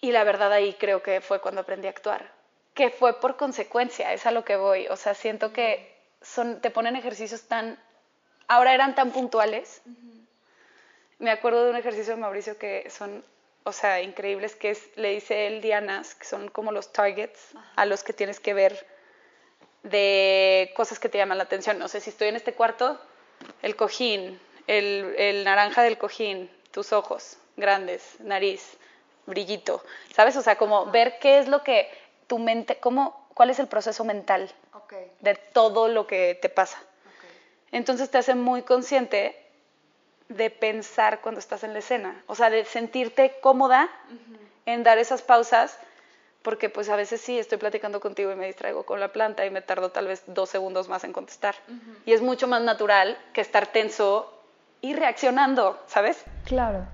Y 0.00 0.12
la 0.12 0.22
verdad 0.22 0.52
ahí 0.52 0.74
creo 0.74 1.02
que 1.02 1.20
fue 1.20 1.40
cuando 1.40 1.62
aprendí 1.62 1.88
a 1.88 1.90
actuar, 1.90 2.30
que 2.72 2.90
fue 2.90 3.18
por 3.18 3.36
consecuencia, 3.36 4.12
es 4.12 4.26
a 4.26 4.30
lo 4.30 4.44
que 4.44 4.54
voy. 4.54 4.86
O 4.88 4.96
sea, 4.96 5.14
siento 5.14 5.52
que 5.52 5.92
son, 6.22 6.60
te 6.60 6.70
ponen 6.70 6.94
ejercicios 6.94 7.48
tan, 7.48 7.82
ahora 8.46 8.72
eran 8.72 8.94
tan 8.94 9.10
puntuales. 9.10 9.82
Me 11.18 11.32
acuerdo 11.32 11.64
de 11.64 11.70
un 11.70 11.76
ejercicio 11.76 12.14
de 12.14 12.20
Mauricio 12.20 12.58
que 12.58 12.88
son, 12.90 13.24
o 13.64 13.72
sea, 13.72 14.02
increíbles, 14.02 14.54
que 14.54 14.70
es, 14.70 14.96
le 14.96 15.14
dice 15.14 15.48
él 15.48 15.62
dianas, 15.62 16.14
que 16.14 16.26
son 16.26 16.48
como 16.48 16.70
los 16.70 16.92
targets 16.92 17.54
a 17.74 17.86
los 17.86 18.04
que 18.04 18.12
tienes 18.12 18.38
que 18.38 18.54
ver 18.54 18.86
de 19.82 20.72
cosas 20.76 20.98
que 20.98 21.08
te 21.08 21.18
llaman 21.18 21.38
la 21.38 21.44
atención. 21.44 21.78
No 21.78 21.88
sé, 21.88 22.00
si 22.00 22.10
estoy 22.10 22.28
en 22.28 22.36
este 22.36 22.54
cuarto, 22.54 22.98
el 23.62 23.76
cojín, 23.76 24.40
el, 24.66 25.14
el 25.16 25.44
naranja 25.44 25.82
del 25.82 25.98
cojín, 25.98 26.50
tus 26.70 26.92
ojos 26.92 27.38
grandes, 27.56 28.16
nariz, 28.20 28.78
brillito, 29.26 29.82
¿sabes? 30.14 30.36
O 30.36 30.42
sea, 30.42 30.56
como 30.56 30.86
ver 30.86 31.18
qué 31.20 31.38
es 31.38 31.48
lo 31.48 31.62
que 31.62 31.88
tu 32.26 32.38
mente, 32.38 32.78
cómo, 32.78 33.28
cuál 33.34 33.50
es 33.50 33.58
el 33.58 33.68
proceso 33.68 34.04
mental 34.04 34.50
de 35.20 35.34
todo 35.34 35.88
lo 35.88 36.06
que 36.06 36.38
te 36.40 36.48
pasa. 36.48 36.82
Entonces 37.72 38.10
te 38.10 38.18
hace 38.18 38.34
muy 38.34 38.62
consciente 38.62 39.36
de 40.28 40.50
pensar 40.50 41.20
cuando 41.20 41.38
estás 41.38 41.64
en 41.64 41.72
la 41.72 41.80
escena, 41.80 42.22
o 42.26 42.34
sea, 42.34 42.50
de 42.50 42.64
sentirte 42.64 43.36
cómoda 43.40 43.90
en 44.66 44.82
dar 44.82 44.98
esas 44.98 45.22
pausas, 45.22 45.78
porque 46.48 46.70
pues 46.70 46.88
a 46.88 46.96
veces 46.96 47.20
sí 47.20 47.38
estoy 47.38 47.58
platicando 47.58 48.00
contigo 48.00 48.32
y 48.32 48.34
me 48.34 48.46
distraigo 48.46 48.84
con 48.84 49.00
la 49.00 49.12
planta 49.12 49.44
y 49.44 49.50
me 49.50 49.60
tardo 49.60 49.90
tal 49.90 50.06
vez 50.06 50.22
dos 50.28 50.48
segundos 50.48 50.88
más 50.88 51.04
en 51.04 51.12
contestar. 51.12 51.54
Y 52.06 52.14
es 52.14 52.22
mucho 52.22 52.48
más 52.48 52.62
natural 52.62 53.18
que 53.34 53.42
estar 53.42 53.66
tenso 53.66 54.32
y 54.80 54.94
reaccionando, 54.94 55.78
¿sabes? 55.86 56.24
Claro. 56.46 56.86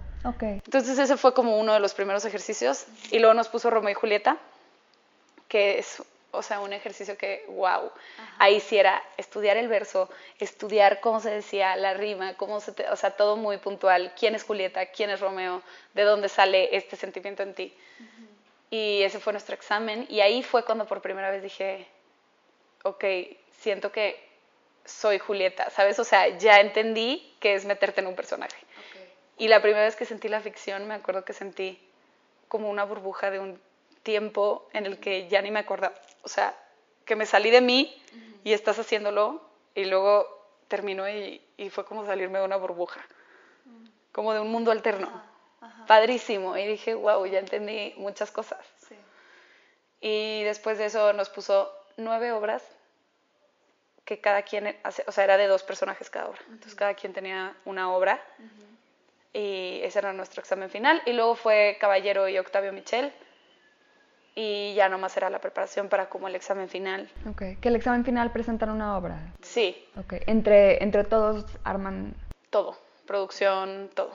Entonces 0.64 0.98
ese 0.98 1.16
fue 1.16 1.34
como 1.34 1.56
uno 1.60 1.72
de 1.72 1.78
los 1.78 1.94
primeros 1.94 2.24
ejercicios 2.24 2.86
y 3.12 3.20
luego 3.20 3.32
nos 3.32 3.46
puso 3.46 3.70
Romeo 3.70 3.92
y 3.92 3.94
Julieta, 3.94 4.38
que 5.46 5.78
es, 5.78 6.02
o 6.32 6.42
sea, 6.42 6.58
un 6.58 6.72
ejercicio 6.72 7.16
que, 7.16 7.44
wow, 7.50 7.92
ahí 8.40 8.58
sí 8.58 8.76
era 8.76 9.00
estudiar 9.18 9.56
el 9.56 9.68
verso, 9.68 10.10
estudiar 10.40 10.98
cómo 10.98 11.20
se 11.20 11.30
decía 11.30 11.76
la 11.76 11.94
rima, 11.94 12.34
cómo 12.34 12.58
se, 12.58 12.72
o 12.90 12.96
sea, 12.96 13.12
todo 13.12 13.36
muy 13.36 13.58
puntual, 13.58 14.14
quién 14.18 14.34
es 14.34 14.42
Julieta, 14.42 14.86
quién 14.86 15.10
es 15.10 15.20
Romeo, 15.20 15.62
de 15.94 16.02
dónde 16.02 16.28
sale 16.28 16.76
este 16.76 16.96
sentimiento 16.96 17.44
en 17.44 17.54
ti. 17.54 17.72
Y 18.74 19.04
ese 19.04 19.20
fue 19.20 19.32
nuestro 19.32 19.54
examen 19.54 20.04
y 20.08 20.18
ahí 20.18 20.42
fue 20.42 20.64
cuando 20.64 20.84
por 20.84 21.00
primera 21.00 21.30
vez 21.30 21.44
dije, 21.44 21.87
ok, 22.82 23.04
siento 23.60 23.92
que 23.92 24.20
soy 24.84 25.20
Julieta, 25.20 25.70
¿sabes? 25.70 26.00
O 26.00 26.04
sea, 26.04 26.37
ya 26.38 26.58
entendí 26.58 27.37
que 27.38 27.54
es 27.54 27.66
meterte 27.66 28.00
en 28.00 28.08
un 28.08 28.16
personaje. 28.16 28.56
Y 29.38 29.46
la 29.46 29.62
primera 29.62 29.84
vez 29.84 29.94
que 29.94 30.04
sentí 30.04 30.26
la 30.26 30.40
ficción, 30.40 30.88
me 30.88 30.94
acuerdo 30.94 31.24
que 31.24 31.32
sentí 31.32 31.78
como 32.48 32.68
una 32.68 32.82
burbuja 32.82 33.30
de 33.30 33.38
un 33.38 33.60
tiempo 34.02 34.68
en 34.72 34.87
el 34.87 34.98
que 34.98 35.28
ya 35.28 35.40
ni 35.40 35.52
me 35.52 35.60
acordaba. 35.60 35.94
O 36.22 36.28
sea, 36.28 36.52
que 37.04 37.14
me 37.14 37.26
salí 37.26 37.50
de 37.50 37.60
mí 37.60 38.02
y 38.42 38.54
estás 38.54 38.76
haciéndolo 38.80 39.40
y 39.76 39.84
luego 39.84 40.26
terminó 40.66 41.08
y, 41.08 41.40
fue 41.70 41.84
como 41.84 42.04
salirme 42.06 42.40
de 42.40 42.44
una 42.44 42.56
burbuja, 42.56 43.06
como 44.10 44.32
de 44.32 44.40
un 44.40 44.50
mundo 44.50 44.72
alterno. 44.72 45.34
Padrísimo. 45.87 46.57
Y 46.57 46.66
dije, 46.66 46.94
wow, 46.94 47.25
ya 47.27 47.38
entendí 47.38 47.94
muchas 47.97 48.31
cosas. 48.31 48.59
Y 50.01 50.42
después 50.42 50.77
de 50.79 50.87
eso 50.87 51.14
nos 51.14 51.31
puso 51.31 51.73
nueve 51.97 52.33
obras 52.33 52.62
que 54.05 54.20
cada 54.20 54.42
quien, 54.42 54.77
hace, 54.83 55.03
o 55.07 55.12
sea, 55.12 55.25
era 55.25 55.38
de 55.38 55.47
dos 55.47 55.62
personajes 55.62 56.11
cada 56.11 56.29
obra. 56.29 56.40
Entonces 56.49 56.75
cada 56.75 56.94
quien 56.94 57.14
tenía 57.14 57.57
una 57.64 57.90
obra 57.90 58.23
y 59.33 59.81
ese 59.83 59.99
era 59.99 60.12
nuestro 60.12 60.40
examen 60.42 60.68
final. 60.68 61.01
Y 61.07 61.14
luego 61.14 61.35
fue 61.37 61.79
Caballero 61.81 62.29
y 62.29 62.38
Octavio 62.38 62.73
Michel 62.73 63.12
y 64.35 64.75
ya 64.75 64.88
nomás 64.88 65.16
era 65.16 65.31
la 65.31 65.40
preparación 65.40 65.88
para 65.88 66.09
como 66.09 66.29
el 66.29 66.35
examen 66.35 66.68
final. 66.68 67.09
Ok, 67.29 67.42
que 67.61 67.68
el 67.68 67.77
examen 67.77 68.05
final 68.05 68.31
presentan 68.33 68.70
una 68.70 68.99
obra. 68.99 69.33
Sí. 69.42 69.88
Ok, 69.97 70.14
entre, 70.27 70.83
entre 70.83 71.05
todos 71.05 71.47
arman... 71.62 72.14
Todo, 72.51 72.77
producción, 73.07 73.90
todo. 73.94 74.12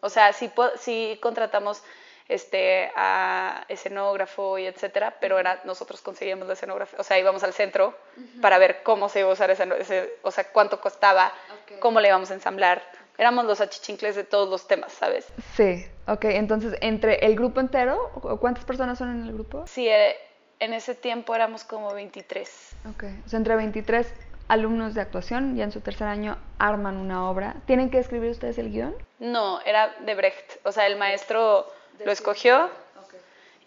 O 0.00 0.08
sea, 0.08 0.32
sí, 0.32 0.50
sí 0.78 1.18
contratamos 1.22 1.82
este, 2.28 2.90
a 2.94 3.64
escenógrafo 3.68 4.58
y 4.58 4.66
etcétera, 4.66 5.16
pero 5.20 5.38
era, 5.38 5.60
nosotros 5.64 6.00
conseguíamos 6.02 6.46
la 6.46 6.52
escenografía, 6.52 6.98
o 7.00 7.02
sea, 7.02 7.18
íbamos 7.18 7.42
al 7.42 7.54
centro 7.54 7.96
para 8.42 8.58
ver 8.58 8.82
cómo 8.82 9.08
se 9.08 9.20
iba 9.20 9.30
a 9.30 9.32
usar 9.32 9.50
ese, 9.50 10.18
o 10.22 10.30
sea, 10.30 10.44
cuánto 10.52 10.80
costaba, 10.80 11.32
cómo 11.80 12.00
le 12.00 12.08
íbamos 12.08 12.30
a 12.30 12.34
ensamblar 12.34 12.82
éramos 13.18 13.44
los 13.46 13.60
achichincles 13.60 14.14
de 14.14 14.24
todos 14.24 14.48
los 14.48 14.66
temas, 14.66 14.92
¿sabes? 14.92 15.26
Sí, 15.56 15.84
ok, 16.06 16.24
entonces, 16.26 16.78
¿entre 16.80 17.26
el 17.26 17.34
grupo 17.34 17.60
entero? 17.60 18.10
¿Cuántas 18.40 18.64
personas 18.64 18.96
son 18.96 19.10
en 19.10 19.26
el 19.26 19.32
grupo? 19.34 19.64
Sí, 19.66 19.88
eh, 19.88 20.16
en 20.60 20.72
ese 20.72 20.94
tiempo 20.94 21.34
éramos 21.34 21.64
como 21.64 21.92
23. 21.92 22.70
Ok, 22.90 23.04
o 23.26 23.28
sea, 23.28 23.36
entre 23.36 23.56
23 23.56 24.14
alumnos 24.48 24.94
de 24.94 25.02
actuación 25.02 25.56
y 25.56 25.62
en 25.62 25.70
su 25.70 25.80
tercer 25.80 26.08
año 26.08 26.38
arman 26.58 26.96
una 26.96 27.30
obra. 27.30 27.56
¿Tienen 27.66 27.90
que 27.90 27.98
escribir 27.98 28.30
ustedes 28.30 28.58
el 28.58 28.70
guion? 28.70 28.96
No, 29.18 29.60
era 29.62 29.94
de 30.00 30.14
Brecht, 30.14 30.64
o 30.64 30.72
sea, 30.72 30.86
el 30.86 30.96
maestro 30.96 31.66
lo 32.04 32.10
escogió 32.10 32.70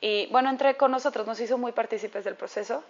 y 0.01 0.27
bueno, 0.31 0.49
entre 0.49 0.75
con 0.75 0.91
nosotros, 0.91 1.27
nos 1.27 1.39
hizo 1.39 1.59
muy 1.59 1.71
partícipes 1.71 2.25
del 2.25 2.35
proceso. 2.35 2.83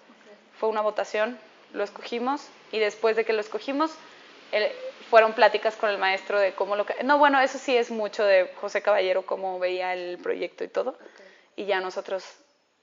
Fue 0.57 0.69
una 0.69 0.81
votación, 0.81 1.37
lo 1.73 1.83
escogimos 1.83 2.47
y 2.71 2.79
después 2.79 3.17
de 3.17 3.25
que 3.25 3.33
lo 3.33 3.41
escogimos, 3.41 3.91
fueron 5.09 5.33
pláticas 5.33 5.75
con 5.75 5.89
el 5.89 5.97
maestro 5.97 6.39
de 6.39 6.53
cómo 6.53 6.77
lo... 6.77 6.85
No, 7.03 7.17
bueno, 7.17 7.39
eso 7.41 7.57
sí 7.57 7.75
es 7.75 7.91
mucho 7.91 8.23
de 8.23 8.53
José 8.61 8.81
Caballero, 8.81 9.25
cómo 9.25 9.59
veía 9.59 9.93
el 9.93 10.19
proyecto 10.19 10.63
y 10.63 10.69
todo. 10.69 10.97
Y 11.57 11.65
ya 11.65 11.81
nosotros 11.81 12.23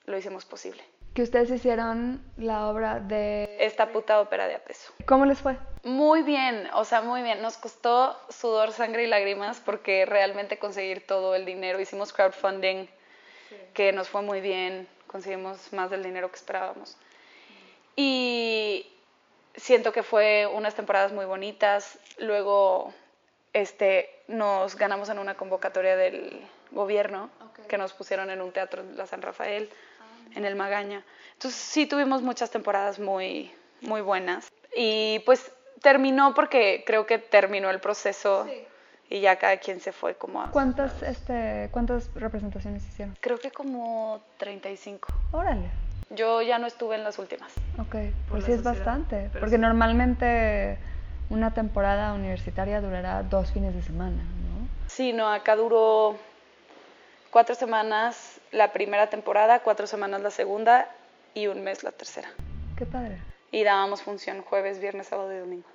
lo 0.05 0.19
hicimos 0.19 0.45
posible. 0.45 0.83
Que 1.19 1.25
ustedes 1.25 1.51
hicieron 1.51 2.23
la 2.37 2.69
obra 2.69 3.01
de... 3.01 3.57
Esta 3.59 3.89
puta 3.91 4.21
ópera 4.21 4.47
de 4.47 4.55
a 4.55 4.61
peso. 4.61 4.93
¿Cómo 5.05 5.27
les 5.27 5.41
fue? 5.41 5.57
Muy 5.83 6.23
bien, 6.23 6.69
o 6.75 6.85
sea, 6.85 7.01
muy 7.01 7.23
bien. 7.23 7.43
Nos 7.43 7.57
costó 7.57 8.17
sudor, 8.29 8.71
sangre 8.71 9.03
y 9.03 9.09
lágrimas 9.09 9.59
porque 9.59 10.07
realmente 10.07 10.61
conseguir 10.61 11.05
todo 11.05 11.35
el 11.35 11.45
dinero. 11.45 11.81
Hicimos 11.81 12.13
crowdfunding, 12.13 12.87
que 13.75 13.91
nos 13.91 14.09
fue 14.09 14.23
muy 14.23 14.41
bien. 14.41 14.87
Conseguimos 15.09 15.73
más 15.73 15.91
del 15.91 16.05
dinero 16.05 16.31
que 16.31 16.37
esperábamos. 16.37 16.97
Y 17.97 18.87
siento 19.57 19.91
que 19.91 20.05
fue 20.05 20.47
unas 20.47 20.77
temporadas 20.77 21.11
muy 21.11 21.25
bonitas. 21.25 21.99
Luego 22.19 22.95
este, 23.55 24.09
nos 24.29 24.77
ganamos 24.77 25.09
en 25.09 25.19
una 25.19 25.35
convocatoria 25.35 25.97
del 25.97 26.47
gobierno 26.71 27.29
que 27.67 27.77
nos 27.77 27.93
pusieron 27.93 28.31
en 28.31 28.41
un 28.41 28.53
teatro 28.53 28.83
en 28.83 28.97
la 28.97 29.07
San 29.07 29.21
Rafael, 29.21 29.69
en 30.35 30.45
el 30.45 30.57
Magaña. 30.57 31.03
Entonces 31.35 31.61
sí 31.61 31.87
tuvimos 31.87 32.23
muchas 32.23 32.51
temporadas 32.51 32.99
muy, 32.99 33.53
muy 33.81 34.01
buenas. 34.01 34.51
Y 34.77 35.21
pues 35.21 35.53
terminó 35.83 36.35
porque 36.35 36.83
creo 36.87 37.07
que 37.07 37.19
terminó 37.19 37.71
el 37.71 37.81
proceso 37.81 38.47
y 39.11 39.21
ya 39.21 39.37
cada 39.37 39.57
quien 39.57 39.81
se 39.81 39.93
fue 39.93 40.15
como 40.15 40.43
a... 40.43 40.51
¿Cuántas, 40.51 41.03
este, 41.03 41.69
¿Cuántas 41.71 42.11
representaciones 42.15 42.87
hicieron? 42.87 43.17
Creo 43.21 43.39
que 43.39 43.51
como 43.51 44.21
35. 44.39 45.09
Órale. 45.33 45.71
Yo 46.11 46.43
ya 46.43 46.59
no 46.59 46.67
estuve 46.67 46.97
en 46.97 47.05
las 47.05 47.19
últimas. 47.19 47.53
Ok, 47.79 47.97
pues 48.29 48.45
sí 48.45 48.53
es 48.53 48.63
bastante. 48.63 49.31
Porque 49.39 49.59
normalmente 49.59 50.79
una 51.31 51.53
temporada 51.53 52.15
universitaria 52.15 52.81
durará 52.81 53.23
dos 53.23 53.53
fines 53.53 53.75
de 53.75 53.83
semana, 53.83 54.23
¿no? 54.23 54.69
Sí, 54.87 55.13
no, 55.13 55.31
acá 55.31 55.55
duró 55.57 56.17
cuatro 57.31 57.55
semanas 57.55 58.41
la 58.51 58.73
primera 58.73 59.09
temporada, 59.09 59.61
cuatro 59.61 59.87
semanas 59.87 60.23
la 60.23 60.31
segunda 60.31 60.89
y 61.35 61.47
un 61.47 61.63
mes 61.63 61.83
la 61.83 61.93
tercera. 61.93 62.29
Qué 62.77 62.87
padre. 62.87 63.19
Y 63.51 63.65
dábamos 63.65 64.03
función 64.03 64.43
jueves, 64.43 64.81
viernes, 64.81 65.09
sábado 65.09 65.33
y 65.33 65.39
domingo. 65.39 65.69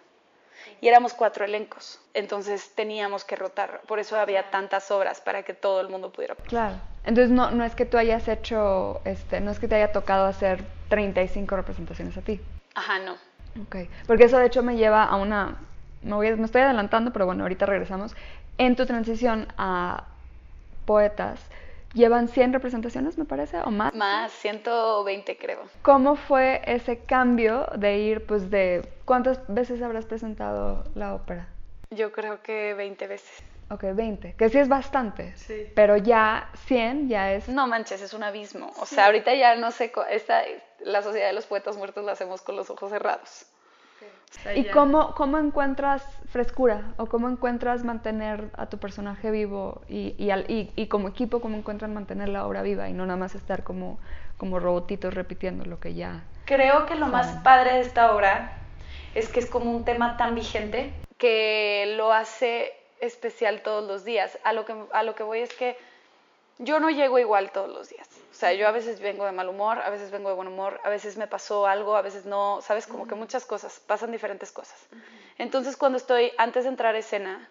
Y 0.82 0.88
éramos 0.88 1.14
cuatro 1.14 1.44
elencos, 1.46 2.00
entonces 2.14 2.74
teníamos 2.76 3.26
que 3.26 3.36
rotar. 3.36 3.82
Por 3.88 4.00
eso 4.00 4.18
había 4.18 4.50
tantas 4.50 4.92
obras 4.92 5.20
para 5.20 5.44
que 5.44 5.54
todo 5.54 5.82
el 5.82 5.90
mundo 5.90 6.12
pudiera. 6.12 6.36
Claro. 6.36 6.76
Entonces 7.04 7.32
no, 7.32 7.52
no 7.52 7.66
es 7.66 7.76
que 7.76 7.86
tú 7.86 7.98
hayas 7.98 8.28
hecho, 8.28 9.02
este, 9.04 9.42
no 9.42 9.52
es 9.52 9.60
que 9.60 9.68
te 9.68 9.76
haya 9.76 9.92
tocado 9.92 10.26
hacer 10.26 10.64
35 10.90 11.56
representaciones 11.56 12.18
a 12.18 12.22
ti. 12.22 12.40
Ajá, 12.76 13.00
no. 13.00 13.14
Ok, 13.62 13.90
porque 14.08 14.26
eso 14.26 14.38
de 14.38 14.48
hecho 14.48 14.64
me 14.64 14.78
lleva 14.78 15.04
a 15.04 15.16
una, 15.18 15.58
me, 16.02 16.16
voy, 16.16 16.36
me 16.36 16.46
estoy 16.46 16.62
adelantando, 16.62 17.12
pero 17.12 17.26
bueno, 17.26 17.44
ahorita 17.44 17.66
regresamos. 17.66 18.16
En 18.58 18.76
tu 18.76 18.86
transición 18.86 19.48
a 19.58 20.06
poetas, 20.86 21.40
llevan 21.94 22.28
100 22.28 22.54
representaciones, 22.54 23.18
me 23.18 23.26
parece, 23.26 23.60
o 23.62 23.72
más. 23.72 23.94
Más, 23.94 24.32
120 24.32 25.38
creo. 25.38 25.60
¿Cómo 25.82 26.16
fue 26.16 26.62
ese 26.66 27.00
cambio 27.00 27.68
de 27.76 27.98
ir, 28.00 28.26
pues, 28.26 28.50
de 28.50 28.88
cuántas 29.06 29.40
veces 29.48 29.82
habrás 29.82 30.06
presentado 30.06 30.84
la 30.96 31.14
ópera? 31.14 31.48
Yo 31.92 32.12
creo 32.12 32.42
que 32.42 32.74
20 32.74 33.08
veces. 33.08 33.44
Ok, 33.70 33.86
20, 33.94 34.34
que 34.34 34.50
sí 34.50 34.60
es 34.60 34.68
bastante. 34.68 35.36
Sí. 35.38 35.68
Pero 35.74 35.98
ya 35.98 36.50
100 36.66 37.10
ya 37.10 37.34
es... 37.34 37.48
No 37.48 37.66
manches, 37.68 38.02
es 38.02 38.14
un 38.14 38.24
abismo. 38.24 38.72
O 38.80 38.86
sea, 38.86 39.06
ahorita 39.06 39.34
ya 39.34 39.56
no 39.56 39.72
sé, 39.72 39.92
esta, 40.10 40.44
la 40.82 41.02
Sociedad 41.02 41.28
de 41.28 41.34
los 41.34 41.46
Poetas 41.46 41.78
Muertos 41.78 42.04
la 42.04 42.12
hacemos 42.12 42.42
con 42.42 42.56
los 42.56 42.70
ojos 42.70 42.92
cerrados. 42.92 43.48
¿Y 44.56 44.66
cómo, 44.66 45.14
cómo 45.14 45.38
encuentras 45.38 46.04
frescura 46.28 46.94
o 46.98 47.06
cómo 47.06 47.30
encuentras 47.30 47.84
mantener 47.84 48.50
a 48.58 48.66
tu 48.68 48.78
personaje 48.78 49.32
vivo 49.32 49.82
y, 49.88 50.16
y, 50.18 50.32
al, 50.32 50.50
y, 50.50 50.72
y, 50.76 50.88
como 50.88 51.08
equipo 51.08 51.40
cómo 51.40 51.56
encuentran 51.56 51.94
mantener 51.94 52.30
la 52.30 52.46
obra 52.46 52.62
viva 52.62 52.90
y 52.90 52.94
no 52.94 53.06
nada 53.06 53.18
más 53.18 53.36
estar 53.36 53.64
como, 53.64 54.00
como 54.38 54.60
robotitos 54.60 55.14
repitiendo 55.14 55.66
lo 55.66 55.80
que 55.80 55.94
ya... 55.94 56.24
Creo 56.46 56.86
que 56.86 56.96
lo 56.96 57.08
más 57.08 57.28
padre 57.44 57.76
de 57.76 57.80
esta 57.82 58.14
obra 58.14 58.58
es 59.16 59.30
que 59.30 59.40
es 59.40 59.50
como 59.50 59.72
un 59.72 59.86
tema 59.86 60.18
tan 60.18 60.36
vigente 60.36 60.92
que 61.18 61.94
lo 61.96 62.12
hace 62.12 62.74
especial 63.00 63.62
todos 63.62 63.88
los 63.88 64.04
días. 64.04 64.38
A 64.44 64.54
lo 64.54 64.66
que, 64.66 64.76
a 64.92 65.04
lo 65.04 65.16
que 65.16 65.24
voy 65.24 65.40
es 65.40 65.54
que 65.54 65.78
yo 66.58 66.80
no 66.80 66.90
llego 66.90 67.20
igual 67.20 67.52
todos 67.52 67.70
los 67.70 67.90
días. 67.90 68.10
O 68.44 68.46
sea, 68.46 68.56
yo 68.56 68.68
a 68.68 68.72
veces 68.72 69.00
vengo 69.00 69.26
de 69.26 69.32
mal 69.32 69.48
humor, 69.48 69.80
a 69.80 69.90
veces 69.90 70.12
vengo 70.12 70.28
de 70.28 70.36
buen 70.36 70.50
humor, 70.50 70.82
a 70.84 70.90
veces 70.90 71.16
me 71.16 71.28
pasó 71.28 71.66
algo, 71.66 71.96
a 71.96 72.02
veces 72.02 72.26
no, 72.26 72.60
sabes, 72.62 72.88
como 72.88 73.08
que 73.08 73.16
muchas 73.16 73.46
cosas, 73.46 73.80
pasan 73.80 74.12
diferentes 74.12 74.52
cosas. 74.52 74.86
Entonces, 75.38 75.78
cuando 75.78 75.98
estoy 75.98 76.34
antes 76.38 76.66
de 76.66 76.70
entrar 76.72 76.94
a 76.94 76.98
escena, 76.98 77.48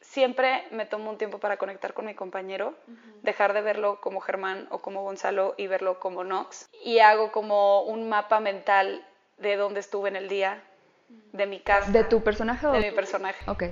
siempre 0.00 0.64
me 0.72 0.86
tomo 0.86 1.08
un 1.08 1.18
tiempo 1.18 1.38
para 1.38 1.56
conectar 1.56 1.94
con 1.94 2.06
mi 2.06 2.16
compañero, 2.16 2.74
dejar 3.22 3.52
de 3.52 3.60
verlo 3.60 4.00
como 4.00 4.18
Germán 4.20 4.66
o 4.72 4.78
como 4.78 5.04
Gonzalo 5.04 5.54
y 5.56 5.68
verlo 5.68 6.00
como 6.00 6.24
Nox. 6.24 6.68
Y 6.82 6.98
hago 6.98 7.30
como 7.30 7.82
un 7.82 8.08
mapa 8.08 8.40
mental 8.40 9.06
de 9.38 9.54
dónde 9.54 9.78
estuve 9.78 10.08
en 10.08 10.16
el 10.16 10.26
día, 10.26 10.60
de 11.30 11.46
mi 11.46 11.60
casa. 11.60 11.92
¿De 11.92 12.02
tu 12.02 12.24
personaje 12.24 12.66
o 12.66 12.72
de 12.72 12.80
mi 12.80 12.90
personaje? 12.90 13.48
Ok. 13.48 13.66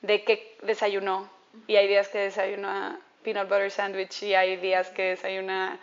De 0.00 0.24
qué 0.24 0.56
desayunó. 0.62 1.28
Y 1.66 1.76
hay 1.76 1.86
días 1.88 2.08
que 2.08 2.20
desayuna 2.20 3.00
peanut 3.22 3.50
butter 3.50 3.70
sandwich 3.70 4.22
y 4.22 4.34
hay 4.34 4.56
días 4.56 4.88
que 4.88 5.10
desayuna 5.10 5.78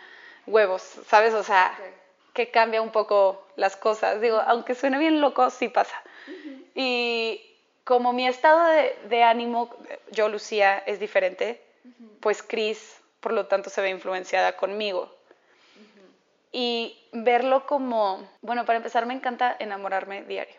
huevos, 0.46 0.82
¿sabes? 1.06 1.34
O 1.34 1.42
sea, 1.42 1.76
que 2.34 2.50
cambia 2.50 2.82
un 2.82 2.90
poco 2.90 3.46
las 3.56 3.76
cosas. 3.76 4.20
Digo, 4.20 4.40
aunque 4.46 4.74
suene 4.74 4.98
bien 4.98 5.20
loco, 5.20 5.50
sí 5.50 5.68
pasa. 5.68 6.02
Y 6.74 7.40
como 7.84 8.12
mi 8.12 8.26
estado 8.26 8.66
de, 9.08 9.22
ánimo, 9.22 9.74
yo, 10.10 10.28
Lucía, 10.28 10.78
es 10.78 10.98
diferente, 10.98 11.62
pues 12.20 12.42
Chris, 12.42 13.00
por 13.20 13.32
lo 13.32 13.46
tanto, 13.46 13.70
se 13.70 13.80
ve 13.80 13.90
influenciada 13.90 14.56
conmigo. 14.56 15.14
Y 16.50 16.98
verlo 17.12 17.66
como, 17.66 18.28
bueno, 18.40 18.64
para 18.64 18.76
empezar, 18.76 19.06
me 19.06 19.14
encanta 19.14 19.56
enamorarme 19.58 20.22
diario. 20.24 20.56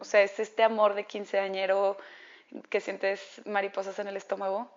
O 0.00 0.04
sea, 0.04 0.22
es 0.22 0.40
este 0.40 0.62
amor 0.62 0.94
de 0.94 1.04
quinceañero 1.04 1.96
que 2.68 2.80
sientes 2.80 3.40
mariposas 3.46 3.98
en 3.98 4.08
el 4.08 4.16
estómago, 4.16 4.70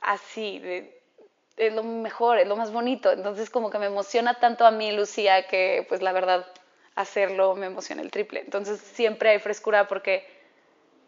así, 0.00 0.58
de, 0.58 0.99
es 1.56 1.72
lo 1.72 1.82
mejor, 1.82 2.38
es 2.38 2.46
lo 2.46 2.56
más 2.56 2.72
bonito. 2.72 3.12
Entonces 3.12 3.50
como 3.50 3.70
que 3.70 3.78
me 3.78 3.86
emociona 3.86 4.38
tanto 4.38 4.66
a 4.66 4.70
mí, 4.70 4.92
Lucía, 4.92 5.46
que 5.46 5.84
pues 5.88 6.02
la 6.02 6.12
verdad 6.12 6.46
hacerlo 6.94 7.54
me 7.54 7.66
emociona 7.66 8.02
el 8.02 8.10
triple. 8.10 8.40
Entonces 8.40 8.80
siempre 8.80 9.30
hay 9.30 9.38
frescura 9.38 9.88
porque 9.88 10.26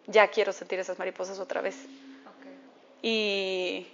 ya 0.06 0.28
quiero 0.28 0.52
sentir 0.52 0.78
esas 0.78 0.98
mariposas 0.98 1.38
otra 1.38 1.60
vez. 1.60 1.76
Y, 3.02 3.88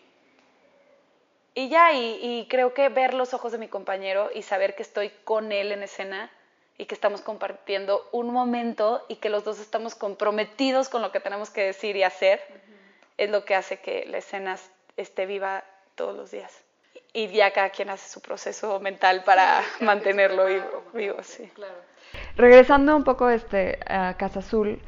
y 1.55 1.69
ya, 1.69 1.93
y, 1.93 2.19
y, 2.21 2.47
creo 2.49 2.75
que 2.75 2.89
ver 2.91 3.15
los 3.15 3.33
ojos 3.33 3.53
de 3.53 3.59
mi 3.59 3.69
compañero 3.69 4.31
y 4.35 4.43
saber 4.43 4.75
que 4.75 4.83
estoy 4.83 5.11
con 5.25 5.51
él 5.51 5.73
en 5.73 5.83
escena 5.83 6.31
y 6.77 6.85
que 6.85 6.95
estamos 6.95 7.23
compartiendo 7.23 8.09
un 8.13 8.31
momento 8.31 9.05
y 9.09 9.17
que 9.17 9.31
los 9.31 9.45
dos 9.45 9.59
estamos 9.59 9.95
comprometidos 9.95 10.89
con 10.89 11.03
lo 11.03 11.11
que 11.11 11.21
tenemos 11.21 11.51
que 11.51 11.63
decir 11.63 11.97
y 11.97 12.03
hacer, 12.03 12.41
es 13.17 13.31
lo 13.31 13.45
que 13.45 13.55
hace 13.55 13.81
que 13.81 14.05
la 14.07 14.19
escena 14.19 14.59
esté 14.97 15.27
viva 15.27 15.65
todos 15.99 16.17
los 16.17 16.31
días. 16.31 16.65
Y 17.13 17.29
ya 17.29 17.53
cada 17.53 17.71
quien 17.71 17.91
hace 17.91 18.09
su 18.09 18.23
proceso 18.23 18.81
mental 18.81 19.25
para 19.25 19.63
mantenerlo 19.81 20.47
vivo, 20.47 20.85
vivo, 20.95 21.23
sí. 21.23 21.51
Claro. 21.55 21.75
Regresando 22.37 22.97
un 22.97 23.05
poco 23.05 23.29
este, 23.29 23.79
a 23.87 24.15
Casa 24.17 24.39
Azul, 24.39 24.81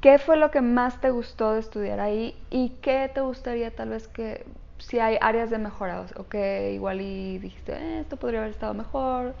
¿qué 0.00 0.18
fue 0.18 0.36
lo 0.36 0.50
que 0.50 0.62
más 0.62 1.00
te 1.00 1.10
gustó 1.10 1.52
de 1.52 1.60
estudiar 1.60 2.00
ahí 2.00 2.34
y 2.48 2.70
qué 2.80 3.10
te 3.12 3.20
gustaría 3.20 3.74
tal 3.74 3.90
vez 3.90 4.08
que 4.08 4.46
si 4.78 4.98
hay 4.98 5.18
áreas 5.20 5.50
de 5.50 5.58
mejora 5.58 6.06
o 6.16 6.28
que 6.28 6.72
igual 6.72 7.00
y 7.00 7.38
dijiste, 7.38 7.72
eh, 7.72 8.00
esto 8.00 8.16
podría 8.16 8.40
haber 8.40 8.52
estado 8.52 8.74
mejor? 8.74 9.34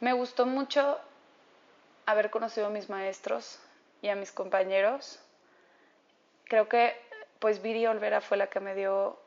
Me 0.00 0.12
gustó 0.12 0.46
mucho 0.46 0.98
haber 2.06 2.30
conocido 2.30 2.66
a 2.66 2.70
mis 2.70 2.90
maestros 2.90 3.60
y 4.02 4.08
a 4.08 4.16
mis 4.16 4.32
compañeros. 4.32 5.20
Creo 6.44 6.68
que 6.68 6.94
pues 7.38 7.62
Viri 7.62 7.86
Olvera 7.86 8.20
fue 8.20 8.36
la 8.36 8.46
que 8.48 8.60
me 8.60 8.74
dio 8.74 9.18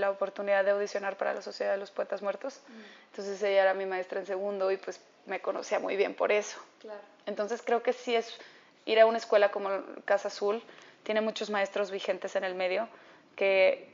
la 0.00 0.10
oportunidad 0.10 0.64
de 0.64 0.72
audicionar 0.72 1.16
para 1.16 1.34
la 1.34 1.42
Sociedad 1.42 1.72
de 1.72 1.78
los 1.78 1.90
Poetas 1.90 2.22
Muertos. 2.22 2.60
Mm. 2.68 2.72
Entonces 3.10 3.42
ella 3.42 3.62
era 3.62 3.74
mi 3.74 3.86
maestra 3.86 4.20
en 4.20 4.26
segundo 4.26 4.70
y 4.70 4.76
pues 4.76 5.00
me 5.26 5.40
conocía 5.40 5.78
muy 5.78 5.96
bien 5.96 6.14
por 6.14 6.32
eso. 6.32 6.58
Entonces 7.26 7.62
creo 7.62 7.82
que 7.82 7.92
sí 7.92 8.14
es 8.14 8.38
ir 8.84 9.00
a 9.00 9.06
una 9.06 9.18
escuela 9.18 9.50
como 9.50 9.68
Casa 10.04 10.28
Azul, 10.28 10.62
tiene 11.02 11.20
muchos 11.20 11.50
maestros 11.50 11.90
vigentes 11.90 12.36
en 12.36 12.44
el 12.44 12.54
medio 12.54 12.88
que 13.34 13.88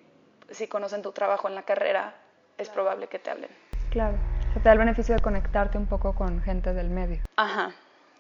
si 0.51 0.69
conocen 0.69 1.03
tu 1.03 1.13
trabajo 1.13 1.49
en 1.49 1.55
la 1.55 1.63
carrera 1.63 2.15
es 2.59 2.69
probable 2.69 3.09
que 3.09 3.19
te 3.19 3.31
hablen. 3.31 3.51
Claro, 3.91 4.17
te 4.55 4.61
da 4.61 4.73
el 4.73 4.79
beneficio 4.79 5.15
de 5.15 5.21
conectarte 5.21 5.79
un 5.79 5.87
poco 5.87 6.15
con 6.15 6.43
gente 6.43 6.73
del 6.73 6.89
medio. 6.89 7.23
Ajá, 7.37 7.73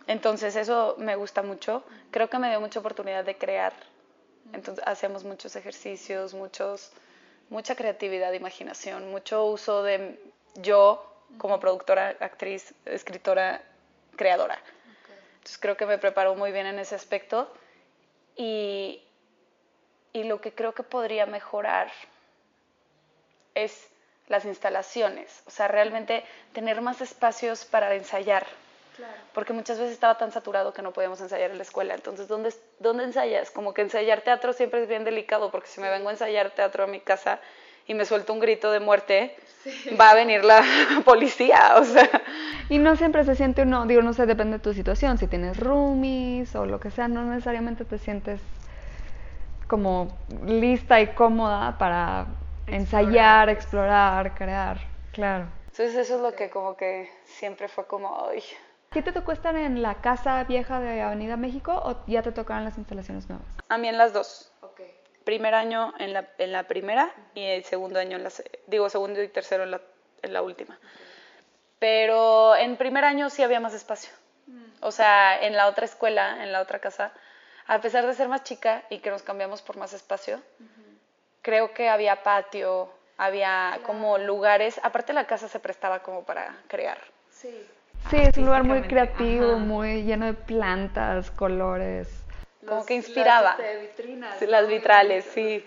entonces 0.06 0.56
eso 0.56 0.96
me 0.98 1.16
gusta 1.16 1.42
mucho. 1.42 1.84
Creo 2.10 2.28
que 2.28 2.38
me 2.38 2.48
dio 2.48 2.60
mucha 2.60 2.80
oportunidad 2.80 3.24
de 3.24 3.36
crear. 3.36 3.72
Entonces 4.52 4.84
hacemos 4.86 5.24
muchos 5.24 5.56
ejercicios, 5.56 6.34
muchos 6.34 6.92
mucha 7.52 7.76
creatividad, 7.76 8.32
imaginación, 8.32 9.10
mucho 9.10 9.44
uso 9.44 9.82
de 9.82 10.18
yo 10.54 11.06
como 11.36 11.60
productora, 11.60 12.16
actriz, 12.18 12.74
escritora, 12.86 13.62
creadora. 14.16 14.58
Entonces 15.34 15.58
creo 15.58 15.76
que 15.76 15.84
me 15.84 15.98
preparó 15.98 16.34
muy 16.34 16.50
bien 16.50 16.66
en 16.66 16.78
ese 16.78 16.94
aspecto 16.94 17.52
y, 18.36 19.02
y 20.14 20.24
lo 20.24 20.40
que 20.40 20.54
creo 20.54 20.72
que 20.72 20.82
podría 20.82 21.26
mejorar 21.26 21.92
es 23.54 23.86
las 24.28 24.46
instalaciones, 24.46 25.42
o 25.46 25.50
sea, 25.50 25.68
realmente 25.68 26.24
tener 26.54 26.80
más 26.80 27.02
espacios 27.02 27.66
para 27.66 27.94
ensayar. 27.94 28.46
Porque 29.34 29.52
muchas 29.52 29.78
veces 29.78 29.94
estaba 29.94 30.18
tan 30.18 30.32
saturado 30.32 30.72
que 30.72 30.82
no 30.82 30.92
podíamos 30.92 31.20
ensayar 31.20 31.50
en 31.50 31.56
la 31.56 31.62
escuela. 31.62 31.94
Entonces, 31.94 32.28
¿dónde, 32.28 32.54
¿dónde 32.78 33.04
ensayas? 33.04 33.50
Como 33.50 33.72
que 33.72 33.82
ensayar 33.82 34.20
teatro 34.20 34.52
siempre 34.52 34.82
es 34.82 34.88
bien 34.88 35.04
delicado, 35.04 35.50
porque 35.50 35.68
si 35.68 35.80
me 35.80 35.88
vengo 35.90 36.08
a 36.08 36.12
ensayar 36.12 36.50
teatro 36.50 36.84
a 36.84 36.86
mi 36.86 37.00
casa 37.00 37.40
y 37.86 37.94
me 37.94 38.04
suelto 38.04 38.32
un 38.32 38.40
grito 38.40 38.70
de 38.70 38.80
muerte, 38.80 39.36
va 40.00 40.10
a 40.10 40.14
venir 40.14 40.44
la 40.44 40.62
policía, 41.04 41.74
o 41.76 41.84
sea. 41.84 42.08
Y 42.68 42.78
no 42.78 42.96
siempre 42.96 43.24
se 43.24 43.34
siente 43.34 43.62
uno, 43.62 43.86
digo, 43.86 44.02
no 44.02 44.12
sé, 44.12 44.26
depende 44.26 44.58
de 44.58 44.62
tu 44.62 44.74
situación, 44.74 45.18
si 45.18 45.26
tienes 45.26 45.58
roomies 45.58 46.54
o 46.54 46.66
lo 46.66 46.78
que 46.78 46.90
sea, 46.90 47.08
no 47.08 47.24
necesariamente 47.24 47.84
te 47.84 47.98
sientes 47.98 48.40
como 49.66 50.18
lista 50.44 51.00
y 51.00 51.08
cómoda 51.08 51.78
para 51.78 52.26
ensayar, 52.66 53.48
explorar, 53.48 54.34
crear, 54.34 54.78
claro. 55.12 55.46
Entonces 55.70 55.96
eso 55.96 56.16
es 56.16 56.20
lo 56.20 56.34
que 56.34 56.50
como 56.50 56.76
que 56.76 57.10
siempre 57.24 57.68
fue 57.68 57.86
como, 57.86 58.28
ay. 58.28 58.42
¿Qué 58.92 59.00
te 59.00 59.12
tocó 59.12 59.32
estar 59.32 59.56
en 59.56 59.80
la 59.80 59.94
casa 60.02 60.44
vieja 60.44 60.78
de 60.78 61.00
Avenida 61.00 61.38
México 61.38 61.72
o 61.72 62.04
ya 62.06 62.22
te 62.22 62.30
tocaron 62.30 62.64
las 62.64 62.76
instalaciones 62.76 63.26
nuevas? 63.26 63.46
A 63.70 63.78
mí 63.78 63.88
en 63.88 63.96
las 63.96 64.12
dos. 64.12 64.52
Okay. 64.60 64.94
Primer 65.24 65.54
año 65.54 65.94
en 65.98 66.12
la, 66.12 66.28
en 66.36 66.52
la 66.52 66.64
primera 66.64 67.10
y 67.34 67.42
el 67.42 67.64
segundo 67.64 67.98
año 67.98 68.18
en 68.18 68.24
la, 68.24 68.30
digo, 68.66 68.90
segundo 68.90 69.22
y 69.22 69.28
tercero 69.28 69.64
en 69.64 69.70
la, 69.70 69.80
en 70.20 70.34
la 70.34 70.42
última. 70.42 70.78
Pero 71.78 72.54
en 72.54 72.76
primer 72.76 73.06
año 73.06 73.30
sí 73.30 73.42
había 73.42 73.60
más 73.60 73.72
espacio. 73.72 74.10
Mm. 74.46 74.62
O 74.82 74.90
sea, 74.90 75.42
en 75.42 75.56
la 75.56 75.68
otra 75.68 75.86
escuela, 75.86 76.42
en 76.42 76.52
la 76.52 76.60
otra 76.60 76.78
casa, 76.78 77.12
a 77.66 77.80
pesar 77.80 78.06
de 78.06 78.12
ser 78.12 78.28
más 78.28 78.44
chica 78.44 78.82
y 78.90 78.98
que 78.98 79.08
nos 79.08 79.22
cambiamos 79.22 79.62
por 79.62 79.78
más 79.78 79.94
espacio, 79.94 80.42
creo 81.40 81.72
que 81.72 81.88
había 81.88 82.22
patio, 82.22 82.92
había 83.16 83.80
como 83.86 84.18
lugares, 84.18 84.78
aparte 84.82 85.14
la 85.14 85.26
casa 85.26 85.48
se 85.48 85.60
prestaba 85.60 86.00
como 86.00 86.24
para 86.24 86.56
crear. 86.68 86.98
Sí. 87.30 87.66
Sí, 88.10 88.16
es 88.16 88.36
un 88.36 88.46
lugar 88.46 88.64
muy 88.64 88.82
creativo, 88.82 89.58
muy 89.58 90.02
lleno 90.02 90.26
de 90.26 90.34
plantas, 90.34 91.30
colores. 91.30 92.08
Como 92.66 92.84
que 92.86 92.94
inspiraba. 92.94 93.56
Las, 93.58 93.80
vitrinas, 93.80 94.42
las 94.42 94.68
vitrales, 94.68 95.24
sí. 95.24 95.64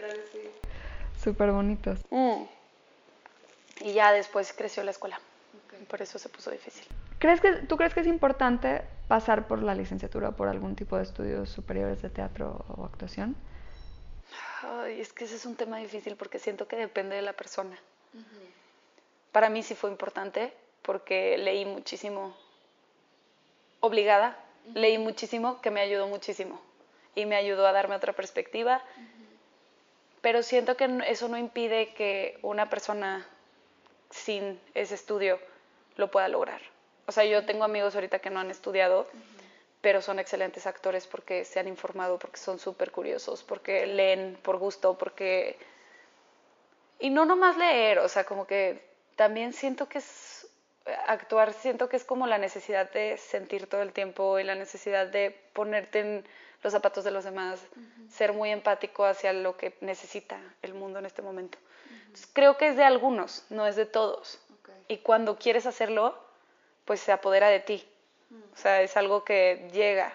Súper 1.21 1.51
bonitos. 1.51 1.99
Mm. 2.09 2.43
Y 3.81 3.93
ya 3.93 4.11
después 4.11 4.53
creció 4.53 4.83
la 4.83 4.91
escuela. 4.91 5.19
Por 5.89 6.01
eso 6.01 6.17
se 6.17 6.29
puso 6.29 6.51
difícil. 6.51 6.85
¿Crees 7.19 7.41
que, 7.41 7.53
¿Tú 7.53 7.77
crees 7.77 7.93
que 7.93 7.99
es 8.01 8.07
importante 8.07 8.83
pasar 9.07 9.47
por 9.47 9.61
la 9.61 9.75
licenciatura 9.75 10.29
o 10.29 10.31
por 10.33 10.47
algún 10.47 10.75
tipo 10.75 10.97
de 10.97 11.03
estudios 11.03 11.49
superiores 11.49 12.01
de 12.01 12.09
teatro 12.09 12.65
o 12.69 12.85
actuación? 12.85 13.35
Ay, 14.63 15.01
es 15.01 15.13
que 15.13 15.25
ese 15.25 15.35
es 15.35 15.45
un 15.45 15.55
tema 15.55 15.77
difícil 15.77 16.15
porque 16.15 16.39
siento 16.39 16.67
que 16.67 16.75
depende 16.75 17.15
de 17.15 17.21
la 17.21 17.33
persona. 17.33 17.77
Para 19.31 19.49
mí 19.49 19.63
sí 19.63 19.75
fue 19.75 19.91
importante 19.91 20.53
porque 20.85 21.37
leí 21.37 21.65
muchísimo 21.65 22.35
obligada, 23.79 24.37
leí 24.73 24.97
muchísimo 24.97 25.61
que 25.61 25.71
me 25.71 25.81
ayudó 25.81 26.07
muchísimo 26.07 26.61
y 27.15 27.25
me 27.25 27.35
ayudó 27.35 27.65
a 27.67 27.71
darme 27.71 27.95
otra 27.95 28.13
perspectiva, 28.13 28.81
pero 30.21 30.43
siento 30.43 30.75
que 30.75 30.89
eso 31.07 31.27
no 31.27 31.37
impide 31.37 31.93
que 31.93 32.39
una 32.41 32.69
persona 32.69 33.27
sin 34.09 34.59
ese 34.73 34.95
estudio 34.95 35.39
lo 35.97 36.09
pueda 36.09 36.27
lograr. 36.27 36.61
O 37.07 37.11
sea, 37.11 37.25
yo 37.25 37.45
tengo 37.45 37.63
amigos 37.63 37.95
ahorita 37.95 38.19
que 38.19 38.29
no 38.29 38.39
han 38.39 38.49
estudiado, 38.49 39.07
pero 39.81 40.01
son 40.01 40.17
excelentes 40.17 40.65
actores 40.65 41.05
porque 41.05 41.45
se 41.45 41.59
han 41.59 41.67
informado, 41.67 42.17
porque 42.17 42.37
son 42.37 42.57
súper 42.57 42.91
curiosos, 42.91 43.43
porque 43.43 43.85
leen 43.85 44.37
por 44.41 44.57
gusto, 44.57 44.97
porque... 44.97 45.57
Y 46.97 47.11
no 47.11 47.25
nomás 47.25 47.57
leer, 47.57 47.99
o 47.99 48.07
sea, 48.07 48.23
como 48.23 48.47
que 48.47 48.81
también 49.15 49.53
siento 49.53 49.87
que 49.87 49.99
es... 49.99 50.34
Actuar 51.07 51.53
siento 51.53 51.89
que 51.89 51.97
es 51.97 52.03
como 52.03 52.27
la 52.27 52.37
necesidad 52.37 52.91
de 52.91 53.17
sentir 53.17 53.67
todo 53.67 53.81
el 53.81 53.91
tiempo 53.91 54.37
y 54.39 54.43
la 54.43 54.55
necesidad 54.55 55.07
de 55.07 55.31
ponerte 55.53 55.99
en 55.99 56.27
los 56.61 56.73
zapatos 56.73 57.03
de 57.03 57.11
los 57.11 57.23
demás, 57.23 57.59
ser 58.09 58.33
muy 58.33 58.51
empático 58.51 59.05
hacia 59.05 59.33
lo 59.33 59.55
que 59.55 59.75
necesita 59.81 60.39
el 60.61 60.73
mundo 60.73 60.99
en 60.99 61.05
este 61.05 61.21
momento. 61.21 61.57
creo 62.33 62.57
que 62.57 62.69
es 62.69 62.75
de 62.75 62.83
algunos, 62.83 63.45
no 63.49 63.67
es 63.67 63.75
de 63.75 63.85
todos. 63.85 64.39
Y 64.87 64.97
cuando 64.97 65.37
quieres 65.37 65.65
hacerlo, 65.65 66.17
pues 66.85 66.99
se 66.99 67.11
apodera 67.11 67.49
de 67.49 67.59
ti. 67.59 67.87
O 68.53 68.57
sea, 68.57 68.81
es 68.81 68.97
algo 68.97 69.23
que 69.23 69.69
llega. 69.73 70.13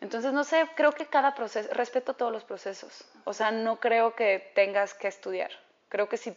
Entonces, 0.00 0.32
no 0.32 0.44
sé, 0.44 0.68
creo 0.76 0.92
que 0.92 1.06
cada 1.06 1.34
proceso, 1.34 1.72
respeto 1.72 2.14
todos 2.14 2.30
los 2.30 2.44
procesos. 2.44 3.04
O 3.24 3.32
sea, 3.32 3.50
no 3.50 3.80
creo 3.80 4.14
que 4.14 4.52
tengas 4.54 4.92
que 4.92 5.08
estudiar. 5.08 5.50
Creo 5.88 6.08
que 6.08 6.18
si 6.18 6.36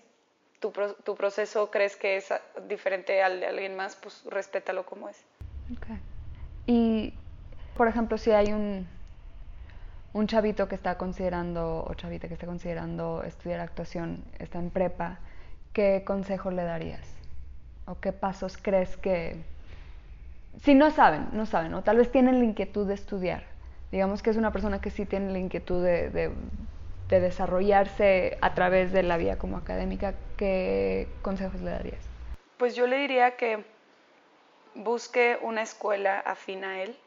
tu, 0.59 0.71
tu 1.03 1.15
proceso 1.15 1.69
crees 1.71 1.95
que 1.95 2.17
es 2.17 2.33
diferente 2.67 3.21
al 3.21 3.39
de 3.39 3.47
alguien 3.47 3.75
más, 3.75 3.95
pues 3.95 4.23
respétalo 4.25 4.85
como 4.85 5.09
es. 5.09 5.23
Okay. 5.77 5.99
Y, 6.65 7.13
por 7.75 7.87
ejemplo, 7.87 8.17
si 8.17 8.31
hay 8.31 8.51
un, 8.53 8.87
un 10.13 10.27
chavito 10.27 10.67
que 10.67 10.75
está 10.75 10.97
considerando, 10.97 11.85
o 11.87 11.93
chavita 11.93 12.27
que 12.27 12.33
está 12.33 12.45
considerando 12.45 13.23
estudiar 13.23 13.59
actuación, 13.59 14.23
está 14.39 14.59
en 14.59 14.69
prepa, 14.69 15.19
¿qué 15.73 16.03
consejo 16.05 16.51
le 16.51 16.63
darías? 16.63 17.07
¿O 17.85 17.99
qué 17.99 18.11
pasos 18.11 18.57
crees 18.57 18.97
que, 18.97 19.43
si 20.63 20.73
no 20.73 20.91
saben, 20.91 21.27
no 21.33 21.45
saben, 21.45 21.73
o 21.73 21.83
tal 21.83 21.97
vez 21.97 22.11
tienen 22.11 22.39
la 22.39 22.45
inquietud 22.45 22.87
de 22.87 22.95
estudiar. 22.95 23.43
Digamos 23.91 24.21
que 24.21 24.29
es 24.29 24.37
una 24.37 24.51
persona 24.51 24.81
que 24.81 24.89
sí 24.89 25.05
tiene 25.05 25.31
la 25.31 25.39
inquietud 25.39 25.83
de, 25.83 26.09
de, 26.09 26.31
desarrollarse 27.09 28.37
a 28.41 28.53
través 28.53 28.91
de 28.91 29.03
la 29.03 29.17
vía 29.17 29.37
como 29.37 29.57
académica, 29.57 30.13
¿qué 30.37 31.07
consejos 31.21 31.61
le 31.61 31.71
darías? 31.71 32.03
Pues 32.57 32.75
yo 32.75 32.87
le 32.87 32.97
diría 32.97 33.37
que 33.37 33.63
busque 34.75 35.37
una 35.41 35.61
escuela 35.61 36.19
afín 36.19 36.63
a 36.63 36.81
él, 36.83 36.97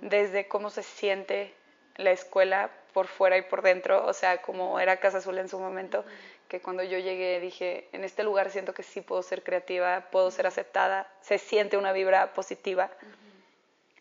desde 0.00 0.46
cómo 0.46 0.70
se 0.70 0.82
siente 0.82 1.54
la 1.96 2.12
escuela 2.12 2.70
por 2.92 3.06
fuera 3.06 3.36
y 3.36 3.42
por 3.42 3.62
dentro, 3.62 4.06
o 4.06 4.12
sea, 4.12 4.42
como 4.42 4.80
era 4.80 4.98
Casa 4.98 5.18
Azul 5.18 5.38
en 5.38 5.48
su 5.48 5.58
momento, 5.58 6.04
que 6.48 6.60
cuando 6.60 6.82
yo 6.82 6.98
llegué 6.98 7.40
dije, 7.40 7.88
en 7.92 8.04
este 8.04 8.24
lugar 8.24 8.50
siento 8.50 8.72
que 8.72 8.82
sí 8.82 9.00
puedo 9.00 9.22
ser 9.22 9.42
creativa, 9.42 10.06
puedo 10.10 10.30
ser 10.30 10.46
aceptada, 10.46 11.06
se 11.20 11.38
siente 11.38 11.76
una 11.76 11.92
vibra 11.92 12.32
positiva. 12.32 12.90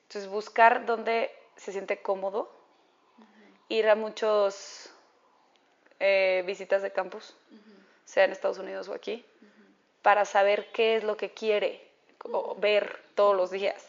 Entonces 0.03 0.29
buscar 0.29 0.85
dónde 0.85 1.31
se 1.57 1.71
siente 1.71 1.97
cómodo, 2.01 2.51
ir 3.69 3.89
a 3.89 3.95
muchos 3.95 4.86
eh, 5.99 6.43
visitas 6.45 6.81
de 6.81 6.91
campus, 6.91 7.35
sea 8.05 8.25
en 8.25 8.31
Estados 8.31 8.57
Unidos 8.57 8.87
o 8.87 8.93
aquí, 8.93 9.25
para 10.01 10.25
saber 10.25 10.71
qué 10.71 10.95
es 10.95 11.03
lo 11.03 11.17
que 11.17 11.31
quiere 11.31 11.85
ver 12.57 12.99
todos 13.15 13.35
los 13.35 13.51
días 13.51 13.87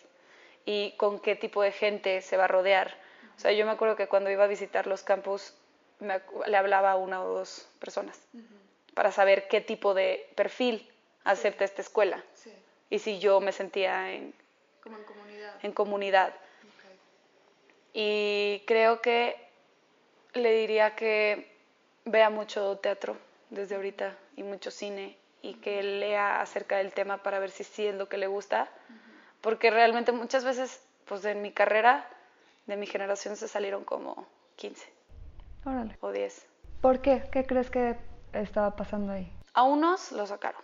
y 0.64 0.92
con 0.96 1.20
qué 1.20 1.34
tipo 1.36 1.62
de 1.62 1.72
gente 1.72 2.20
se 2.22 2.36
va 2.36 2.44
a 2.44 2.48
rodear. 2.48 2.96
O 3.36 3.40
sea, 3.40 3.52
yo 3.52 3.64
me 3.64 3.72
acuerdo 3.72 3.96
que 3.96 4.08
cuando 4.08 4.30
iba 4.30 4.44
a 4.44 4.48
visitar 4.48 4.86
los 4.86 5.02
campus 5.02 5.54
le 6.00 6.56
hablaba 6.56 6.92
a 6.92 6.96
una 6.96 7.22
o 7.22 7.28
dos 7.28 7.68
personas 7.80 8.20
para 8.94 9.12
saber 9.12 9.48
qué 9.48 9.60
tipo 9.60 9.94
de 9.94 10.28
perfil 10.34 10.88
acepta 11.24 11.64
esta 11.64 11.82
escuela 11.82 12.24
y 12.90 12.98
si 12.98 13.18
yo 13.18 13.40
me 13.40 13.52
sentía 13.52 14.12
en, 14.12 14.34
comunidad. 15.74 16.34
Y 17.92 18.62
creo 18.66 19.00
que 19.00 19.36
le 20.34 20.52
diría 20.52 20.94
que 20.94 21.57
vea 22.10 22.30
mucho 22.30 22.78
teatro 22.78 23.16
desde 23.50 23.76
ahorita 23.76 24.16
y 24.36 24.42
mucho 24.42 24.70
cine 24.70 25.16
y 25.42 25.54
que 25.54 25.82
lea 25.82 26.40
acerca 26.40 26.78
del 26.78 26.92
tema 26.92 27.22
para 27.22 27.38
ver 27.38 27.50
si 27.50 27.64
sí 27.64 27.86
es 27.86 27.94
lo 27.94 28.08
que 28.08 28.18
le 28.18 28.26
gusta, 28.26 28.68
porque 29.40 29.70
realmente 29.70 30.12
muchas 30.12 30.44
veces, 30.44 30.82
pues 31.06 31.24
en 31.24 31.42
mi 31.42 31.52
carrera, 31.52 32.08
de 32.66 32.76
mi 32.76 32.86
generación 32.86 33.36
se 33.36 33.48
salieron 33.48 33.84
como 33.84 34.26
15 34.56 34.92
o 36.00 36.12
10. 36.12 36.46
¿Por 36.80 37.00
qué? 37.00 37.24
¿Qué 37.32 37.46
crees 37.46 37.70
que 37.70 37.96
estaba 38.32 38.76
pasando 38.76 39.12
ahí? 39.12 39.32
A 39.54 39.62
unos 39.62 40.12
lo 40.12 40.26
sacaron, 40.26 40.60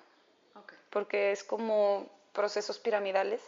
porque 0.91 1.33
es 1.33 1.45
como 1.45 2.07
procesos 2.33 2.79
piramidales, 2.79 3.43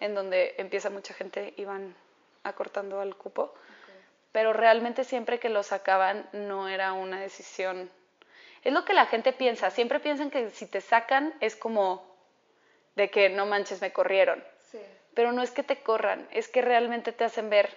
en 0.00 0.14
donde 0.14 0.54
empieza 0.58 0.90
mucha 0.90 1.14
gente 1.14 1.54
y 1.56 1.64
van 1.64 1.94
acortando 2.44 3.00
al 3.00 3.16
cupo, 3.16 3.54
pero 4.36 4.52
realmente 4.52 5.04
siempre 5.04 5.38
que 5.38 5.48
lo 5.48 5.62
sacaban 5.62 6.26
no 6.34 6.68
era 6.68 6.92
una 6.92 7.18
decisión. 7.18 7.88
Es 8.62 8.70
lo 8.70 8.84
que 8.84 8.92
la 8.92 9.06
gente 9.06 9.32
piensa, 9.32 9.70
siempre 9.70 9.98
piensan 9.98 10.30
que 10.30 10.50
si 10.50 10.66
te 10.66 10.82
sacan 10.82 11.32
es 11.40 11.56
como 11.56 12.06
de 12.96 13.08
que 13.08 13.30
no 13.30 13.46
manches, 13.46 13.80
me 13.80 13.94
corrieron. 13.94 14.44
Pero 15.14 15.32
no 15.32 15.40
es 15.40 15.52
que 15.52 15.62
te 15.62 15.78
corran, 15.78 16.28
es 16.32 16.48
que 16.48 16.60
realmente 16.60 17.12
te 17.12 17.24
hacen 17.24 17.48
ver 17.48 17.70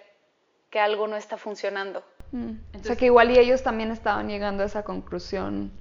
que 0.69 0.81
algo 0.81 1.07
no 1.07 1.15
está 1.15 1.37
funcionando. 1.37 2.03
Mm. 2.33 2.55
o 2.77 2.83
sea 2.83 2.97
que 2.97 3.05
igual 3.05 3.31
y 3.31 3.39
ellos 3.39 3.63
también 3.63 3.91
estaban 3.91 4.27
llegando 4.27 4.63
a 4.63 4.65
esa 4.65 4.83
conclusión 4.83 5.71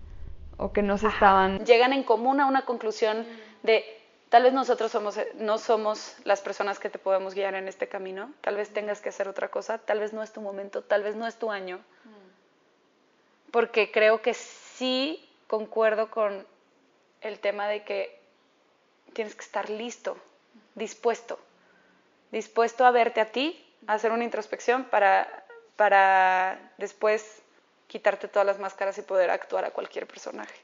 o 0.59 0.73
que 0.73 0.83
no 0.83 0.97
se 0.97 1.09
estaban... 1.09 1.65
Llegan 1.65 1.93
en 1.93 2.05
común 2.05 2.41
a 2.41 2.47
una 2.47 2.65
conclusión 2.65 3.27
de 3.65 3.85
tal 4.29 4.43
vez 4.43 4.53
nosotros 4.53 4.93
somos, 4.93 5.19
no 5.35 5.59
somos 5.59 6.17
las 6.25 6.41
personas 6.41 6.79
que 6.79 6.91
te 6.91 6.99
podemos 6.99 7.35
guiar 7.35 7.55
en 7.55 7.69
este 7.69 7.89
camino, 7.89 8.33
tal 8.41 8.57
vez 8.57 8.73
tengas 8.73 9.01
que 9.01 9.09
hacer 9.09 9.29
otra 9.29 9.49
cosa, 9.49 9.79
tal 9.79 10.01
vez 10.01 10.13
no 10.13 10.23
es 10.23 10.33
tu 10.33 10.41
momento, 10.41 10.83
tal 10.83 11.03
vez 11.03 11.17
no 11.17 11.27
es 11.27 11.37
tu 11.37 11.51
año. 11.51 11.79
Mm. 12.05 13.51
Porque 13.51 13.91
creo 13.91 14.21
que 14.21 14.35
sí 14.35 15.27
concuerdo 15.47 16.11
con 16.11 16.47
el 17.23 17.39
tema 17.41 17.69
de 17.69 17.85
que 17.85 18.21
tienes 19.15 19.35
que 19.35 19.45
estar 19.45 19.71
listo, 19.71 20.17
dispuesto, 20.75 21.39
dispuesto 22.31 22.85
a 22.85 22.91
verte 22.91 23.21
a 23.21 23.33
ti, 23.33 23.65
a 23.87 23.95
hacer 23.95 24.13
una 24.13 24.25
introspección 24.25 24.85
para, 24.85 25.47
para 25.77 26.73
después 26.77 27.43
quitarte 27.87 28.29
todas 28.29 28.47
las 28.47 28.59
máscaras 28.59 28.99
y 28.99 29.03
poder 29.03 29.31
actuar 29.31 29.65
a 29.65 29.71
cualquier 29.71 30.07
personaje. 30.07 30.55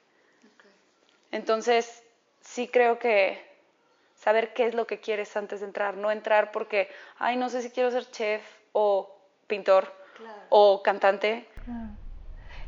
Entonces, 1.33 2.03
sí 2.43 2.69
creo 2.69 2.99
que 2.99 3.54
saber 4.25 4.55
qué 4.55 4.67
es 4.67 4.75
lo 4.75 4.87
que 4.87 5.01
quieres 5.01 5.37
antes 5.37 5.61
de 5.61 5.67
entrar, 5.67 5.99
no 5.99 6.11
entrar 6.11 6.51
porque, 6.51 6.89
ay, 7.19 7.37
no 7.37 7.51
sé 7.51 7.61
si 7.61 7.69
quiero 7.69 7.91
ser 7.91 8.11
chef 8.11 8.43
o 8.73 9.15
pintor 9.47 9.93
o 10.49 10.83
cantante. 10.83 11.47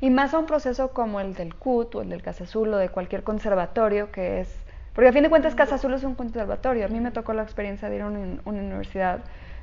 Y 0.03 0.11
más 0.11 0.35
a 0.35 0.39
un 0.39 0.45
proceso 0.45 0.93
como 0.93 1.19
el 1.19 1.33
del 1.33 1.55
CUT 1.55 1.95
o 1.95 2.03
el 2.03 2.11
del 2.11 2.23
Casa 2.23 2.45
Azul 2.45 2.75
o 2.75 2.77
de 2.77 2.91
cualquier 2.91 3.23
conservatorio 3.23 4.13
que 4.13 4.41
es... 4.41 4.55
Porque 4.93 5.09
a 5.09 5.13
fin 5.15 5.23
de 5.23 5.31
cuentas 5.31 5.55
Casa 5.55 5.77
Azul 5.77 5.95
es 5.95 6.05
un 6.05 6.15
conservatorio. 6.15 6.85
A 6.85 6.89
mí 6.89 7.01
me 7.01 7.11
tocó 7.11 7.33
la 7.33 7.43
experiencia 7.43 7.89
de 7.89 7.97
ir 7.97 8.03
a 8.03 8.07
una, 8.09 8.39
universidad 8.45 9.21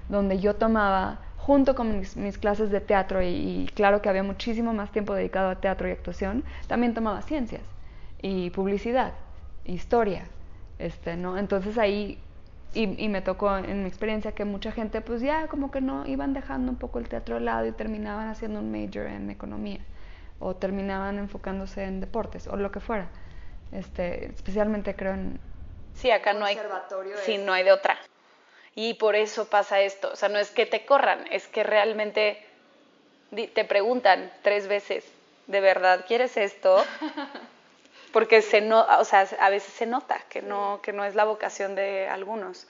donde 0.09 0.39
yo 0.39 0.55
tomaba, 0.55 1.19
junto 1.37 1.75
con 1.75 1.99
mis, 1.99 2.37
clases 2.39 2.71
de 2.71 2.81
teatro, 2.81 3.21
y, 3.21 3.27
y, 3.27 3.69
claro 3.75 4.01
que 4.01 4.09
había 4.09 4.23
muchísimo 4.23 4.73
más 4.73 4.91
tiempo 4.91 5.13
dedicado 5.13 5.51
a 5.51 5.61
teatro 5.61 5.87
y 5.87 5.91
actuación, 5.91 6.43
también 6.67 6.95
tomaba 6.95 7.21
ciencias 7.21 7.61
y 8.21 8.49
publicidad, 8.49 9.13
historia, 9.63 10.23
este, 10.79 11.15
¿no? 11.15 11.37
Entonces 11.37 11.77
ahí, 11.77 12.19
y, 12.73 12.87
me 12.87 13.21
tocó 13.21 13.55
en 13.57 13.83
mi 13.83 13.87
experiencia 13.87 14.31
que 14.31 14.45
mucha 14.45 14.71
gente 14.71 15.01
pues 15.01 15.21
ya 15.21 15.47
como 15.47 15.71
que 15.71 15.81
no, 15.81 16.05
iban 16.07 16.33
dejando 16.33 16.71
un 16.71 16.77
poco 16.77 16.99
el 16.99 17.07
teatro 17.07 17.35
de 17.35 17.41
lado 17.41 17.65
y 17.67 17.71
terminaban 17.71 18.27
haciendo 18.29 18.59
un 18.59 18.71
major 18.71 19.07
en 19.07 19.29
economía 19.29 19.79
o 20.39 20.55
terminaban 20.55 21.19
enfocándose 21.19 21.83
en 21.83 21.99
deportes 21.99 22.47
o 22.47 22.55
lo 22.55 22.71
que 22.71 22.79
fuera. 22.79 23.09
Este, 23.71 24.25
especialmente 24.25 24.95
creo 24.95 25.13
en... 25.13 25.39
Sí, 25.95 26.11
acá 26.11 26.33
no 26.33 26.45
hay... 26.45 26.59
Sí, 27.23 27.37
no 27.37 27.53
hay 27.53 27.63
de 27.63 27.71
otra. 27.71 27.97
Y 28.75 28.95
por 28.95 29.15
eso 29.15 29.45
pasa 29.45 29.81
esto. 29.81 30.11
O 30.11 30.15
sea, 30.15 30.29
no 30.29 30.39
es 30.39 30.49
que 30.49 30.65
te 30.65 30.85
corran, 30.85 31.25
es 31.31 31.47
que 31.47 31.63
realmente 31.63 32.43
te 33.53 33.65
preguntan 33.65 34.31
tres 34.41 34.67
veces, 34.67 35.05
¿de 35.47 35.59
verdad 35.59 36.05
quieres 36.07 36.37
esto? 36.37 36.83
porque 38.13 38.43
se 38.43 38.61
no, 38.61 38.85
o 38.99 39.05
sea, 39.05 39.27
a 39.39 39.49
veces 39.49 39.73
se 39.73 39.87
nota 39.87 40.21
que 40.29 40.41
no, 40.41 40.79
que 40.83 40.93
no 40.93 41.03
es 41.03 41.15
la 41.15 41.25
vocación 41.25 41.75
de 41.75 42.07
algunos. 42.07 42.67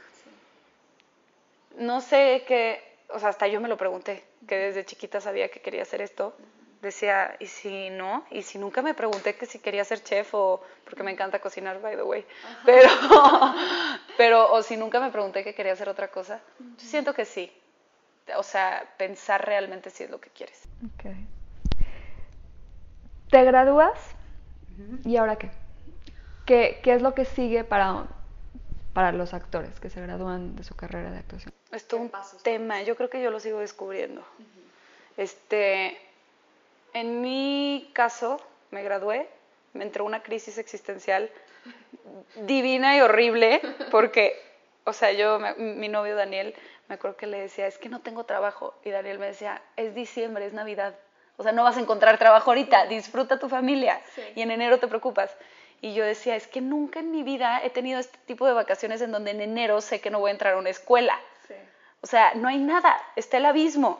No 1.77 1.99
sé 1.99 2.45
qué, 2.47 2.81
o 3.09 3.19
sea, 3.19 3.29
hasta 3.29 3.47
yo 3.47 3.59
me 3.59 3.67
lo 3.67 3.75
pregunté, 3.75 4.23
que 4.47 4.55
desde 4.55 4.85
chiquita 4.85 5.19
sabía 5.19 5.49
que 5.49 5.59
quería 5.59 5.81
hacer 5.81 6.01
esto. 6.01 6.33
Decía, 6.81 7.35
¿y 7.39 7.47
si 7.47 7.89
no? 7.89 8.25
¿Y 8.31 8.43
si 8.43 8.57
nunca 8.57 8.81
me 8.81 8.93
pregunté 8.93 9.35
que 9.35 9.45
si 9.45 9.59
quería 9.59 9.83
ser 9.83 10.01
chef 10.01 10.33
o 10.33 10.61
porque 10.85 11.03
me 11.03 11.11
encanta 11.11 11.39
cocinar, 11.39 11.79
by 11.81 11.95
the 11.95 12.03
way? 12.03 12.25
Pero, 12.65 12.89
pero, 14.17 14.51
o 14.51 14.61
si 14.63 14.77
nunca 14.77 14.99
me 14.99 15.11
pregunté 15.11 15.43
que 15.43 15.53
quería 15.53 15.73
hacer 15.73 15.89
otra 15.89 16.09
cosa. 16.09 16.39
Yo 16.59 16.87
siento 16.87 17.13
que 17.13 17.25
sí. 17.25 17.51
O 18.37 18.43
sea, 18.43 18.85
pensar 18.97 19.45
realmente 19.45 19.89
si 19.89 20.03
es 20.03 20.09
lo 20.09 20.19
que 20.19 20.29
quieres. 20.29 20.61
Okay. 20.95 21.25
¿Te 23.29 23.43
gradúas? 23.43 23.97
¿Y 25.05 25.17
ahora 25.17 25.35
qué? 25.35 25.49
qué? 26.45 26.79
es 26.83 27.01
lo 27.01 27.13
que 27.13 27.25
sigue 27.25 27.63
para, 27.63 28.05
para 28.93 29.11
los 29.11 29.33
actores 29.33 29.79
que 29.79 29.89
se 29.89 30.01
gradúan 30.01 30.55
de 30.55 30.63
su 30.63 30.75
carrera 30.75 31.11
de 31.11 31.19
actuación? 31.19 31.53
Es 31.71 31.87
un 31.93 32.11
tema, 32.43 32.81
yo 32.83 32.95
creo 32.95 33.09
que 33.09 33.21
yo 33.21 33.31
lo 33.31 33.39
sigo 33.39 33.59
descubriendo. 33.59 34.23
Este, 35.17 35.97
en 36.93 37.21
mi 37.21 37.89
caso, 37.93 38.39
me 38.71 38.83
gradué, 38.83 39.27
me 39.73 39.83
entró 39.83 40.05
una 40.05 40.21
crisis 40.21 40.57
existencial 40.57 41.29
divina 42.45 42.97
y 42.97 43.01
horrible, 43.01 43.61
porque, 43.91 44.35
o 44.83 44.93
sea, 44.93 45.11
yo, 45.11 45.39
mi 45.57 45.87
novio 45.87 46.15
Daniel, 46.15 46.53
me 46.89 46.95
acuerdo 46.95 47.17
que 47.17 47.27
le 47.27 47.39
decía, 47.39 47.67
es 47.67 47.77
que 47.77 47.89
no 47.89 48.01
tengo 48.01 48.25
trabajo, 48.25 48.75
y 48.83 48.89
Daniel 48.89 49.19
me 49.19 49.27
decía, 49.27 49.61
es 49.77 49.95
diciembre, 49.95 50.45
es 50.45 50.53
Navidad, 50.53 50.95
o 51.37 51.43
sea, 51.43 51.51
no 51.51 51.63
vas 51.63 51.77
a 51.77 51.81
encontrar 51.81 52.17
trabajo 52.17 52.51
ahorita, 52.51 52.85
disfruta 52.87 53.39
tu 53.39 53.49
familia 53.49 54.01
y 54.35 54.41
en 54.41 54.51
enero 54.51 54.79
te 54.79 54.87
preocupas. 54.87 55.35
Y 55.81 55.93
yo 55.93 56.05
decía, 56.05 56.35
es 56.35 56.47
que 56.47 56.61
nunca 56.61 56.99
en 56.99 57.11
mi 57.11 57.23
vida 57.23 57.61
he 57.63 57.69
tenido 57.69 57.99
este 57.99 58.17
tipo 58.25 58.47
de 58.47 58.53
vacaciones 58.53 59.01
en 59.01 59.11
donde 59.11 59.31
en 59.31 59.41
enero 59.41 59.81
sé 59.81 59.99
que 59.99 60.09
no 60.09 60.19
voy 60.19 60.29
a 60.29 60.31
entrar 60.31 60.53
a 60.53 60.57
una 60.57 60.69
escuela. 60.69 61.19
O 62.01 62.07
sea, 62.07 62.33
no 62.35 62.47
hay 62.47 62.57
nada, 62.57 63.01
está 63.15 63.37
el 63.37 63.45
abismo. 63.45 63.99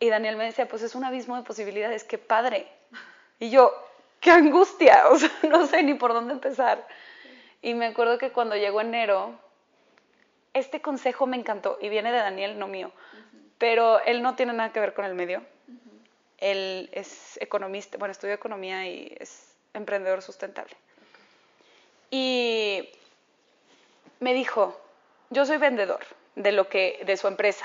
Y 0.00 0.08
Daniel 0.08 0.36
me 0.36 0.44
decía, 0.44 0.66
pues 0.66 0.82
es 0.82 0.96
un 0.96 1.04
abismo 1.04 1.36
de 1.36 1.42
posibilidades, 1.42 2.02
qué 2.02 2.18
padre. 2.18 2.66
Y 3.38 3.50
yo, 3.50 3.72
qué 4.20 4.30
angustia, 4.30 5.08
o 5.10 5.18
sea, 5.18 5.30
no 5.48 5.66
sé 5.66 5.82
ni 5.82 5.94
por 5.94 6.12
dónde 6.12 6.34
empezar. 6.34 6.86
Y 7.62 7.74
me 7.74 7.86
acuerdo 7.86 8.18
que 8.18 8.30
cuando 8.30 8.56
llegó 8.56 8.80
enero, 8.80 9.38
este 10.54 10.80
consejo 10.80 11.26
me 11.26 11.36
encantó 11.36 11.78
y 11.80 11.88
viene 11.88 12.10
de 12.10 12.18
Daniel, 12.18 12.58
no 12.58 12.66
mío, 12.66 12.90
pero 13.58 14.00
él 14.00 14.22
no 14.22 14.34
tiene 14.34 14.52
nada 14.52 14.72
que 14.72 14.80
ver 14.80 14.94
con 14.94 15.04
el 15.04 15.14
medio. 15.14 15.42
Él 16.42 16.90
es 16.92 17.38
economista, 17.40 17.98
bueno, 17.98 18.10
estudió 18.10 18.34
economía 18.34 18.84
y 18.86 19.16
es 19.20 19.54
emprendedor 19.74 20.22
sustentable. 20.22 20.74
Y 22.10 22.90
me 24.18 24.34
dijo, 24.34 24.78
yo 25.30 25.46
soy 25.46 25.58
vendedor 25.58 26.00
de 26.34 26.50
lo 26.50 26.68
que 26.68 27.00
de 27.06 27.16
su 27.16 27.28
empresa. 27.28 27.64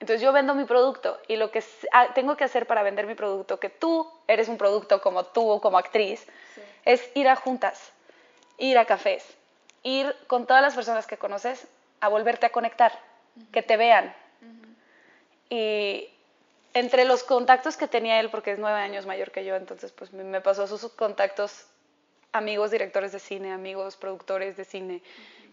Entonces 0.00 0.20
yo 0.20 0.32
vendo 0.32 0.56
mi 0.56 0.64
producto 0.64 1.20
y 1.28 1.36
lo 1.36 1.52
que 1.52 1.62
ah, 1.92 2.08
tengo 2.14 2.36
que 2.36 2.44
hacer 2.44 2.66
para 2.66 2.82
vender 2.82 3.06
mi 3.06 3.14
producto, 3.14 3.60
que 3.60 3.70
tú 3.70 4.10
eres 4.26 4.48
un 4.48 4.58
producto 4.58 5.00
como 5.00 5.24
tú 5.24 5.60
como 5.60 5.78
actriz, 5.78 6.26
es 6.84 7.10
ir 7.14 7.28
a 7.28 7.36
juntas, 7.36 7.92
ir 8.58 8.76
a 8.76 8.86
cafés, 8.86 9.24
ir 9.84 10.14
con 10.26 10.46
todas 10.46 10.62
las 10.62 10.74
personas 10.74 11.06
que 11.06 11.16
conoces 11.16 11.68
a 12.00 12.08
volverte 12.08 12.46
a 12.46 12.50
conectar, 12.50 12.92
que 13.52 13.62
te 13.62 13.76
vean. 13.76 14.12
Y 15.48 16.08
entre 16.78 17.04
los 17.04 17.22
contactos 17.22 17.76
que 17.76 17.88
tenía 17.88 18.20
él, 18.20 18.30
porque 18.30 18.52
es 18.52 18.58
nueve 18.58 18.78
años 18.78 19.06
mayor 19.06 19.30
que 19.30 19.44
yo, 19.44 19.56
entonces 19.56 19.92
pues 19.92 20.12
me 20.12 20.40
pasó 20.40 20.66
sus 20.66 20.90
contactos, 20.92 21.66
amigos 22.32 22.70
directores 22.70 23.12
de 23.12 23.18
cine, 23.18 23.52
amigos 23.52 23.96
productores 23.96 24.56
de 24.56 24.64
cine, 24.64 25.02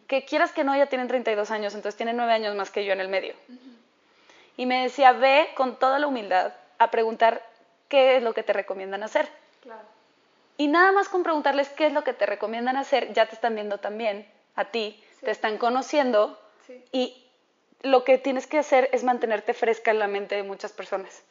que 0.08 0.26
quieras 0.26 0.52
que 0.52 0.64
no, 0.64 0.76
ya 0.76 0.88
tienen 0.88 1.08
32 1.08 1.52
años, 1.52 1.74
entonces 1.74 1.98
tienen 1.98 2.18
nueve 2.18 2.34
años 2.34 2.56
más 2.56 2.70
que 2.70 2.86
yo 2.86 2.94
en 2.94 3.00
el 3.00 3.08
medio. 3.08 3.34
Y 4.58 4.66
me 4.66 4.84
decía, 4.84 5.12
ve 5.12 5.50
con 5.56 5.78
toda 5.78 6.00
la 6.00 6.08
humildad 6.08 6.54
a 6.78 6.92
preguntar 6.92 7.42
qué 7.88 8.18
es 8.18 8.24
lo 8.24 8.34
que 8.34 8.44
te 8.44 8.54
recomiendan 8.54 9.04
hacer. 9.04 9.28
Y 10.58 10.68
nada 10.68 10.92
más 10.92 11.10
con 11.10 11.24
preguntarles 11.24 11.70
qué 11.70 11.88
es 11.88 11.94
lo 11.94 12.04
que 12.04 12.14
te 12.14 12.26
recomiendan 12.26 12.78
hacer, 12.78 13.12
ya 13.14 13.26
te 13.26 13.36
están 13.36 13.56
viendo 13.56 13.80
también 13.80 14.26
a 14.56 14.66
ti, 14.66 15.04
te 15.22 15.32
están 15.32 15.58
conociendo 15.58 16.40
y 16.92 17.25
lo 17.86 18.04
que 18.04 18.18
tienes 18.18 18.48
que 18.48 18.58
hacer 18.58 18.90
es 18.92 19.04
mantenerte 19.04 19.54
fresca 19.54 19.92
en 19.92 20.00
la 20.00 20.08
mente 20.08 20.36
de 20.36 20.44
muchas 20.44 20.72
personas. 20.72 21.22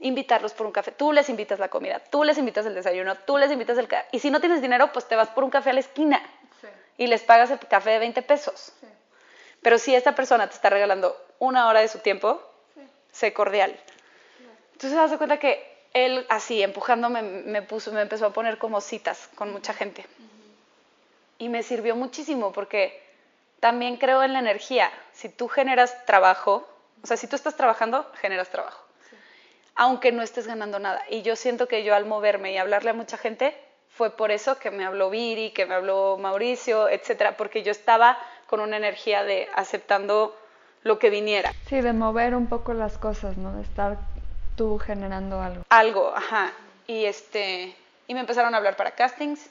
Invitarlos 0.00 0.54
por 0.54 0.66
un 0.66 0.72
café. 0.72 0.92
Tú 0.92 1.12
les 1.12 1.28
invitas 1.28 1.58
la 1.58 1.68
comida, 1.68 1.98
tú 1.98 2.24
les 2.24 2.38
invitas 2.38 2.64
el 2.64 2.74
desayuno, 2.74 3.16
tú 3.16 3.36
les 3.36 3.50
invitas 3.50 3.76
el 3.76 3.86
café. 3.86 4.06
Y 4.12 4.20
si 4.20 4.30
no 4.30 4.40
tienes 4.40 4.62
dinero, 4.62 4.92
pues 4.92 5.06
te 5.06 5.14
vas 5.14 5.28
por 5.28 5.44
un 5.44 5.50
café 5.50 5.70
a 5.70 5.72
la 5.74 5.80
esquina 5.80 6.22
y 6.96 7.06
les 7.06 7.22
pagas 7.22 7.50
el 7.50 7.58
café 7.58 7.90
de 7.90 7.98
20 7.98 8.22
pesos. 8.22 8.72
Pero 9.60 9.78
si 9.78 9.94
esta 9.94 10.14
persona 10.14 10.48
te 10.48 10.54
está 10.54 10.70
regalando 10.70 11.16
una 11.38 11.68
hora 11.68 11.80
de 11.80 11.88
su 11.88 11.98
tiempo, 11.98 12.40
sé 13.12 13.34
cordial. 13.34 13.78
Entonces, 14.72 14.90
te 14.90 14.96
das 14.96 15.16
cuenta 15.18 15.38
que 15.38 15.76
él, 15.92 16.24
así, 16.30 16.62
empujándome, 16.62 17.22
me, 17.22 17.62
puso, 17.62 17.92
me 17.92 18.00
empezó 18.00 18.26
a 18.26 18.32
poner 18.32 18.58
como 18.58 18.80
citas 18.80 19.28
con 19.34 19.52
mucha 19.52 19.74
gente. 19.74 20.06
Y 21.38 21.48
me 21.48 21.62
sirvió 21.62 21.94
muchísimo 21.94 22.52
porque 22.52 23.07
también 23.60 23.96
creo 23.96 24.22
en 24.22 24.32
la 24.32 24.38
energía. 24.38 24.90
Si 25.12 25.28
tú 25.28 25.48
generas 25.48 26.04
trabajo, 26.06 26.68
o 27.02 27.06
sea, 27.06 27.16
si 27.16 27.26
tú 27.26 27.36
estás 27.36 27.56
trabajando, 27.56 28.10
generas 28.20 28.50
trabajo. 28.50 28.84
Aunque 29.74 30.10
no 30.10 30.22
estés 30.22 30.46
ganando 30.46 30.78
nada. 30.78 31.02
Y 31.08 31.22
yo 31.22 31.36
siento 31.36 31.68
que 31.68 31.84
yo 31.84 31.94
al 31.94 32.04
moverme 32.04 32.52
y 32.52 32.58
hablarle 32.58 32.90
a 32.90 32.94
mucha 32.94 33.16
gente, 33.16 33.56
fue 33.88 34.10
por 34.10 34.30
eso 34.30 34.58
que 34.58 34.70
me 34.70 34.84
habló 34.84 35.10
Viri, 35.10 35.50
que 35.50 35.66
me 35.66 35.74
habló 35.74 36.18
Mauricio, 36.18 36.88
etcétera, 36.88 37.36
porque 37.36 37.62
yo 37.62 37.70
estaba 37.70 38.18
con 38.46 38.60
una 38.60 38.76
energía 38.76 39.24
de 39.24 39.48
aceptando 39.54 40.36
lo 40.82 40.98
que 40.98 41.10
viniera. 41.10 41.52
Sí, 41.66 41.80
de 41.80 41.92
mover 41.92 42.34
un 42.34 42.48
poco 42.48 42.74
las 42.74 42.98
cosas, 42.98 43.36
¿no? 43.36 43.54
De 43.54 43.62
estar 43.62 43.98
tú 44.56 44.78
generando 44.78 45.40
algo. 45.40 45.62
Algo, 45.68 46.12
ajá. 46.14 46.52
Y 46.86 47.04
este 47.04 47.76
y 48.06 48.14
me 48.14 48.20
empezaron 48.20 48.54
a 48.54 48.56
hablar 48.56 48.76
para 48.76 48.92
castings 48.92 49.50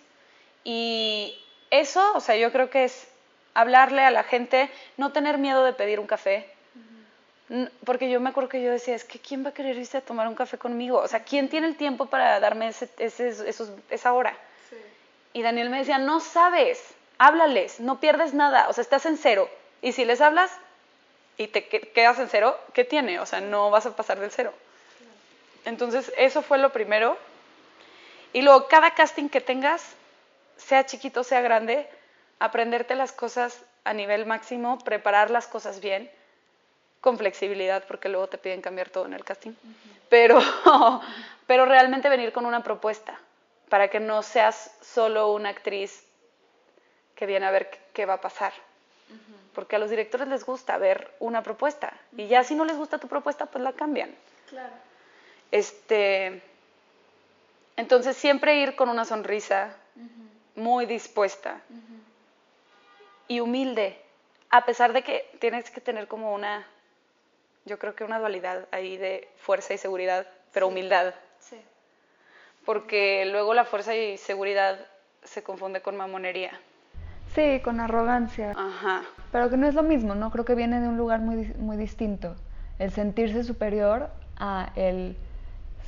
y 0.63 1.39
eso, 1.69 2.01
o 2.15 2.19
sea, 2.19 2.35
yo 2.35 2.51
creo 2.51 2.69
que 2.69 2.85
es 2.85 3.06
hablarle 3.57 4.03
a 4.03 4.11
la 4.11 4.23
gente, 4.23 4.69
no 4.97 5.11
tener 5.11 5.39
miedo 5.39 5.63
de 5.63 5.73
pedir 5.73 5.99
un 5.99 6.05
café. 6.05 6.47
Porque 7.85 8.09
yo 8.09 8.19
me 8.19 8.29
acuerdo 8.29 8.49
que 8.49 8.61
yo 8.61 8.71
decía, 8.71 8.93
es 8.93 9.03
que 9.03 9.19
¿quién 9.19 9.43
va 9.43 9.49
a 9.49 9.53
querer 9.53 9.75
irse 9.77 9.97
a 9.97 10.01
tomar 10.01 10.27
un 10.27 10.35
café 10.35 10.59
conmigo? 10.59 10.99
O 10.99 11.07
sea, 11.07 11.23
¿quién 11.23 11.49
tiene 11.49 11.65
el 11.65 11.75
tiempo 11.75 12.05
para 12.05 12.39
darme 12.39 12.67
ese, 12.67 12.89
esa 13.89 14.13
hora? 14.13 14.37
Y 15.33 15.41
Daniel 15.41 15.71
me 15.71 15.79
decía, 15.79 15.97
no 15.97 16.19
sabes, 16.19 16.83
háblales, 17.17 17.79
no 17.79 17.99
pierdes 17.99 18.35
nada, 18.35 18.69
o 18.69 18.73
sea, 18.73 18.83
estás 18.83 19.07
en 19.07 19.17
cero. 19.17 19.49
Y 19.81 19.93
si 19.93 20.05
les 20.05 20.21
hablas 20.21 20.51
y 21.37 21.47
te 21.47 21.67
quedas 21.67 22.19
en 22.19 22.29
cero, 22.29 22.59
¿qué 22.73 22.83
tiene? 22.83 23.19
O 23.19 23.25
sea, 23.25 23.41
no 23.41 23.71
vas 23.71 23.87
a 23.87 23.95
pasar 23.95 24.19
del 24.19 24.29
cero. 24.29 24.53
Entonces, 25.65 26.13
eso 26.15 26.43
fue 26.43 26.59
lo 26.59 26.71
primero. 26.71 27.17
Y 28.33 28.43
luego, 28.43 28.67
cada 28.67 28.91
casting 28.91 29.29
que 29.29 29.41
tengas, 29.41 29.95
sea 30.57 30.85
chiquito, 30.85 31.23
sea 31.23 31.41
grande, 31.41 31.89
aprenderte 32.39 32.95
las 32.95 33.11
cosas 33.11 33.63
a 33.83 33.93
nivel 33.93 34.25
máximo, 34.25 34.79
preparar 34.79 35.31
las 35.31 35.47
cosas 35.47 35.79
bien, 35.79 36.09
con 37.01 37.17
flexibilidad, 37.17 37.83
porque 37.87 38.09
luego 38.09 38.27
te 38.27 38.37
piden 38.37 38.61
cambiar 38.61 38.89
todo 38.89 39.05
en 39.05 39.13
el 39.13 39.23
casting, 39.23 39.53
pero, 40.09 40.39
pero 41.47 41.65
realmente 41.65 42.09
venir 42.09 42.33
con 42.33 42.45
una 42.45 42.63
propuesta, 42.63 43.19
para 43.69 43.89
que 43.89 43.99
no 43.99 44.23
seas 44.23 44.71
solo 44.81 45.31
una 45.31 45.49
actriz 45.49 46.03
que 47.15 47.25
viene 47.25 47.45
a 47.45 47.51
ver 47.51 47.69
qué 47.93 48.05
va 48.05 48.13
a 48.13 48.21
pasar. 48.21 48.53
Porque 49.53 49.75
a 49.75 49.79
los 49.79 49.89
directores 49.89 50.27
les 50.27 50.45
gusta 50.45 50.77
ver 50.77 51.11
una 51.19 51.41
propuesta. 51.41 51.91
Y 52.15 52.27
ya 52.27 52.43
si 52.43 52.53
no 52.53 52.63
les 52.63 52.77
gusta 52.77 52.99
tu 52.99 53.07
propuesta, 53.07 53.47
pues 53.47 53.63
la 53.63 53.73
cambian. 53.73 54.13
Claro. 54.49 54.73
Este, 55.49 56.43
entonces 57.75 58.15
siempre 58.15 58.57
ir 58.57 58.75
con 58.75 58.89
una 58.89 59.03
sonrisa, 59.03 59.75
muy 60.55 60.85
dispuesta 60.85 61.59
y 63.27 63.39
humilde, 63.39 63.97
a 64.49 64.65
pesar 64.65 64.93
de 64.93 65.03
que 65.03 65.29
tienes 65.39 65.69
que 65.69 65.81
tener 65.81 66.07
como 66.07 66.33
una, 66.33 66.65
yo 67.65 67.77
creo 67.79 67.95
que 67.95 68.03
una 68.03 68.19
dualidad 68.19 68.67
ahí 68.71 68.97
de 68.97 69.27
fuerza 69.37 69.73
y 69.73 69.77
seguridad, 69.77 70.27
pero 70.53 70.67
humildad. 70.67 71.13
Sí. 71.39 71.57
Porque 72.65 73.25
luego 73.25 73.53
la 73.53 73.65
fuerza 73.65 73.95
y 73.95 74.17
seguridad 74.17 74.79
se 75.23 75.43
confunde 75.43 75.81
con 75.81 75.97
mamonería. 75.97 76.51
Sí, 77.35 77.59
con 77.63 77.79
arrogancia. 77.79 78.53
Ajá. 78.55 79.03
Pero 79.31 79.49
que 79.49 79.57
no 79.57 79.67
es 79.67 79.75
lo 79.75 79.83
mismo, 79.83 80.15
¿no? 80.15 80.31
Creo 80.31 80.45
que 80.45 80.55
viene 80.55 80.79
de 80.79 80.87
un 80.87 80.97
lugar 80.97 81.19
muy, 81.19 81.53
muy 81.57 81.77
distinto. 81.77 82.35
El 82.79 82.91
sentirse 82.91 83.43
superior 83.43 84.09
a 84.37 84.71
el 84.75 85.17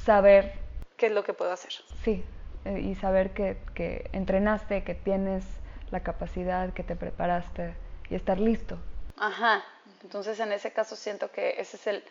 saber, 0.04 0.54
¿Qué 0.98 1.06
es 1.08 1.12
lo 1.14 1.24
que 1.24 1.34
puedo 1.34 1.52
hacer? 1.52 1.72
sí, 2.04 2.24
eh, 2.66 2.80
y 2.80 2.96
saber 2.96 3.32
que, 3.32 3.58
que 3.74 4.10
entrenaste, 4.12 4.84
que 4.84 4.96
tienes 4.96 5.46
la 5.92 6.02
capacidad, 6.02 6.74
que 6.74 6.84
te 6.84 6.96
preparaste 6.96 7.76
y 8.10 8.16
estar 8.16 8.40
listo. 8.40 8.78
Ajá. 9.18 9.64
Entonces, 10.04 10.40
en 10.40 10.52
ese 10.52 10.72
caso 10.72 10.96
siento 10.96 11.32
que 11.32 11.56
esa 11.58 11.78
es 11.78 11.88
el, 11.88 12.04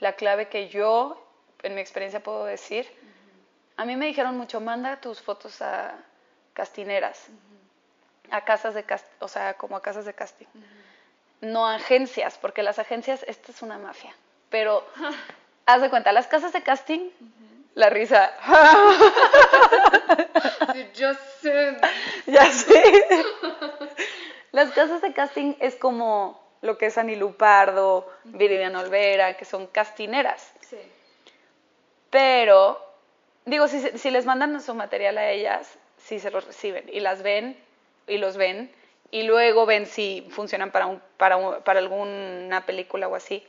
la 0.00 0.14
clave 0.14 0.48
que 0.48 0.68
yo, 0.68 1.22
en 1.62 1.74
mi 1.74 1.80
experiencia, 1.80 2.22
puedo 2.22 2.44
decir. 2.44 2.86
A 3.76 3.84
mí 3.84 3.96
me 3.96 4.06
dijeron 4.06 4.36
mucho, 4.36 4.60
manda 4.60 5.00
tus 5.00 5.20
fotos 5.20 5.60
a 5.60 5.94
castineras, 6.52 7.26
a 8.30 8.42
casas 8.42 8.74
de 8.74 8.84
cast 8.84 9.06
o 9.20 9.28
sea, 9.28 9.54
como 9.54 9.76
a 9.76 9.82
casas 9.82 10.04
de 10.04 10.14
casting. 10.14 10.46
No 11.40 11.66
a 11.66 11.74
agencias, 11.74 12.38
porque 12.38 12.62
las 12.62 12.78
agencias, 12.78 13.24
esta 13.26 13.52
es 13.52 13.62
una 13.62 13.78
mafia. 13.78 14.14
Pero, 14.48 14.86
haz 15.66 15.82
de 15.82 15.90
cuenta, 15.90 16.12
las 16.12 16.26
casas 16.26 16.52
de 16.52 16.62
casting, 16.62 17.10
la 17.74 17.90
risa. 17.90 18.32
Yo 20.94 21.12
sé. 21.40 21.76
Ya 22.26 22.44
sé. 22.46 22.82
Las 24.52 24.70
casas 24.70 25.02
de 25.02 25.12
casting 25.12 25.54
es 25.60 25.74
como 25.76 26.40
lo 26.62 26.78
que 26.78 26.86
es 26.86 26.96
Anilú 26.98 27.34
Pardo, 27.36 28.10
Viridiana 28.24 28.80
Olvera, 28.80 29.36
que 29.36 29.44
son 29.44 29.66
castineras. 29.66 30.52
Sí. 30.60 30.78
Pero, 32.10 32.80
digo, 33.44 33.68
si, 33.68 33.80
si 33.98 34.10
les 34.10 34.24
mandan 34.26 34.60
su 34.60 34.74
material 34.74 35.18
a 35.18 35.30
ellas, 35.30 35.68
sí 35.98 36.18
se 36.20 36.30
los 36.30 36.44
reciben 36.46 36.84
y 36.92 37.00
las 37.00 37.22
ven 37.22 37.56
y 38.06 38.18
los 38.18 38.36
ven 38.36 38.70
y 39.10 39.24
luego 39.24 39.66
ven 39.66 39.86
si 39.86 40.26
funcionan 40.30 40.70
para, 40.70 40.86
un, 40.86 41.02
para, 41.16 41.36
un- 41.36 41.62
para 41.62 41.80
alguna 41.80 42.64
película 42.66 43.08
o 43.08 43.14
así. 43.16 43.46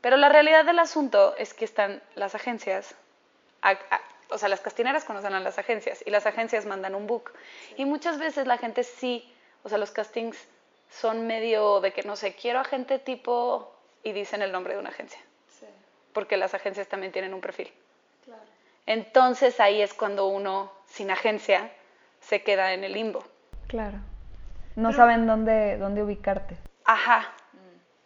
Pero 0.00 0.16
la 0.16 0.28
realidad 0.28 0.64
del 0.64 0.78
asunto 0.78 1.34
es 1.38 1.54
que 1.54 1.64
están 1.64 2.02
las 2.14 2.34
agencias, 2.34 2.94
a- 3.62 3.70
a- 3.70 4.00
o 4.30 4.38
sea, 4.38 4.48
las 4.48 4.60
castineras 4.60 5.04
conocen 5.04 5.34
a 5.34 5.40
las 5.40 5.58
agencias 5.58 6.02
y 6.06 6.10
las 6.10 6.26
agencias 6.26 6.66
mandan 6.66 6.94
un 6.94 7.06
book. 7.06 7.32
Y 7.76 7.84
muchas 7.84 8.18
veces 8.18 8.46
la 8.46 8.58
gente 8.58 8.82
sí, 8.84 9.32
o 9.62 9.68
sea, 9.68 9.78
los 9.78 9.90
castings 9.90 10.36
son 10.90 11.26
medio 11.26 11.80
de 11.80 11.92
que 11.92 12.02
no 12.02 12.16
sé, 12.16 12.34
quiero 12.34 12.60
a 12.60 12.64
gente 12.64 12.98
tipo 12.98 13.74
y 14.02 14.12
dicen 14.12 14.42
el 14.42 14.52
nombre 14.52 14.74
de 14.74 14.80
una 14.80 14.90
agencia, 14.90 15.20
Sí, 15.48 15.66
porque 16.12 16.36
las 16.36 16.54
agencias 16.54 16.88
también 16.88 17.12
tienen 17.12 17.32
un 17.34 17.40
perfil. 17.40 17.72
claro. 18.24 18.42
Entonces 18.86 19.60
ahí 19.60 19.80
es 19.80 19.94
cuando 19.94 20.26
uno, 20.26 20.72
sin 20.86 21.10
agencia, 21.10 21.70
se 22.20 22.42
queda 22.42 22.72
en 22.74 22.84
el 22.84 22.92
limbo. 22.92 23.24
Claro. 23.68 23.98
No 24.76 24.92
saben 24.92 25.26
dónde, 25.26 25.76
dónde 25.78 26.02
ubicarte. 26.02 26.56
Ajá. 26.84 27.32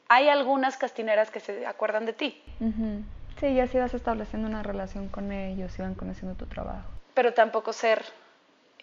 Hay 0.09 0.29
algunas 0.29 0.77
castineras 0.77 1.31
que 1.31 1.41
se 1.41 1.67
acuerdan 1.67 2.07
de 2.07 2.13
ti, 2.13 2.43
Ujú. 2.61 3.03
Sí, 3.41 3.55
ya 3.55 3.67
si 3.67 3.79
vas 3.79 3.93
estableciendo 3.95 4.49
una 4.49 4.63
relación 4.63 5.09
con 5.09 5.31
ellos, 5.33 5.79
iban 5.79 5.95
conociendo 5.95 6.35
tu 6.37 6.47
trabajo. 6.47 6.89
pero 7.15 7.33
tampoco 7.35 7.73
ser 7.73 8.05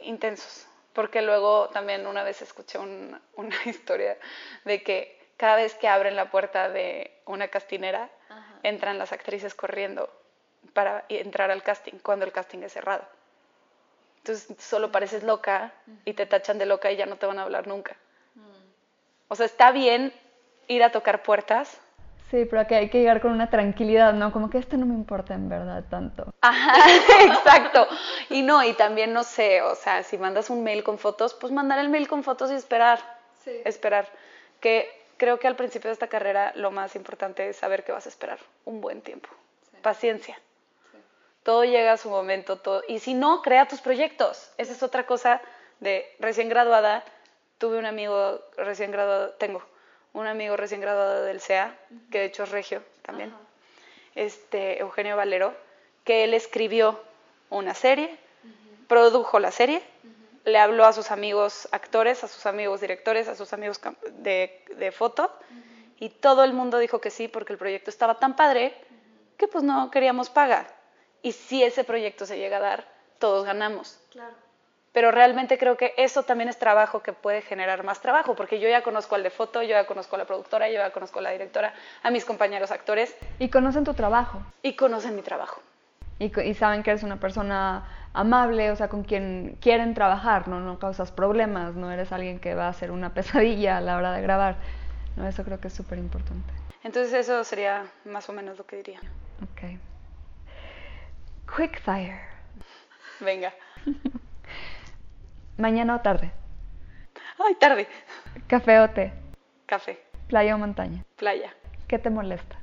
intensos. 0.01 0.66
Porque 0.93 1.22
luego 1.22 1.70
también 1.70 2.06
una 2.08 2.24
vez 2.24 2.41
escuché 2.41 2.78
un- 2.78 3.20
una 3.36 3.56
historia 3.66 4.18
de 4.66 4.84
que 4.84 5.20
cada 5.38 5.56
vez 5.56 5.74
que 5.76 5.88
abren 5.88 6.16
la 6.16 6.30
puerta 6.32 6.70
de 6.70 7.12
una 7.26 7.47
castinera, 7.47 8.10
entran 8.64 8.97
las 8.97 9.12
actrices 9.12 9.54
corriendo 9.56 10.10
para 10.74 11.04
entrar 11.10 11.51
al 11.51 11.62
casting, 11.64 11.93
cuando 12.01 12.26
el 12.26 12.32
casting 12.32 12.60
es 12.64 12.74
cerrado. 12.74 13.04
Entonces 14.20 14.47
solo 14.60 14.91
pareces 14.91 15.24
loca 15.24 15.74
y 16.06 16.14
te 16.14 16.26
tachan 16.26 16.58
de 16.58 16.66
loca 16.66 16.91
y 16.91 16.95
ya 16.95 17.06
no 17.06 17.18
te 17.18 17.26
van 17.26 17.39
a 17.39 17.43
hablar 17.43 17.68
nunca. 17.68 17.95
O 19.28 19.36
sea, 19.36 19.45
está 19.45 19.72
bien 19.72 20.14
ir 20.68 20.84
a 20.84 20.91
tocar 20.91 21.24
puertas, 21.24 21.78
Sí, 22.34 22.45
pero 22.45 22.65
que 22.65 22.73
hay 22.73 22.89
que 22.89 22.97
llegar 22.97 23.21
con 23.21 23.31
una 23.31 23.51
tranquilidad, 23.51 24.11
¿no? 24.11 24.31
Como 24.31 24.49
que 24.49 24.57
esto 24.57 24.75
no 24.75 24.88
me 24.88 24.95
importa 24.95 25.36
en 25.36 25.49
verdad 25.49 25.84
tanto. 25.88 26.34
Ajá, 26.41 26.73
exacto. 27.27 27.88
Y 28.31 28.41
no, 28.41 28.63
y 28.63 28.73
también 28.73 29.13
no 29.13 29.23
sé, 29.23 29.61
o 29.61 29.75
sea, 29.75 30.01
si 30.01 30.17
mandas 30.17 30.49
un 30.49 30.63
mail 30.63 30.84
con 30.84 30.97
fotos, 30.97 31.36
pues 31.36 31.53
mandar 31.53 31.77
el 31.77 31.89
mail 31.89 32.07
con 32.07 32.23
fotos 32.23 32.49
y 32.49 32.55
esperar. 32.55 32.97
Sí. 33.43 33.51
Esperar. 33.65 34.07
Que 34.59 34.89
creo 35.17 35.38
que 35.38 35.45
al 35.45 35.55
principio 35.55 35.89
de 35.89 35.93
esta 35.93 36.07
carrera 36.07 36.53
lo 36.55 36.71
más 36.71 36.95
importante 36.95 37.47
es 37.47 37.57
saber 37.57 37.84
que 37.84 37.91
vas 37.91 38.07
a 38.07 38.09
esperar 38.09 38.39
un 38.65 38.81
buen 38.81 39.03
tiempo. 39.03 39.29
Paciencia. 39.84 40.36
Todo 41.43 41.65
llega 41.65 41.91
a 41.91 41.97
su 41.97 42.09
momento, 42.09 42.57
todo. 42.57 42.81
Y 42.88 42.97
si 42.97 43.13
no, 43.13 43.43
crea 43.43 43.67
tus 43.67 43.81
proyectos. 43.81 44.49
Esa 44.57 44.73
es 44.73 44.81
otra 44.81 45.05
cosa 45.05 45.39
de 45.81 46.03
recién 46.17 46.49
graduada. 46.49 47.03
Tuve 47.59 47.77
un 47.77 47.86
amigo 47.86 48.41
recién 48.57 48.89
graduado, 48.89 49.34
tengo 49.34 49.61
un 50.14 50.28
amigo 50.28 50.55
recién 50.55 50.82
graduado 50.82 51.24
del 51.24 51.41
CEA, 51.41 51.78
que 52.11 52.20
de 52.20 52.26
hecho 52.26 52.43
es 52.43 52.51
regio 52.51 52.84
también, 53.01 53.34
este, 54.16 54.80
Eugenio 54.80 55.18
Valero, 55.18 55.53
que 56.03 56.24
él 56.24 56.34
escribió 56.34 57.01
una 57.49 57.74
serie, 57.74 58.18
produjo 58.88 59.39
la 59.39 59.51
serie, 59.51 59.82
le 60.45 60.59
habló 60.59 60.86
a 60.86 60.93
sus 60.93 61.11
amigos 61.11 61.68
actores, 61.72 62.24
a 62.24 62.28
sus 62.28 62.45
amigos 62.45 62.82
directores, 62.82 63.28
a 63.28 63.36
sus 63.36 63.53
amigos 63.53 63.80
de, 64.20 64.64
de 64.76 64.91
foto, 64.91 65.32
y 65.99 66.09
todo 66.09 66.43
el 66.43 66.53
mundo 66.53 66.78
dijo 66.78 66.99
que 66.99 67.09
sí, 67.09 67.28
porque 67.28 67.53
el 67.53 67.59
proyecto 67.59 67.89
estaba 67.89 68.20
tan 68.20 68.36
padre 68.36 68.74
que 69.38 69.47
pues 69.47 69.64
no 69.64 69.89
queríamos 69.89 70.30
paga. 70.30 70.68
Y 71.22 71.32
si 71.32 71.64
ese 71.64 71.84
proyecto 71.84 72.26
se 72.26 72.38
llega 72.38 72.57
a 72.57 72.59
dar, 72.59 72.88
todos 73.20 73.45
ganamos. 73.45 73.99
Claro. 74.11 74.36
Pero 74.94 75.12
realmente 75.12 75.58
creo 75.58 75.76
que 75.76 75.94
eso 75.98 76.24
también 76.24 76.50
es 76.50 76.58
trabajo 76.60 77.02
que 77.02 77.14
puede 77.14 77.41
generar 77.41 77.84
más 77.84 78.00
trabajo, 78.00 78.36
porque 78.36 78.60
yo 78.60 78.70
ya 78.70 78.84
conozco 78.84 79.16
al 79.16 79.24
de 79.24 79.32
foto, 79.32 79.64
yo 79.64 79.70
ya 79.70 79.88
conozco 79.88 80.16
a 80.16 80.20
la 80.20 80.26
productora, 80.26 80.70
yo 80.70 80.76
ya 80.76 80.91
conozco 80.91 81.20
a 81.20 81.24
la 81.24 81.32
directora, 81.32 81.74
a 82.04 82.12
mis 82.12 82.24
compañeros 82.26 82.72
actores 82.72 83.16
Y 83.39 83.50
conocen 83.50 83.84
tu 83.84 83.96
trabajo. 83.96 84.41
y 84.62 84.76
conocen 84.76 85.16
mi 85.16 85.24
trabajo. 85.24 85.62
Y, 86.20 86.54
saben 86.54 86.84
que 86.84 86.91
eres 86.91 87.04
una 87.04 87.20
persona 87.20 87.86
amable, 88.14 88.72
o 88.72 88.76
sea, 88.76 88.88
con 88.88 89.04
quien 89.04 89.58
quieren 89.60 89.96
trabajar, 89.96 90.48
¿no? 90.48 90.60
No 90.60 90.78
causas 90.78 91.12
problemas, 91.12 91.74
no 91.74 91.91
eres 91.91 92.12
alguien 92.12 92.39
que 92.39 92.54
va 92.54 92.68
a 92.68 92.70
hacer 92.70 92.91
una 92.91 93.14
pesadilla 93.14 93.78
a 93.78 93.82
la 93.82 93.98
hora 93.98 94.14
de 94.14 94.22
grabar. 94.22 94.56
No, 95.18 95.28
eso 95.28 95.44
creo 95.44 95.60
que 95.60 95.68
es 95.68 95.74
súper 95.74 95.98
importante. 95.98 96.54
Entonces 96.84 97.14
eso 97.14 97.44
sería 97.44 97.86
más 98.06 98.30
o 98.30 98.34
menos 98.34 98.58
lo 98.58 98.66
que 98.66 98.78
diría. 98.78 99.00
Ok. 99.41 99.80
Quickfire. 101.58 102.20
Venga. 103.20 103.54
Mañana 105.58 105.95
o 105.95 106.01
tarde. 106.01 106.32
Ay, 107.45 107.56
tarde. 107.56 107.88
Café 108.47 108.80
o 108.80 108.89
té. 108.89 109.14
Café, 109.66 109.99
Playa 110.28 110.56
o 110.56 110.58
montaña. 110.58 111.04
playa. 111.16 111.54
¿Qué 111.88 111.99
te 111.99 112.10
molesta? 112.10 112.58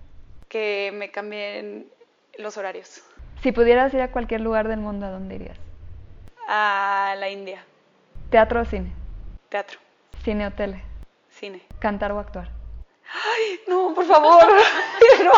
Que 0.48 0.90
me 0.94 1.10
cambien 1.10 1.90
los 2.38 2.56
horarios. 2.56 3.02
Si 3.42 3.52
pudieras 3.52 3.92
ir 3.94 4.00
a 4.00 4.10
cualquier 4.10 4.40
lugar 4.40 4.68
del 4.68 4.80
mundo, 4.80 5.06
¿a 5.06 5.10
dónde 5.10 5.36
irías? 5.36 5.56
A 6.48 7.14
la 7.18 7.28
India. 7.28 7.64
¿Teatro 8.30 8.60
o 8.60 8.64
cine? 8.64 8.92
Teatro, 9.48 9.78
¿Cine 10.24 10.46
o 10.46 10.50
tele? 10.52 10.82
cine. 11.30 11.62
¿Cantar 11.78 12.12
o 12.12 12.18
actuar? 12.18 12.48
Ay, 13.12 13.60
no, 13.68 13.94
por 13.94 14.04
favor. 14.04 14.44
no. 15.24 15.32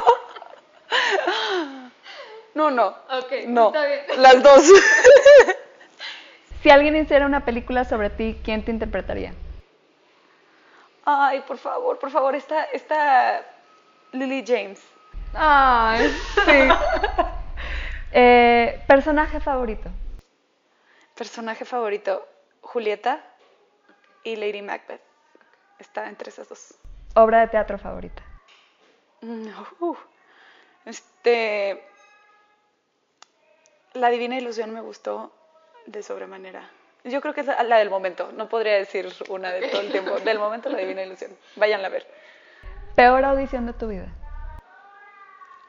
No, 2.55 2.71
no. 2.71 2.89
Ok, 3.19 3.33
No. 3.47 3.69
está 3.69 3.87
bien. 3.87 4.01
Las 4.19 4.43
dos. 4.43 4.69
Si 6.63 6.71
alguien 6.71 6.95
hiciera 6.95 7.27
una 7.27 7.45
película 7.45 7.85
sobre 7.85 8.09
ti, 8.09 8.41
¿quién 8.45 8.65
te 8.65 8.71
interpretaría? 8.71 9.35
Ay, 11.05 11.41
por 11.41 11.59
favor, 11.59 11.99
por 11.99 12.11
favor, 12.11 12.37
esta, 12.37 12.65
esta 12.67 13.45
Lily 14.13 14.45
James. 14.47 14.81
Ay, 15.35 16.09
sí. 16.45 16.69
Eh, 18.15 18.85
¿Personaje 18.87 19.41
favorito? 19.41 19.89
Personaje 21.17 21.65
favorito, 21.65 22.29
Julieta 22.61 23.25
y 24.23 24.37
Lady 24.37 24.61
Macbeth. 24.61 25.01
Está 25.79 26.11
entre 26.11 26.29
esas 26.29 26.47
dos. 26.47 26.75
Obra 27.15 27.41
de 27.41 27.49
teatro 27.49 27.79
favorita. 27.79 28.23
Mm, 29.23 29.49
uh, 29.81 29.97
este. 30.85 31.83
La 33.95 34.11
Divina 34.11 34.37
Ilusión 34.37 34.75
me 34.75 34.83
gustó 34.83 35.33
de 35.87 36.03
sobremanera. 36.03 36.71
Yo 37.05 37.21
creo 37.21 37.35
que 37.35 37.41
es 37.41 37.47
la 37.47 37.79
del 37.79 37.91
momento. 37.91 38.31
No 38.33 38.49
podría 38.49 38.75
decir 38.75 39.09
una 39.29 39.51
de 39.51 39.69
todo 39.69 39.81
el 39.81 39.91
tiempo. 39.91 40.19
Del 40.21 40.39
momento, 40.39 40.69
la 40.69 40.79
Divina 40.79 41.03
Ilusión. 41.03 41.37
Váyanla 41.57 41.89
a 41.89 41.91
ver. 41.91 42.07
Peor 42.95 43.25
audición 43.25 43.67
de 43.67 43.73
tu 43.73 43.89
vida. 43.89 44.07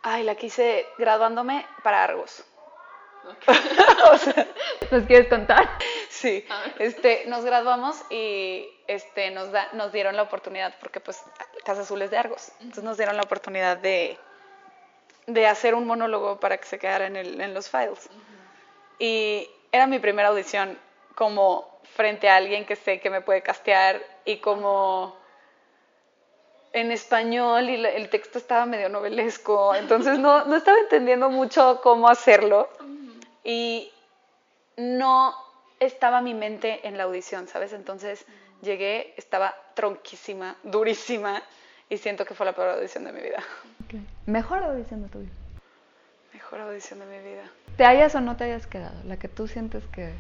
Ay, 0.04 0.24
la 0.24 0.36
quise 0.36 0.86
graduándome 0.98 1.66
para 1.82 2.04
Argos. 2.04 2.44
o 4.12 4.18
sea, 4.18 4.48
¿Nos 4.92 5.04
quieres 5.06 5.30
contar? 5.30 5.70
Sí, 6.10 6.46
este, 6.78 7.24
nos 7.28 7.46
graduamos 7.46 8.02
y 8.10 8.68
este, 8.88 9.32
nos, 9.32 9.52
da, 9.52 9.70
nos 9.74 9.94
dieron 9.94 10.18
la 10.18 10.24
oportunidad, 10.24 10.76
porque 10.80 11.00
pues 11.00 11.24
Casa 11.64 11.82
Azul 11.82 12.02
es 12.02 12.12
de 12.12 12.18
Argos, 12.18 12.52
entonces 12.60 12.84
nos 12.84 12.98
dieron 12.98 13.16
la 13.16 13.24
oportunidad 13.24 13.78
de, 13.78 14.18
de 15.28 15.48
hacer 15.48 15.74
un 15.74 15.88
monólogo 15.88 16.40
para 16.40 16.58
que 16.58 16.66
se 16.66 16.80
quedara 16.80 17.08
en, 17.08 17.16
el, 17.16 17.40
en 17.40 17.54
los 17.54 17.70
files. 17.70 18.10
Y 19.00 19.50
era 19.74 19.88
mi 19.88 20.00
primera 20.00 20.30
audición 20.30 20.78
como 21.16 21.80
frente 21.96 22.30
a 22.30 22.38
alguien 22.38 22.66
que 22.66 22.76
sé 22.76 23.02
que 23.02 23.10
me 23.10 23.22
puede 23.22 23.42
castear 23.42 24.02
y 24.24 24.38
como 24.38 25.18
en 26.72 26.92
español 26.92 27.70
y 27.70 27.86
el 27.86 28.10
texto 28.10 28.38
estaba 28.38 28.66
medio 28.66 28.88
novelesco, 28.90 29.76
entonces 29.76 30.18
no, 30.20 30.46
no 30.46 30.56
estaba 30.56 30.78
entendiendo 30.80 31.30
mucho 31.30 31.82
cómo 31.82 32.08
hacerlo 32.08 32.70
y 33.44 33.92
no 34.78 35.36
estaba 35.80 36.22
mi 36.22 36.34
mente 36.34 36.88
en 36.88 36.98
la 36.98 37.04
audición, 37.04 37.48
¿sabes? 37.48 37.74
Entonces 37.74 38.26
llegué, 38.62 39.14
estaba 39.18 39.56
tronquísima, 39.74 40.56
durísima 40.64 41.42
y 41.90 41.98
siento 41.98 42.26
que 42.26 42.36
fue 42.36 42.46
la 42.46 42.54
peor 42.54 42.70
audición 42.70 43.04
de 43.06 43.12
mi 43.12 43.22
vida. 43.22 43.44
Mejor 44.28 44.64
audición 44.64 45.04
de 45.04 45.10
tu 45.10 45.20
vida. 45.20 45.32
Mejor 46.32 46.62
audición 46.62 47.00
de 47.00 47.06
mi 47.06 47.20
vida. 47.20 47.44
¿Te 47.78 47.86
hayas 47.86 48.14
o 48.16 48.22
no 48.22 48.36
te 48.36 48.44
hayas 48.44 48.68
quedado? 48.68 48.96
La 49.06 49.18
que 49.18 49.28
tú 49.28 49.48
sientes 49.48 49.84
que 49.88 50.14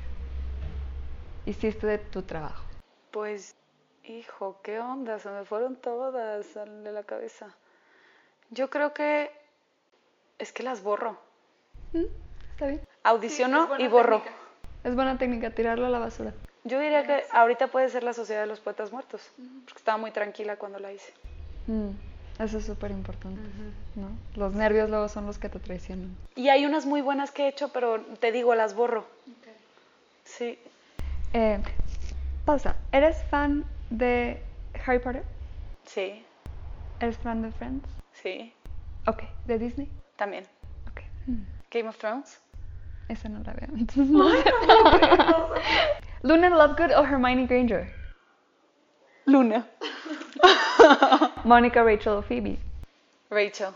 hiciste 1.45 1.85
de 1.85 1.97
tu 1.99 2.23
trabajo. 2.23 2.65
Pues, 3.11 3.55
hijo, 4.03 4.59
¿qué 4.63 4.79
onda? 4.79 5.19
Se 5.19 5.29
me 5.29 5.45
fueron 5.45 5.75
todas 5.75 6.53
de 6.55 6.91
la 6.91 7.03
cabeza. 7.03 7.47
Yo 8.49 8.69
creo 8.69 8.93
que 8.93 9.31
es 10.39 10.51
que 10.51 10.63
las 10.63 10.81
borro. 10.81 11.17
Mm, 11.93 12.05
está 12.51 12.67
bien. 12.67 12.81
Audiciono 13.03 13.69
y 13.77 13.87
borro. 13.87 14.23
Es 14.83 14.95
buena 14.95 15.17
técnica 15.17 15.51
tirarlo 15.51 15.85
a 15.85 15.89
la 15.89 15.99
basura. 15.99 16.33
Yo 16.63 16.79
diría 16.79 17.05
que 17.05 17.23
ahorita 17.31 17.67
puede 17.67 17.89
ser 17.89 18.03
la 18.03 18.13
Sociedad 18.13 18.41
de 18.41 18.47
los 18.47 18.59
Poetas 18.59 18.91
Muertos, 18.91 19.31
porque 19.65 19.77
estaba 19.77 19.97
muy 19.97 20.11
tranquila 20.11 20.55
cuando 20.55 20.79
la 20.79 20.91
hice. 20.91 21.13
Mm, 21.67 21.91
eso 22.39 22.57
es 22.57 22.65
súper 22.65 22.91
importante, 22.91 23.41
¿no? 23.95 24.09
Los 24.35 24.53
nervios 24.53 24.89
luego 24.89 25.07
son 25.07 25.25
los 25.25 25.37
que 25.37 25.49
te 25.49 25.59
traicionan. 25.59 26.15
Y 26.35 26.49
hay 26.49 26.65
unas 26.65 26.85
muy 26.85 27.01
buenas 27.01 27.31
que 27.31 27.43
he 27.43 27.47
hecho, 27.47 27.69
pero 27.69 28.01
te 28.19 28.31
digo, 28.31 28.55
las 28.55 28.75
borro. 28.75 29.05
Sí. 30.23 30.57
Eh, 31.33 31.61
pausa. 32.45 32.75
¿Eres 32.91 33.23
fan 33.29 33.65
de 33.89 34.41
Harry 34.85 34.99
Potter? 34.99 35.23
Sí. 35.85 36.25
¿Eres 36.99 37.17
fan 37.17 37.41
de 37.41 37.51
Friends? 37.51 37.87
Sí. 38.13 38.53
Ok. 39.05 39.23
¿De 39.45 39.59
Disney? 39.59 39.91
También. 40.15 40.45
Ok. 40.89 41.01
¿Game 41.69 41.89
of 41.89 41.97
Thrones? 41.97 42.39
Esa 43.09 43.29
no 43.29 43.43
la 43.43 43.53
veo. 43.53 43.69
Entonces 43.75 44.09
no. 44.09 44.29
¿Luna 46.23 46.49
Lovegood 46.49 46.91
o 46.97 47.03
Hermione 47.03 47.45
Granger? 47.45 47.93
Luna. 49.25 49.67
Mónica, 51.43 51.83
Rachel 51.83 52.13
o 52.13 52.21
Phoebe? 52.21 52.57
Rachel. 53.29 53.73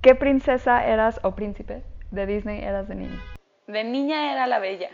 ¿Qué 0.00 0.14
princesa 0.14 0.84
eras 0.84 1.20
o 1.22 1.34
príncipe 1.34 1.82
de 2.10 2.26
Disney 2.26 2.62
eras 2.62 2.88
de 2.88 2.94
niña? 2.96 3.22
De 3.66 3.84
niña 3.84 4.32
era 4.32 4.46
la 4.46 4.58
bella. 4.58 4.90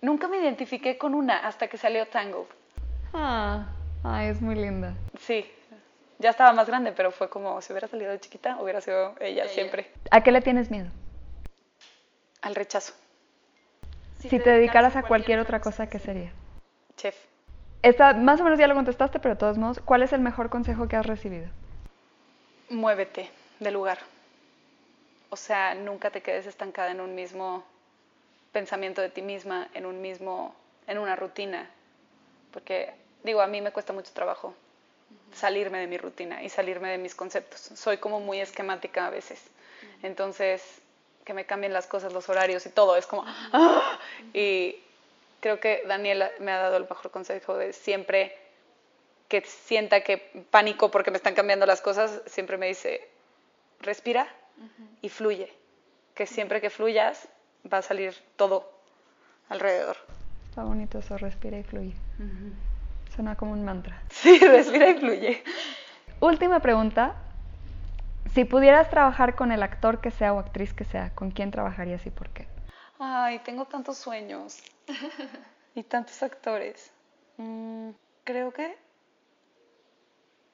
Nunca 0.00 0.28
me 0.28 0.38
identifiqué 0.38 0.98
con 0.98 1.14
una 1.14 1.46
hasta 1.46 1.68
que 1.68 1.76
salió 1.76 2.06
Tangled. 2.06 2.46
Ah, 3.12 3.66
ay, 4.04 4.28
es 4.28 4.40
muy 4.40 4.54
linda. 4.54 4.94
Sí, 5.18 5.44
ya 6.18 6.30
estaba 6.30 6.52
más 6.52 6.66
grande, 6.66 6.92
pero 6.92 7.10
fue 7.10 7.28
como 7.28 7.60
si 7.60 7.72
hubiera 7.72 7.88
salido 7.88 8.10
de 8.10 8.20
chiquita, 8.20 8.58
hubiera 8.60 8.80
sido 8.80 9.14
ella, 9.20 9.48
siempre. 9.48 9.90
¿A 10.10 10.22
qué 10.22 10.32
le 10.32 10.40
tienes 10.40 10.70
miedo? 10.70 10.88
Al 12.40 12.54
rechazo. 12.54 12.94
Si, 14.20 14.28
te, 14.28 14.38
dedicaras 14.38 14.94
a 14.94 15.02
cualquier 15.02 15.40
otra 15.40 15.60
cosa, 15.60 15.88
¿qué 15.88 15.98
sería? 15.98 16.32
Chef. 16.96 17.16
Esta, 17.82 18.14
más 18.14 18.40
o 18.40 18.44
menos 18.44 18.58
ya 18.58 18.68
lo 18.68 18.74
contestaste, 18.74 19.18
pero 19.18 19.34
de 19.34 19.40
todos 19.40 19.58
modos, 19.58 19.80
¿cuál 19.84 20.02
es 20.02 20.12
el 20.12 20.20
mejor 20.20 20.50
consejo 20.50 20.86
que 20.88 20.96
has 20.96 21.06
recibido? 21.06 21.48
Muévete 22.70 23.28
de 23.58 23.70
lugar. 23.72 23.98
O 25.30 25.36
sea, 25.36 25.74
nunca 25.74 26.10
te 26.10 26.20
quedes 26.20 26.46
estancada 26.46 26.90
en 26.90 27.00
un 27.00 27.14
mismo 27.14 27.64
pensamiento 28.52 29.00
de 29.00 29.08
ti 29.08 29.22
misma, 29.22 29.68
en 29.74 29.86
un 29.86 30.00
mismo, 30.00 30.54
en 30.86 30.98
una 30.98 31.16
rutina. 31.16 31.68
Porque, 32.52 32.92
digo, 33.24 33.40
a 33.40 33.46
mí 33.46 33.60
me 33.60 33.72
cuesta 33.72 33.92
mucho 33.92 34.12
trabajo 34.12 34.54
salirme 35.32 35.78
de 35.78 35.86
mi 35.86 35.98
rutina 35.98 36.42
y 36.42 36.50
salirme 36.50 36.90
de 36.90 36.98
mis 36.98 37.14
conceptos. 37.14 37.60
Soy 37.60 37.96
como 37.96 38.20
muy 38.20 38.40
esquemática 38.40 39.06
a 39.06 39.10
veces. 39.10 39.42
Entonces, 40.02 40.62
que 41.24 41.34
me 41.34 41.46
cambien 41.46 41.72
las 41.72 41.86
cosas, 41.86 42.12
los 42.12 42.28
horarios 42.28 42.64
y 42.66 42.70
todo, 42.70 42.96
es 42.96 43.06
como... 43.06 43.24
¡ah! 43.26 43.98
Y 44.34 44.76
creo 45.42 45.58
que 45.58 45.82
Daniela 45.86 46.30
me 46.38 46.52
ha 46.52 46.58
dado 46.58 46.76
el 46.76 46.84
mejor 46.88 47.10
consejo 47.10 47.56
de 47.56 47.72
siempre 47.72 48.38
que 49.28 49.42
sienta 49.42 50.02
que 50.02 50.46
pánico 50.50 50.90
porque 50.90 51.10
me 51.10 51.16
están 51.16 51.34
cambiando 51.34 51.66
las 51.66 51.80
cosas, 51.80 52.22
siempre 52.26 52.56
me 52.58 52.68
dice, 52.68 53.08
respira 53.80 54.28
y 55.00 55.08
fluye. 55.08 55.52
Que 56.14 56.26
siempre 56.26 56.60
que 56.60 56.70
fluyas 56.70 57.28
va 57.70 57.78
a 57.78 57.82
salir 57.82 58.14
todo 58.36 58.70
alrededor. 59.48 59.96
Está 60.48 60.62
bonito 60.62 60.98
eso, 60.98 61.18
respira 61.18 61.58
y 61.58 61.64
fluye. 61.64 61.94
Suena 63.14 63.34
como 63.34 63.52
un 63.52 63.64
mantra. 63.64 64.00
Sí, 64.10 64.38
respira 64.38 64.90
y 64.90 64.94
fluye. 64.94 65.42
Última 66.20 66.60
pregunta. 66.60 67.16
Si 68.32 68.44
pudieras 68.44 68.88
trabajar 68.90 69.34
con 69.34 69.50
el 69.50 69.62
actor 69.62 70.00
que 70.00 70.12
sea 70.12 70.32
o 70.34 70.38
actriz 70.38 70.72
que 70.72 70.84
sea, 70.84 71.10
¿con 71.14 71.32
quién 71.32 71.50
trabajarías 71.50 72.06
y 72.06 72.10
por 72.10 72.28
qué? 72.28 72.46
Ay, 72.98 73.40
tengo 73.40 73.64
tantos 73.64 73.98
sueños 73.98 74.62
y 75.74 75.82
tantos 75.82 76.22
actores. 76.22 76.92
Mm, 77.36 77.90
creo 78.24 78.52
que 78.52 78.76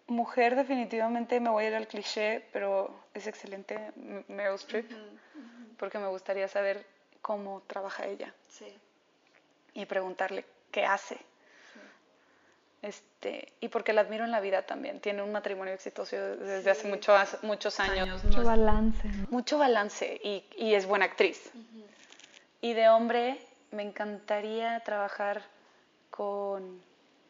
mujer 0.09 0.57
definitivamente 0.57 1.39
me 1.39 1.51
voy 1.51 1.65
a 1.65 1.69
ir 1.69 1.75
al 1.75 1.87
cliché, 1.87 2.45
pero 2.53 3.05
es 3.15 3.27
excelente 3.27 3.93
Meryl 4.29 4.55
Streep, 4.55 4.91
porque 5.77 5.99
me 5.99 6.09
gustaría 6.09 6.49
saber 6.49 6.85
cómo 7.21 7.63
trabaja 7.67 8.07
ella. 8.07 8.35
Y 9.75 9.87
preguntarle 9.87 10.45
qué 10.73 10.85
hace. 10.85 11.19
Este, 12.81 13.53
y 13.61 13.69
porque 13.69 13.93
la 13.93 14.03
admiro 14.03 14.25
en 14.25 14.31
la 14.31 14.41
vida 14.41 14.63
también. 14.63 15.01
Tiene 15.01 15.23
un 15.23 15.31
matrimonio 15.33 15.75
exitoso 15.75 16.17
desde 16.17 16.71
hace 16.71 16.89
mucho, 16.89 17.15
muchos 17.43 17.79
años. 17.81 18.25
Mucho 18.25 18.45
balance. 18.45 19.09
Mucho 19.31 19.59
balance 19.59 20.21
y, 20.23 20.45
y 20.57 20.75
es 20.75 20.87
buena 20.87 21.05
actriz. 21.05 21.51
Y 22.61 22.73
de 22.73 22.89
hombre, 22.89 23.41
me 23.71 23.83
encantaría 23.83 24.81
trabajar 24.81 25.43
con, 26.11 26.81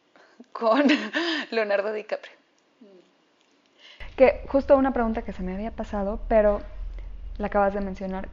con 0.51 0.85
Leonardo 1.51 1.91
DiCaprio. 1.93 2.33
Que 4.15 4.43
justo 4.49 4.75
una 4.75 4.91
pregunta 4.91 5.21
que 5.21 5.31
se 5.31 5.43
me 5.43 5.53
había 5.53 5.71
pasado, 5.71 6.19
pero 6.27 6.61
la 7.37 7.47
acabas 7.47 7.73
de 7.73 7.79
mencionar. 7.79 8.27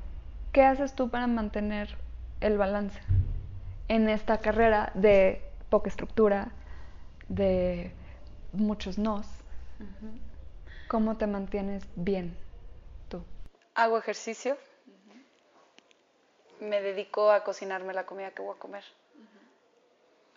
¿Qué 0.52 0.62
haces 0.64 0.94
tú 0.94 1.10
para 1.10 1.26
mantener 1.26 1.96
el 2.40 2.58
balance 2.58 3.00
en 3.88 4.08
esta 4.08 4.38
carrera 4.38 4.90
de 4.94 5.42
poca 5.70 5.88
estructura, 5.88 6.48
de 7.28 7.92
muchos 8.52 8.98
nos? 8.98 9.28
¿Cómo 10.88 11.16
te 11.16 11.26
mantienes 11.26 11.86
bien 11.94 12.36
tú? 13.08 13.22
Hago 13.74 13.98
ejercicio. 13.98 14.56
Me 16.60 16.80
dedico 16.80 17.30
a 17.30 17.44
cocinarme 17.44 17.92
la 17.92 18.06
comida 18.06 18.30
que 18.30 18.42
voy 18.42 18.56
a 18.56 18.58
comer. 18.58 18.84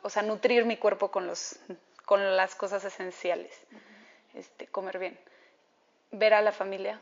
O 0.01 0.09
sea, 0.09 0.23
nutrir 0.23 0.65
mi 0.65 0.77
cuerpo 0.77 1.11
con, 1.11 1.27
los, 1.27 1.59
con 2.05 2.35
las 2.35 2.55
cosas 2.55 2.83
esenciales. 2.85 3.51
este, 4.33 4.67
comer 4.67 4.99
bien. 4.99 5.19
Ver 6.11 6.33
a 6.33 6.41
la 6.41 6.51
familia, 6.51 6.99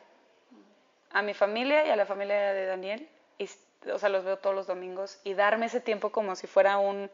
a 1.11 1.22
mi 1.22 1.34
familia 1.34 1.86
y 1.86 1.89
a 1.89 1.95
la 1.95 2.05
familia 2.05 2.53
de 2.53 2.65
Daniel, 2.65 3.09
y, 3.38 3.49
o 3.89 3.99
sea, 3.99 4.09
los 4.09 4.24
veo 4.24 4.38
todos 4.38 4.55
los 4.55 4.68
domingos, 4.68 5.20
y 5.24 5.34
darme 5.34 5.68
ese 5.68 5.80
tiempo 5.80 6.11
como 6.11 6.36
si 6.36 6.47
fuera 6.47 6.78
un, 6.78 7.09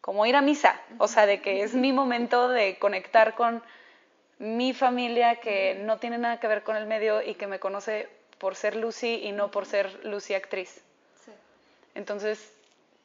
como 0.00 0.26
ir 0.26 0.36
a 0.36 0.42
misa, 0.42 0.80
o 0.98 1.08
sea, 1.08 1.26
de 1.26 1.40
que 1.40 1.62
es 1.62 1.74
mi 1.74 1.92
momento 1.92 2.48
de 2.48 2.78
conectar 2.78 3.34
con 3.34 3.62
mi 4.38 4.74
familia 4.74 5.36
que 5.36 5.76
no 5.76 5.98
tiene 5.98 6.18
nada 6.18 6.40
que 6.40 6.48
ver 6.48 6.62
con 6.62 6.76
el 6.76 6.86
medio 6.86 7.22
y 7.22 7.34
que 7.34 7.46
me 7.46 7.60
conoce 7.60 8.08
por 8.38 8.56
ser 8.56 8.76
Lucy 8.76 9.20
y 9.22 9.32
no 9.32 9.50
por 9.50 9.66
ser 9.66 10.04
Lucy 10.04 10.34
actriz. 10.34 10.82
Entonces, 11.94 12.52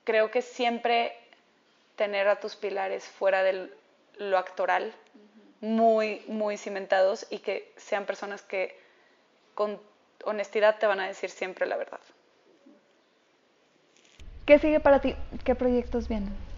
creo 0.04 0.32
que 0.32 0.42
siempre 0.42 1.16
tener 1.96 2.28
a 2.28 2.40
tus 2.40 2.56
pilares 2.56 3.06
fuera 3.06 3.44
de 3.44 3.70
lo 4.18 4.38
actoral, 4.38 4.94
muy, 5.62 6.24
muy 6.28 6.58
cimentados 6.58 7.28
y 7.30 7.40
que 7.40 7.72
sean 7.78 8.06
personas 8.06 8.42
que 8.42 8.78
con 9.56 9.80
honestidad 10.24 10.80
te 10.80 10.88
van 10.88 11.00
a 11.00 11.08
decir 11.08 11.30
siempre 11.30 11.66
la 11.66 11.78
verdad. 11.78 12.00
¿Qué 14.46 14.58
sigue 14.58 14.80
para 14.80 15.00
ti? 15.00 15.16
¿Qué 15.44 15.56
proyectos 15.56 16.08
vienen? 16.08 16.49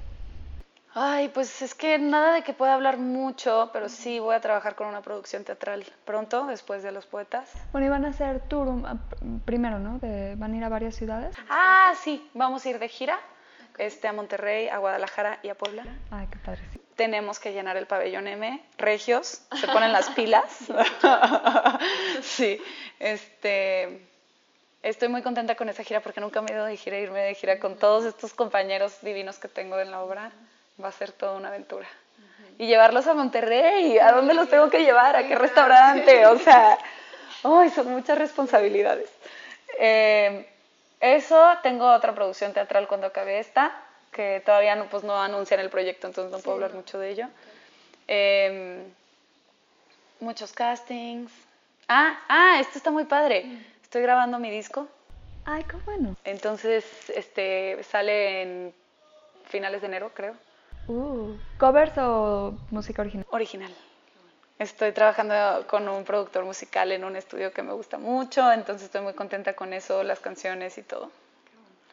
Ay, 0.94 1.30
pues 1.30 1.62
es 1.62 1.74
que 1.74 1.98
nada 1.98 2.34
de 2.34 2.44
que 2.44 2.54
pueda 2.54 2.74
hablar 2.74 2.98
mucho, 2.98 3.70
pero 3.72 3.88
sí 3.88 4.20
voy 4.20 4.36
a 4.36 4.42
trabajar 4.42 4.76
con 4.76 4.88
una 4.88 5.02
producción 5.02 5.46
teatral 5.46 5.86
pronto, 6.04 6.46
después 6.48 6.84
de 6.84 6.92
Los 6.92 7.06
Poetas. 7.06 7.50
Bueno, 7.72 7.88
y 7.88 7.90
van 7.90 8.04
a 8.04 8.10
hacer 8.10 8.42
tour 8.42 8.68
um, 8.68 9.40
primero, 9.46 9.80
¿no? 9.80 10.00
van 10.36 10.54
a 10.54 10.58
ir 10.58 10.64
a 10.64 10.70
varias 10.70 10.96
ciudades. 10.96 11.34
Ah, 11.50 11.94
sí, 12.04 12.30
vamos 12.34 12.66
a 12.66 12.70
ir 12.70 12.80
de 12.80 12.90
gira 12.90 13.18
este, 13.78 14.10
a 14.10 14.14
Monterrey, 14.14 14.68
a 14.68 14.80
Guadalajara 14.80 15.40
y 15.44 15.50
a 15.50 15.56
Puebla. 15.56 15.86
Ay, 16.10 16.28
qué 16.30 16.38
padre. 16.40 16.62
Tenemos 16.98 17.40
que 17.40 17.54
llenar 17.54 17.78
el 17.78 17.88
pabellón 17.88 18.28
M, 18.28 18.62
regios, 18.78 19.44
se 19.60 19.68
ponen 19.68 19.94
las 19.94 20.10
pilas. 20.10 20.46
sí, 22.22 22.62
este, 23.00 24.06
estoy 24.84 25.08
muy 25.08 25.22
contenta 25.22 25.56
con 25.56 25.70
esa 25.70 25.84
gira 25.84 26.02
porque 26.02 26.20
nunca 26.20 26.42
me 26.42 26.52
he 26.52 26.54
ido 26.54 26.66
de 26.66 26.76
gira, 26.76 27.00
irme 27.00 27.22
de 27.22 27.34
gira 27.34 27.60
con 27.60 27.78
todos 27.78 28.04
estos 28.04 28.34
compañeros 28.34 29.00
divinos 29.02 29.40
que 29.40 29.48
tengo 29.48 29.80
en 29.80 29.90
la 29.90 30.02
obra 30.02 30.34
va 30.82 30.90
a 30.90 30.92
ser 30.92 31.12
toda 31.12 31.34
una 31.34 31.50
aventura. 31.50 31.88
Y 32.58 32.68
llevarlos 32.68 33.08
a 33.08 33.14
Monterrey, 33.14 33.98
¿a 33.98 34.12
dónde 34.12 34.34
los 34.34 34.50
tengo 34.50 34.70
que 34.70 34.84
llevar? 34.84 35.16
¿A 35.16 35.28
qué 35.28 35.36
restaurante? 35.36 36.28
O 36.28 36.38
sea, 36.38 36.78
¡ay! 37.44 37.70
son 37.72 37.90
muchas 37.92 38.18
responsabilidades. 38.18 39.10
Eh, 39.80 40.48
eso, 41.00 41.44
tengo 41.64 41.92
otra 41.92 42.14
producción 42.14 42.54
teatral 42.54 42.88
cuando 42.88 43.08
acabe 43.08 43.40
esta, 43.40 43.72
que 44.12 44.42
todavía 44.46 44.76
no, 44.76 44.86
pues, 44.86 45.04
no 45.04 45.20
anuncian 45.20 45.60
el 45.60 45.70
proyecto, 45.70 46.08
entonces 46.08 46.32
no 46.32 46.40
puedo 46.40 46.56
hablar 46.56 46.74
mucho 46.74 47.00
de 47.00 47.10
ello. 47.10 47.28
Em, 48.08 48.84
muchos 50.20 50.54
castings. 50.54 51.32
Ah, 51.88 52.20
ah, 52.30 52.60
esto 52.60 52.78
está 52.78 52.92
muy 52.92 53.06
padre. 53.06 53.46
Estoy 53.82 54.04
grabando 54.04 54.38
mi 54.38 54.52
disco. 54.52 54.88
Ay, 55.46 55.64
qué 55.64 55.78
bueno. 55.86 56.16
Entonces, 56.24 56.86
este, 57.10 57.84
sale 57.84 58.44
en 58.44 58.74
finales 59.46 59.82
de 59.82 59.88
enero, 59.88 60.12
creo. 60.14 60.36
Uh, 60.92 61.38
¿Covers 61.58 61.98
o 62.00 62.54
música 62.70 63.02
original? 63.02 63.26
Original. 63.30 63.74
Estoy 64.60 64.92
trabajando 64.92 65.66
con 65.68 65.88
un 65.88 66.04
productor 66.04 66.44
musical 66.44 66.92
en 66.92 67.06
un 67.06 67.16
estudio 67.16 67.54
que 67.54 67.64
me 67.64 67.72
gusta 67.72 67.98
mucho, 67.98 68.52
entonces 68.52 68.88
estoy 68.88 69.00
muy 69.00 69.14
contenta 69.14 69.54
con 69.54 69.72
eso, 69.72 70.04
las 70.04 70.20
canciones 70.20 70.78
y 70.78 70.84
todo. 70.84 71.10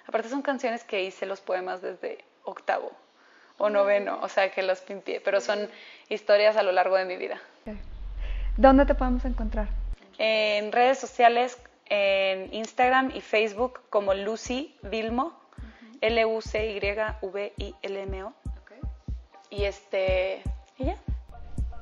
Aparte 0.08 0.28
son 0.28 0.42
canciones 0.42 0.82
que 0.82 1.04
hice 1.04 1.26
los 1.26 1.40
poemas 1.40 1.80
desde 1.80 2.24
octavo 2.42 2.90
o 3.56 3.70
noveno, 3.70 4.18
o 4.20 4.28
sea 4.28 4.50
que 4.50 4.64
los 4.64 4.80
pimpié, 4.80 5.20
pero 5.20 5.40
son 5.40 5.70
historias 6.08 6.56
a 6.56 6.64
lo 6.64 6.72
largo 6.72 6.96
de 6.96 7.04
mi 7.04 7.16
vida. 7.16 7.40
¿Dónde 8.56 8.84
te 8.84 8.96
podemos 8.96 9.24
encontrar? 9.24 9.68
En 10.18 10.72
redes 10.72 10.98
sociales, 10.98 11.56
en 11.86 12.52
Instagram 12.52 13.12
y 13.14 13.20
Facebook 13.20 13.80
como 13.90 14.12
Lucy 14.12 14.76
Vilmo, 14.82 15.40
L-U-C-Y-V-I-L-M-O. 16.00 17.18
Y 19.50 19.64
este, 19.64 20.42
y 20.78 20.86
ya. 20.86 20.96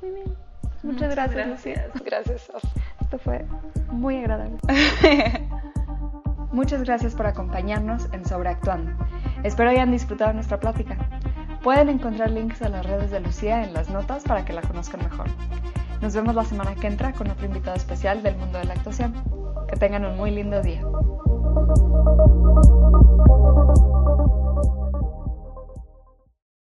Muy 0.00 0.10
bien. 0.10 0.36
Muchas, 0.82 1.10
gracias, 1.10 1.48
Lucía. 1.48 1.88
Gracias. 2.04 2.50
Esto 3.00 3.18
fue 3.18 3.44
muy 3.90 4.18
agradable. 4.18 4.58
Muchas 6.52 6.82
gracias 6.84 7.14
por 7.14 7.26
acompañarnos 7.26 8.08
en 8.12 8.24
Sobreactuando. 8.24 8.92
Espero 9.42 9.70
hayan 9.70 9.90
disfrutado 9.90 10.32
nuestra 10.32 10.60
plática. 10.60 10.96
Pueden 11.62 11.88
encontrar 11.88 12.30
links 12.30 12.62
a 12.62 12.68
las 12.68 12.86
redes 12.86 13.10
de 13.10 13.20
Lucía 13.20 13.64
en 13.64 13.74
las 13.74 13.90
notas 13.90 14.22
para 14.22 14.44
que 14.44 14.52
la 14.52 14.62
conozcan 14.62 15.02
mejor. 15.02 15.26
Nos 16.00 16.14
vemos 16.14 16.34
la 16.34 16.44
semana 16.44 16.74
que 16.74 16.86
entra 16.86 17.12
con 17.12 17.30
otro 17.30 17.46
invitado 17.46 17.76
especial 17.76 18.22
del 18.22 18.36
mundo 18.36 18.58
de 18.58 18.64
la 18.64 18.74
actuación. 18.74 19.14
Que 19.68 19.76
tengan 19.76 20.04
un 20.04 20.16
muy 20.16 20.30
lindo 20.30 20.62
día. 20.62 20.82